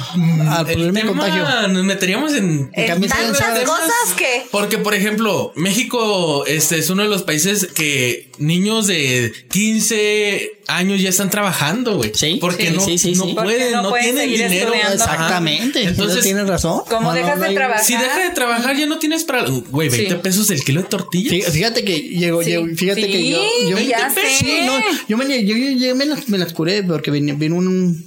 al 0.48 0.66
problema 0.68 1.00
del 1.00 1.08
contagio. 1.08 1.68
Nos 1.70 1.84
meteríamos 1.84 2.34
en, 2.34 2.70
En 2.74 2.88
tantas 3.08 3.60
cosas 3.66 4.14
que 4.16 4.44
Porque, 4.52 4.78
por 4.78 4.94
ejemplo, 4.94 5.52
México 5.56 6.46
este, 6.46 6.78
es 6.78 6.90
uno 6.92 7.02
de 7.02 7.10
los 7.10 7.24
países 7.24 7.68
que 7.74 8.30
niños 8.38 8.86
de 8.86 9.32
15 9.50 10.61
años 10.76 11.02
ya 11.02 11.10
están 11.10 11.30
trabajando, 11.30 11.98
güey. 11.98 12.12
Sí, 12.14 12.38
Porque 12.42 12.68
sí, 12.68 12.74
no, 12.76 12.82
sí, 12.82 12.98
sí, 12.98 13.14
no 13.16 13.26
sí. 13.26 13.34
pueden, 13.34 13.60
Porque 13.60 13.72
no 13.76 13.82
no, 13.84 13.90
pueden 13.90 14.16
tienen 14.16 14.30
dinero. 14.32 14.66
estudiando. 14.74 14.94
Exactamente. 14.94 15.84
Entonces, 15.84 16.24
tienes 16.24 16.48
razón. 16.48 16.82
¿Cómo 16.90 17.10
No, 17.10 17.14
dejas 17.14 17.38
no 17.38 17.44
de 17.48 17.54
trabajar? 17.56 17.84
si 17.86 17.94
deja 17.94 18.20
de 18.20 18.30
trabajar, 18.32 18.76
ya 18.78 18.86
no 18.86 19.00
tienes 19.00 19.24
para. 19.24 19.46
Güey, 19.50 19.90
20 19.90 20.10
Sí. 20.16 20.20
pesos 20.22 20.50
el 20.50 20.64
kilo 20.64 20.82
de 20.82 20.88
tortillas. 20.88 21.34
Fí- 21.34 21.52
Fíjate 21.52 21.84
que 21.84 22.00
llegó, 22.00 22.42
Sí. 22.44 22.50
llegó- 22.52 22.66
fíjate 22.76 23.02
que 23.08 23.30
yo, 23.30 23.38
yo 23.70 23.78
Sí, 23.78 23.88
ya 23.88 24.10
sé. 24.10 24.22
Sí, 24.40 24.60
no, 24.66 24.74
yo 25.08 25.18
me, 25.18 25.26
yo, 25.46 25.56
yo- 25.56 25.72
yo 25.78 25.96
me, 25.96 26.06
las, 26.06 26.28
me 26.30 26.38
las 26.38 26.54
curé 26.54 26.84
porque 26.84 27.12
vino, 27.12 27.36
vino 27.36 27.56
un, 27.56 28.04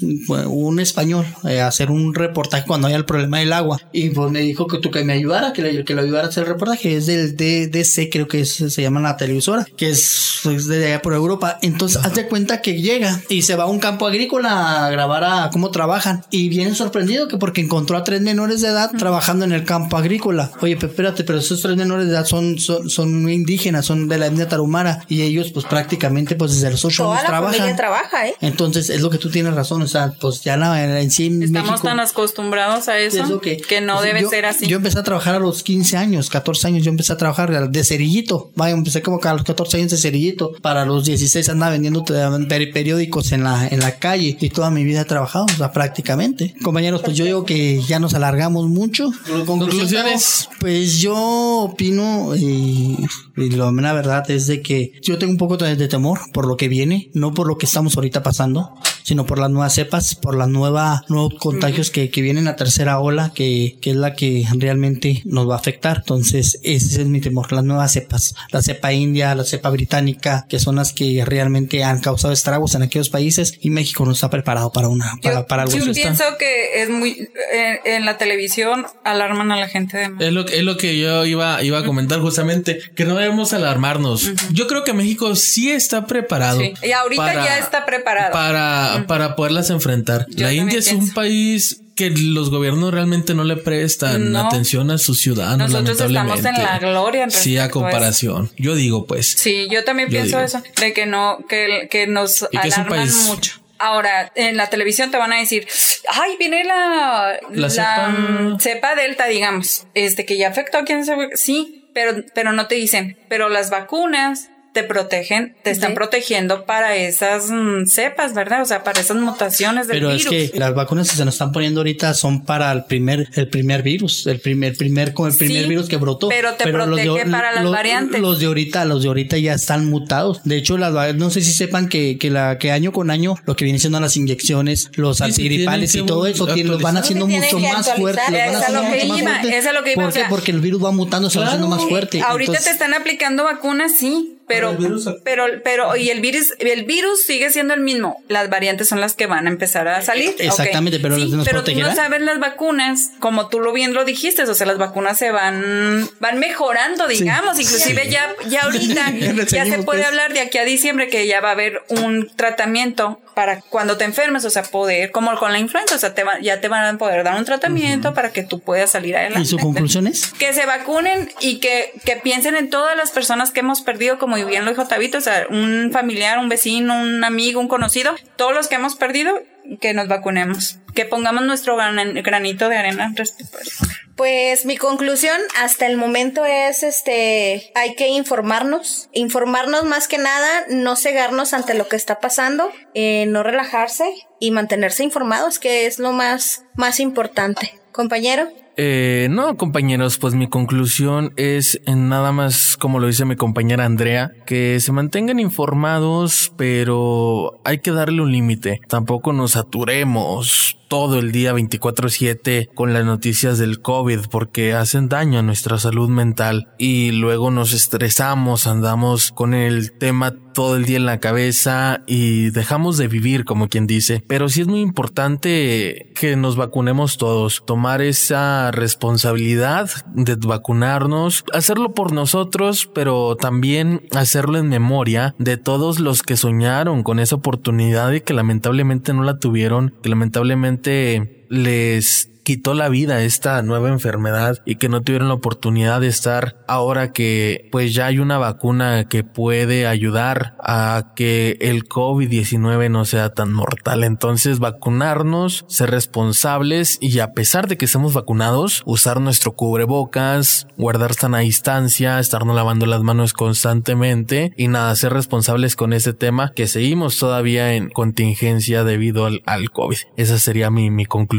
un 0.46 0.80
español 0.80 1.26
eh, 1.48 1.60
a 1.60 1.68
hacer 1.68 1.90
un 1.90 2.14
reportaje 2.14 2.64
cuando 2.66 2.86
había 2.86 2.96
el 2.96 3.04
problema 3.04 3.38
del 3.38 3.52
agua 3.52 3.80
y 3.92 4.10
pues 4.10 4.30
me 4.30 4.40
dijo 4.40 4.66
que 4.66 4.78
tú 4.78 4.90
que 4.90 5.04
me 5.04 5.12
ayudara, 5.12 5.52
que, 5.52 5.62
le, 5.62 5.84
que 5.84 5.94
lo 5.94 6.02
ayudara 6.02 6.26
a 6.26 6.30
hacer 6.30 6.44
el 6.44 6.50
reportaje. 6.50 6.96
Es 6.96 7.06
del 7.06 7.36
DDC, 7.36 8.08
creo 8.10 8.28
que 8.28 8.40
es- 8.40 8.54
se 8.54 8.82
llama 8.82 9.00
la 9.00 9.16
televisora, 9.16 9.66
que 9.76 9.90
es, 9.90 10.40
es 10.44 10.66
de 10.66 10.86
allá 10.86 11.02
por 11.02 11.14
Europa. 11.14 11.58
Entonces, 11.62 12.00
haz 12.04 12.14
de 12.14 12.26
cuenta 12.26 12.53
cuenta 12.54 12.62
que 12.62 12.80
llega 12.80 13.20
y 13.28 13.42
se 13.42 13.56
va 13.56 13.64
a 13.64 13.66
un 13.66 13.78
campo 13.78 14.06
agrícola 14.06 14.86
a 14.86 14.90
grabar 14.90 15.24
a 15.24 15.50
cómo 15.52 15.70
trabajan 15.70 16.24
y 16.30 16.48
viene 16.48 16.74
sorprendido 16.74 17.28
que 17.28 17.36
porque 17.36 17.60
encontró 17.60 17.96
a 17.96 18.04
tres 18.04 18.20
menores 18.20 18.60
de 18.60 18.68
edad 18.68 18.90
trabajando 18.96 19.44
en 19.44 19.52
el 19.52 19.64
campo 19.64 19.96
agrícola. 19.96 20.50
Oye, 20.60 20.76
pero 20.76 20.88
espérate, 20.88 21.24
pero 21.24 21.38
esos 21.38 21.60
tres 21.62 21.76
menores 21.76 22.06
de 22.06 22.12
edad 22.12 22.24
son, 22.26 22.58
son, 22.58 22.88
son 22.90 23.28
indígenas, 23.28 23.86
son 23.86 24.08
de 24.08 24.18
la 24.18 24.26
etnia 24.26 24.48
tarumara 24.48 25.04
y 25.08 25.22
ellos 25.22 25.50
pues 25.52 25.64
prácticamente 25.66 26.36
pues 26.36 26.52
desde 26.54 26.70
los 26.70 26.84
ocho 26.84 27.04
Toda 27.04 27.18
años 27.18 27.30
la 27.30 27.40
familia 27.42 27.76
trabajan. 27.76 28.10
trabaja, 28.10 28.28
¿eh? 28.28 28.34
Entonces 28.40 28.90
es 28.90 29.00
lo 29.00 29.10
que 29.10 29.18
tú 29.18 29.30
tienes 29.30 29.54
razón, 29.54 29.82
o 29.82 29.86
sea, 29.86 30.12
pues 30.20 30.42
ya 30.42 30.56
la, 30.56 31.00
en 31.00 31.10
sí 31.10 31.26
Estamos 31.26 31.50
México- 31.50 31.80
tan 31.88 32.00
acostumbrados 32.00 32.88
a 32.88 32.98
eso 32.98 33.40
que, 33.40 33.56
que, 33.56 33.80
no 33.80 33.94
pues, 33.94 34.06
debe 34.06 34.22
yo- 34.22 34.30
ser 34.30 34.46
así. 34.46 34.66
Yo 34.66 34.76
empecé 34.76 34.98
a 34.98 35.02
trabajar 35.02 35.34
a 35.34 35.38
los 35.38 35.62
15 35.62 35.96
años, 35.96 36.30
14 36.30 36.68
años, 36.68 36.84
yo 36.84 36.90
empecé 36.90 37.12
a 37.12 37.16
trabajar 37.16 37.70
de 37.70 37.84
cerillito. 37.84 38.50
Vaya, 38.54 38.74
empecé 38.74 39.02
como 39.02 39.18
que 39.20 39.28
a 39.28 39.34
los 39.34 39.44
14 39.44 39.78
años 39.78 39.90
de 39.90 39.96
cerillito. 39.98 40.52
Para 40.62 40.84
los 40.84 41.04
16 41.04 41.48
andaba 41.48 41.72
vendiendo 41.72 42.04
periódicos 42.46 43.32
en 43.32 43.44
la, 43.44 43.66
en 43.68 43.80
la 43.80 43.98
calle 43.98 44.36
y 44.40 44.48
toda 44.50 44.70
mi 44.70 44.84
vida 44.84 45.02
he 45.02 45.04
trabajado, 45.04 45.46
o 45.46 45.56
sea, 45.56 45.72
prácticamente. 45.72 46.54
Compañeros, 46.62 47.02
pues 47.04 47.16
yo 47.16 47.24
digo 47.24 47.44
que 47.44 47.80
ya 47.82 47.98
nos 47.98 48.14
alargamos 48.14 48.68
mucho. 48.68 49.10
Conclusiones. 49.46 50.48
Pues 50.60 50.98
yo 50.98 51.16
opino 51.16 52.34
y, 52.36 52.98
y 53.36 53.50
lo, 53.50 53.70
la 53.72 53.92
verdad 53.92 54.30
es 54.30 54.46
de 54.46 54.62
que 54.62 54.92
yo 55.02 55.18
tengo 55.18 55.32
un 55.32 55.38
poco 55.38 55.56
de, 55.56 55.76
de 55.76 55.88
temor 55.88 56.20
por 56.32 56.46
lo 56.46 56.56
que 56.56 56.68
viene, 56.68 57.10
no 57.14 57.34
por 57.34 57.46
lo 57.46 57.58
que 57.58 57.66
estamos 57.66 57.96
ahorita 57.96 58.22
pasando, 58.22 58.74
sino 59.04 59.26
por 59.26 59.38
las 59.38 59.50
nuevas 59.50 59.74
cepas, 59.74 60.14
por 60.14 60.34
las 60.34 60.48
nuevas 60.48 61.02
nuevos 61.08 61.34
contagios 61.38 61.90
que, 61.90 62.10
que 62.10 62.22
vienen 62.22 62.48
a 62.48 62.56
tercera 62.56 62.98
ola, 62.98 63.32
que, 63.34 63.76
que 63.80 63.90
es 63.90 63.96
la 63.96 64.14
que 64.14 64.46
realmente 64.56 65.22
nos 65.26 65.48
va 65.48 65.54
a 65.54 65.58
afectar. 65.58 65.98
Entonces, 65.98 66.58
ese 66.62 67.02
es 67.02 67.06
mi 67.06 67.20
temor, 67.20 67.52
las 67.52 67.64
nuevas 67.64 67.92
cepas, 67.92 68.34
la 68.50 68.62
cepa 68.62 68.92
india, 68.92 69.34
la 69.34 69.44
cepa 69.44 69.68
británica, 69.70 70.46
que 70.48 70.58
son 70.58 70.76
las 70.76 70.92
que 70.92 71.22
realmente 71.24 71.84
han 71.84 72.00
causado 72.00 72.32
estragos 72.32 72.74
en 72.74 72.82
aquellos 72.82 73.10
países 73.10 73.58
y 73.60 73.70
México 73.70 74.04
no 74.06 74.12
está 74.12 74.30
preparado 74.30 74.72
para 74.72 74.88
una, 74.88 75.18
para, 75.22 75.40
yo, 75.40 75.46
para 75.46 75.62
algo 75.64 75.76
yo 75.76 75.92
pienso 75.92 76.24
que 76.38 76.82
es 76.82 76.88
muy 76.88 77.28
en, 77.52 77.78
en 77.84 78.04
la 78.06 78.16
televisión 78.16 78.86
alarman 79.04 79.52
a 79.52 79.56
la 79.56 79.68
gente 79.68 79.98
de 79.98 80.08
más. 80.08 80.22
Es 80.22 80.32
lo, 80.32 80.46
es 80.46 80.62
lo 80.62 80.78
que 80.78 80.98
yo 80.98 81.26
iba, 81.26 81.62
iba 81.62 81.78
a 81.78 81.84
comentar 81.84 82.20
justamente, 82.20 82.80
que 82.94 83.04
no 83.04 83.16
debemos 83.16 83.52
alarmarnos. 83.52 84.32
Yo 84.52 84.66
creo 84.66 84.84
que 84.84 84.94
México 84.94 85.36
sí 85.36 85.70
está 85.70 86.06
preparado. 86.06 86.60
Sí. 86.60 86.72
Y 86.82 86.92
ahorita 86.92 87.34
ya 87.34 87.58
está 87.58 87.84
preparado. 87.84 88.32
Para, 88.32 88.93
para 89.06 89.36
poderlas 89.36 89.70
enfrentar. 89.70 90.26
Yo 90.30 90.46
la 90.46 90.52
India 90.52 90.78
es 90.78 90.92
un 90.92 91.12
país 91.12 91.80
que 91.94 92.10
los 92.10 92.50
gobiernos 92.50 92.92
realmente 92.92 93.34
no 93.34 93.44
le 93.44 93.56
prestan 93.56 94.32
No. 94.32 94.46
atención 94.46 94.90
a 94.90 94.98
sus 94.98 95.20
ciudadanos. 95.20 95.70
Nosotros 95.70 96.00
estamos 96.00 96.12
lamentablemente. 96.40 96.60
en 96.60 96.66
la 96.66 96.78
gloria 96.78 97.24
en 97.24 97.30
Sí, 97.30 97.56
a 97.58 97.70
comparación. 97.70 98.50
Yo 98.56 98.74
digo, 98.74 99.06
pues. 99.06 99.32
Sí, 99.38 99.68
yo 99.70 99.84
también 99.84 100.08
Yo 100.08 100.12
pienso 100.12 100.36
digo. 100.38 100.46
eso, 100.46 100.62
de 100.80 100.92
que 100.92 101.06
no, 101.06 101.38
que, 101.48 101.88
que 101.90 102.06
nos 102.08 102.42
Y 102.50 102.58
que 102.58 102.68
alarman 102.72 103.08
mucho. 103.26 103.60
Ahora, 103.78 104.32
en 104.34 104.56
la 104.56 104.70
televisión 104.70 105.10
te 105.10 105.18
van 105.18 105.32
a 105.32 105.38
decir, 105.38 105.66
ay, 106.08 106.36
viene 106.38 106.64
la, 106.64 107.38
La 107.52 107.68
cepa- 107.68 108.08
mm, 108.08 108.58
cepa 108.60 108.94
delta, 108.94 109.26
digamos, 109.26 109.86
este 109.94 110.24
que 110.24 110.38
ya 110.38 110.48
afectó 110.48 110.78
a 110.78 110.84
quien 110.84 111.04
sabe. 111.04 111.28
Sí, 111.34 111.84
pero, 111.92 112.24
pero 112.34 112.52
no 112.52 112.66
te 112.66 112.76
dicen, 112.76 113.18
pero 113.28 113.48
las 113.48 113.70
vacunas 113.70 114.48
te 114.74 114.82
protegen, 114.82 115.54
te 115.62 115.70
están 115.70 115.90
Sí. 115.90 115.94
protegiendo 115.94 116.64
para 116.66 116.96
esas 116.96 117.48
mm, 117.50 117.86
cepas, 117.86 118.34
¿verdad? 118.34 118.60
O 118.60 118.66
sea, 118.66 118.82
para 118.82 119.00
esas 119.00 119.16
mutaciones 119.16 119.86
del 119.86 119.98
Pero 119.98 120.08
virus. 120.10 120.26
es 120.32 120.50
que 120.50 120.58
las 120.58 120.74
vacunas 120.74 121.08
que 121.08 121.16
se 121.16 121.24
nos 121.24 121.34
están 121.36 121.52
poniendo 121.52 121.80
ahorita 121.80 122.12
son 122.12 122.44
para 122.44 122.72
el 122.72 122.84
primer, 122.84 123.28
el 123.34 123.48
primer 123.48 123.82
virus, 123.84 124.26
el 124.26 124.40
primer, 124.40 124.76
primer, 124.76 125.14
con 125.14 125.30
el 125.30 125.36
primer 125.38 125.62
Sí, 125.62 125.68
virus 125.68 125.88
que 125.88 125.96
brotó. 125.96 126.28
pero 126.28 126.54
te 126.54 126.66
los 126.72 126.96
de- 126.96 127.04
protege 127.04 127.30
para 127.30 127.52
las 127.52 127.62
los- 127.64 127.72
variantes. 127.72 128.20
Los 128.20 128.40
de 128.40 128.46
ahorita, 128.46 128.84
los 128.84 129.02
de 129.02 129.08
ahorita 129.08 129.38
ya 129.38 129.54
están 129.54 129.86
mutados. 129.88 130.40
De 130.44 130.56
hecho, 130.56 130.76
las, 130.76 131.14
no 131.14 131.30
sé 131.30 131.40
si 131.40 131.52
sepan 131.52 131.88
que, 131.88 132.18
que 132.18 132.30
la, 132.30 132.58
que 132.58 132.72
año 132.72 132.90
con 132.92 133.10
año 133.10 133.36
lo 133.46 133.54
que 133.56 133.64
vienen 133.64 133.78
siendo 133.80 134.00
las 134.00 134.16
inyecciones, 134.16 134.90
los 134.96 135.18
Sí, 135.18 135.22
antigripales 135.22 135.94
y 135.94 136.04
todo 136.04 136.26
eso, 136.26 136.46
tienen- 136.46 136.72
los 136.72 136.82
van 136.82 136.96
haciendo 136.96 137.28
mucho 137.28 137.58
más 137.60 137.92
fuertes. 137.94 138.24
los 138.28 138.36
van 138.60 138.64
Es 138.64 138.72
lo 138.72 138.80
que 138.82 138.88
mucho 138.88 139.06
más 139.06 139.18
iba, 139.20 139.30
fuertes. 139.40 139.54
es 139.54 139.66
a 139.66 139.72
lo 139.72 139.82
que 139.84 139.92
iba, 139.92 140.02
¿Por 140.02 140.10
o 140.10 140.12
qué? 140.12 140.18
sea- 140.20 140.28
Porque 140.28 140.50
el 140.50 140.60
virus 140.60 140.84
va 140.84 140.90
mutando, 140.90 141.30
se 141.30 141.38
va 141.38 141.46
haciendo 141.46 141.68
más 141.68 141.84
fuerte. 141.84 142.20
Ahorita 142.20 142.52
Entonces- 142.52 142.64
te 142.64 142.70
están 142.84 142.92
aplicando 142.94 143.44
vacunas, 143.44 143.92
sí, 143.96 144.33
pero, 144.46 144.70
el 144.70 144.76
virus- 144.76 145.08
pero, 145.24 145.46
pero, 145.62 145.96
y 145.96 146.10
el 146.10 146.20
virus, 146.20 146.52
el 146.58 146.84
virus 146.84 147.22
sigue 147.22 147.50
siendo 147.50 147.74
el 147.74 147.80
mismo. 147.80 148.22
Las 148.28 148.50
variantes 148.50 148.88
son 148.88 149.00
las 149.00 149.14
que 149.14 149.26
van 149.26 149.46
a 149.46 149.50
empezar 149.50 149.88
a 149.88 150.02
salir. 150.02 150.34
Exactamente, 150.38 151.00
pero 151.00 151.16
sí, 151.16 151.30
¿nos 151.30 151.46
pero 151.46 151.64
tú 151.64 151.74
no 151.74 151.94
sabes 151.94 152.20
las 152.20 152.38
vacunas, 152.38 153.10
como 153.20 153.48
tú 153.48 153.60
lo 153.60 153.72
bien 153.72 153.94
lo 153.94 154.04
dijiste, 154.04 154.42
o 154.42 154.54
sea, 154.54 154.66
las 154.66 154.78
vacunas 154.78 155.18
se 155.18 155.30
van, 155.30 156.08
van 156.20 156.38
mejorando, 156.38 157.06
digamos, 157.06 157.58
inclusive 157.58 158.08
ya, 158.10 158.34
ya 158.48 158.62
ahorita, 158.62 159.10
ya 159.48 159.64
se 159.64 159.82
puede 159.82 160.00
pues. 160.00 160.06
hablar 160.06 160.32
de 160.32 160.40
aquí 160.40 160.58
a 160.58 160.64
diciembre 160.64 161.08
que 161.08 161.26
ya 161.26 161.40
va 161.40 161.48
a 161.50 161.52
haber 161.52 161.82
un 161.88 162.30
tratamiento 162.36 163.20
para 163.34 163.60
cuando 163.60 163.96
te 163.96 164.04
enfermes, 164.04 164.44
o 164.44 164.50
sea, 164.50 164.62
poder, 164.62 165.10
como 165.10 165.34
con 165.36 165.52
la 165.52 165.58
influenza, 165.58 165.94
o 165.94 165.98
sea, 165.98 166.14
te 166.14 166.24
va- 166.24 166.38
ya 166.40 166.60
te 166.60 166.68
van 166.68 166.94
a 166.94 166.98
poder 166.98 167.24
dar 167.24 167.36
un 167.36 167.44
tratamiento 167.44 168.14
para 168.14 168.32
que 168.32 168.42
tú 168.42 168.60
puedas 168.60 168.90
salir 168.92 169.16
adelante. 169.16 169.42
¿Y 169.42 169.46
su 169.46 169.58
conclusión 169.58 170.06
es? 170.06 170.32
Que 170.38 170.52
se 170.52 170.66
vacunen 170.66 171.30
y 171.40 171.58
que, 171.60 171.92
que 172.04 172.16
piensen 172.16 172.54
en 172.56 172.70
todas 172.70 172.96
las 172.96 173.10
personas 173.10 173.50
que 173.50 173.60
hemos 173.60 173.80
perdido, 173.82 174.18
como 174.18 174.36
bien 174.46 174.64
lo 174.64 174.70
dijo 174.70 174.86
Tabito, 174.86 175.18
o 175.18 175.20
sea, 175.20 175.46
un 175.50 175.90
familiar, 175.92 176.38
un 176.38 176.48
vecino, 176.48 176.96
un 177.00 177.24
amigo, 177.24 177.60
un 177.60 177.68
conocido, 177.68 178.14
todos 178.36 178.54
los 178.54 178.68
que 178.68 178.76
hemos 178.76 178.94
perdido, 178.96 179.34
que 179.80 179.94
nos 179.94 180.08
vacunemos, 180.08 180.78
que 180.94 181.04
pongamos 181.04 181.42
nuestro 181.44 181.76
gran- 181.76 182.14
granito 182.22 182.68
de 182.68 182.76
arena 182.76 183.12
respecto 183.16 183.58
a 183.58 183.60
eso. 183.62 183.84
Pues 184.16 184.64
mi 184.64 184.76
conclusión 184.76 185.36
hasta 185.60 185.86
el 185.86 185.96
momento 185.96 186.44
es 186.44 186.84
este 186.84 187.72
hay 187.74 187.96
que 187.96 188.08
informarnos, 188.08 189.08
informarnos 189.12 189.84
más 189.84 190.06
que 190.06 190.18
nada, 190.18 190.64
no 190.70 190.94
cegarnos 190.94 191.52
ante 191.52 191.74
lo 191.74 191.88
que 191.88 191.96
está 191.96 192.20
pasando, 192.20 192.70
eh, 192.94 193.26
no 193.26 193.42
relajarse 193.42 194.04
y 194.38 194.52
mantenerse 194.52 195.02
informados, 195.02 195.58
que 195.58 195.86
es 195.86 195.98
lo 195.98 196.12
más 196.12 196.64
más 196.76 197.00
importante. 197.00 197.80
Compañero. 197.90 198.48
Eh, 198.76 199.28
no, 199.30 199.56
compañeros, 199.56 200.18
pues 200.18 200.34
mi 200.34 200.48
conclusión 200.48 201.32
es 201.36 201.80
en 201.86 202.08
nada 202.08 202.32
más, 202.32 202.76
como 202.76 202.98
lo 202.98 203.06
dice 203.06 203.24
mi 203.24 203.36
compañera 203.36 203.84
Andrea, 203.84 204.32
que 204.46 204.80
se 204.80 204.90
mantengan 204.90 205.38
informados, 205.38 206.52
pero 206.56 207.60
hay 207.64 207.78
que 207.78 207.92
darle 207.92 208.22
un 208.22 208.32
límite. 208.32 208.80
Tampoco 208.88 209.32
nos 209.32 209.52
saturemos 209.52 210.76
todo 210.88 211.18
el 211.18 211.32
día 211.32 211.52
24/7 211.52 212.68
con 212.74 212.92
las 212.92 213.04
noticias 213.04 213.58
del 213.58 213.80
COVID 213.80 214.20
porque 214.30 214.74
hacen 214.74 215.08
daño 215.08 215.38
a 215.38 215.42
nuestra 215.42 215.78
salud 215.78 216.08
mental 216.08 216.68
y 216.78 217.12
luego 217.12 217.50
nos 217.50 217.72
estresamos, 217.72 218.66
andamos 218.66 219.32
con 219.32 219.54
el 219.54 219.92
tema 219.92 220.34
todo 220.54 220.76
el 220.76 220.84
día 220.84 220.96
en 220.96 221.04
la 221.04 221.18
cabeza 221.18 222.02
y 222.06 222.50
dejamos 222.50 222.96
de 222.96 223.08
vivir 223.08 223.44
como 223.44 223.68
quien 223.68 223.86
dice. 223.86 224.24
Pero 224.26 224.48
sí 224.48 224.62
es 224.62 224.68
muy 224.68 224.80
importante 224.80 226.12
que 226.14 226.36
nos 226.36 226.56
vacunemos 226.56 227.18
todos, 227.18 227.64
tomar 227.66 228.00
esa 228.00 228.70
responsabilidad 228.70 229.90
de 230.14 230.36
vacunarnos, 230.36 231.44
hacerlo 231.52 231.92
por 231.92 232.12
nosotros, 232.12 232.88
pero 232.94 233.36
también 233.36 234.02
hacerlo 234.12 234.58
en 234.58 234.68
memoria 234.68 235.34
de 235.38 235.56
todos 235.56 235.98
los 235.98 236.22
que 236.22 236.36
soñaron 236.36 237.02
con 237.02 237.18
esa 237.18 237.36
oportunidad 237.36 238.12
y 238.12 238.20
que 238.20 238.32
lamentablemente 238.32 239.12
no 239.12 239.24
la 239.24 239.38
tuvieron, 239.38 239.94
que 240.02 240.08
lamentablemente 240.08 240.83
realmente 240.84 241.43
les 241.48 242.30
quitó 242.44 242.74
la 242.74 242.88
vida 242.88 243.22
esta 243.22 243.60
nueva 243.62 243.88
enfermedad 243.88 244.58
y 244.64 244.76
que 244.76 244.88
no 244.88 245.02
tuvieron 245.02 245.28
la 245.28 245.34
oportunidad 245.34 246.00
de 246.00 246.08
estar 246.08 246.58
ahora 246.68 247.12
que 247.12 247.68
pues 247.72 247.94
ya 247.94 248.06
hay 248.06 248.18
una 248.18 248.38
vacuna 248.38 249.08
que 249.08 249.24
puede 249.24 249.86
ayudar 249.86 250.54
a 250.60 251.12
que 251.16 251.56
el 251.60 251.88
COVID-19 251.88 252.90
no 252.90 253.04
sea 253.06 253.30
tan 253.30 253.52
mortal. 253.52 254.04
Entonces 254.04 254.58
vacunarnos, 254.58 255.64
ser 255.68 255.90
responsables 255.90 256.98
y 257.00 257.18
a 257.18 257.32
pesar 257.32 257.66
de 257.66 257.78
que 257.78 257.86
estemos 257.86 258.12
vacunados, 258.12 258.82
usar 258.84 259.20
nuestro 259.20 259.52
cubrebocas, 259.52 260.68
guardar 260.76 261.14
sana 261.14 261.38
distancia, 261.38 262.18
estarnos 262.18 262.54
lavando 262.54 262.84
las 262.84 263.02
manos 263.02 263.32
constantemente 263.32 264.52
y 264.56 264.68
nada, 264.68 264.94
ser 264.96 265.14
responsables 265.14 265.76
con 265.76 265.94
este 265.94 266.12
tema 266.12 266.52
que 266.54 266.66
seguimos 266.66 267.18
todavía 267.18 267.74
en 267.74 267.88
contingencia 267.88 268.84
debido 268.84 269.24
al, 269.24 269.42
al 269.46 269.70
COVID. 269.70 269.96
Esa 270.16 270.38
sería 270.38 270.70
mi, 270.70 270.90
mi 270.90 271.06
conclusión. 271.06 271.33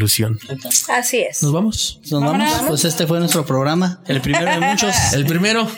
Así 0.89 1.17
es. 1.19 1.41
Nos 1.43 1.51
vamos. 1.51 1.99
Nos 2.11 2.21
vamos. 2.21 2.51
Pues 2.67 2.85
este 2.85 3.07
fue 3.07 3.19
nuestro 3.19 3.45
programa, 3.45 3.99
el 4.07 4.21
primero 4.21 4.45
de 4.51 4.59
muchos. 4.59 4.93
El 5.13 5.25
primero. 5.25 5.61
Así 5.63 5.77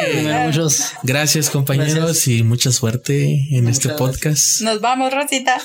El 0.00 0.06
que 0.06 0.18
primero 0.18 0.38
de 0.38 0.46
muchos. 0.46 0.84
gracias 1.02 1.50
compañeros 1.50 1.94
Gracias. 1.94 2.28
y 2.28 2.42
mucha 2.42 2.70
suerte 2.72 3.48
en 3.56 3.68
este 3.68 3.88
podcast. 3.90 4.60
Nos 4.62 4.80
vamos, 4.80 5.12
Rosita. 5.12 5.56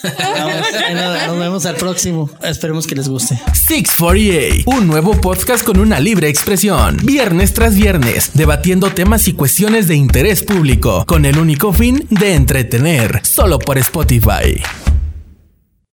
Nada, 0.94 1.28
nos 1.28 1.40
vemos 1.40 1.66
al 1.66 1.76
próximo. 1.76 2.30
Esperemos 2.44 2.88
que 2.88 2.96
les 2.96 3.08
guste. 3.08 3.40
648, 3.54 4.70
un 4.70 4.88
nuevo 4.88 5.20
podcast 5.20 5.64
con 5.64 5.80
una 5.80 6.00
libre 6.00 6.30
expresión. 6.30 6.98
Viernes 7.04 7.54
tras 7.54 7.76
viernes, 7.76 8.32
debatiendo 8.34 8.92
temas 8.92 9.28
y 9.28 9.34
cuestiones 9.34 9.88
de 9.88 9.96
interés 9.96 10.44
público, 10.44 11.06
con 11.06 11.26
el 11.26 11.38
único 11.38 11.74
fin 11.74 12.06
de 12.10 12.34
entretener, 12.36 13.22
solo 13.24 13.60
por 13.60 13.78
Spotify. 13.78 14.62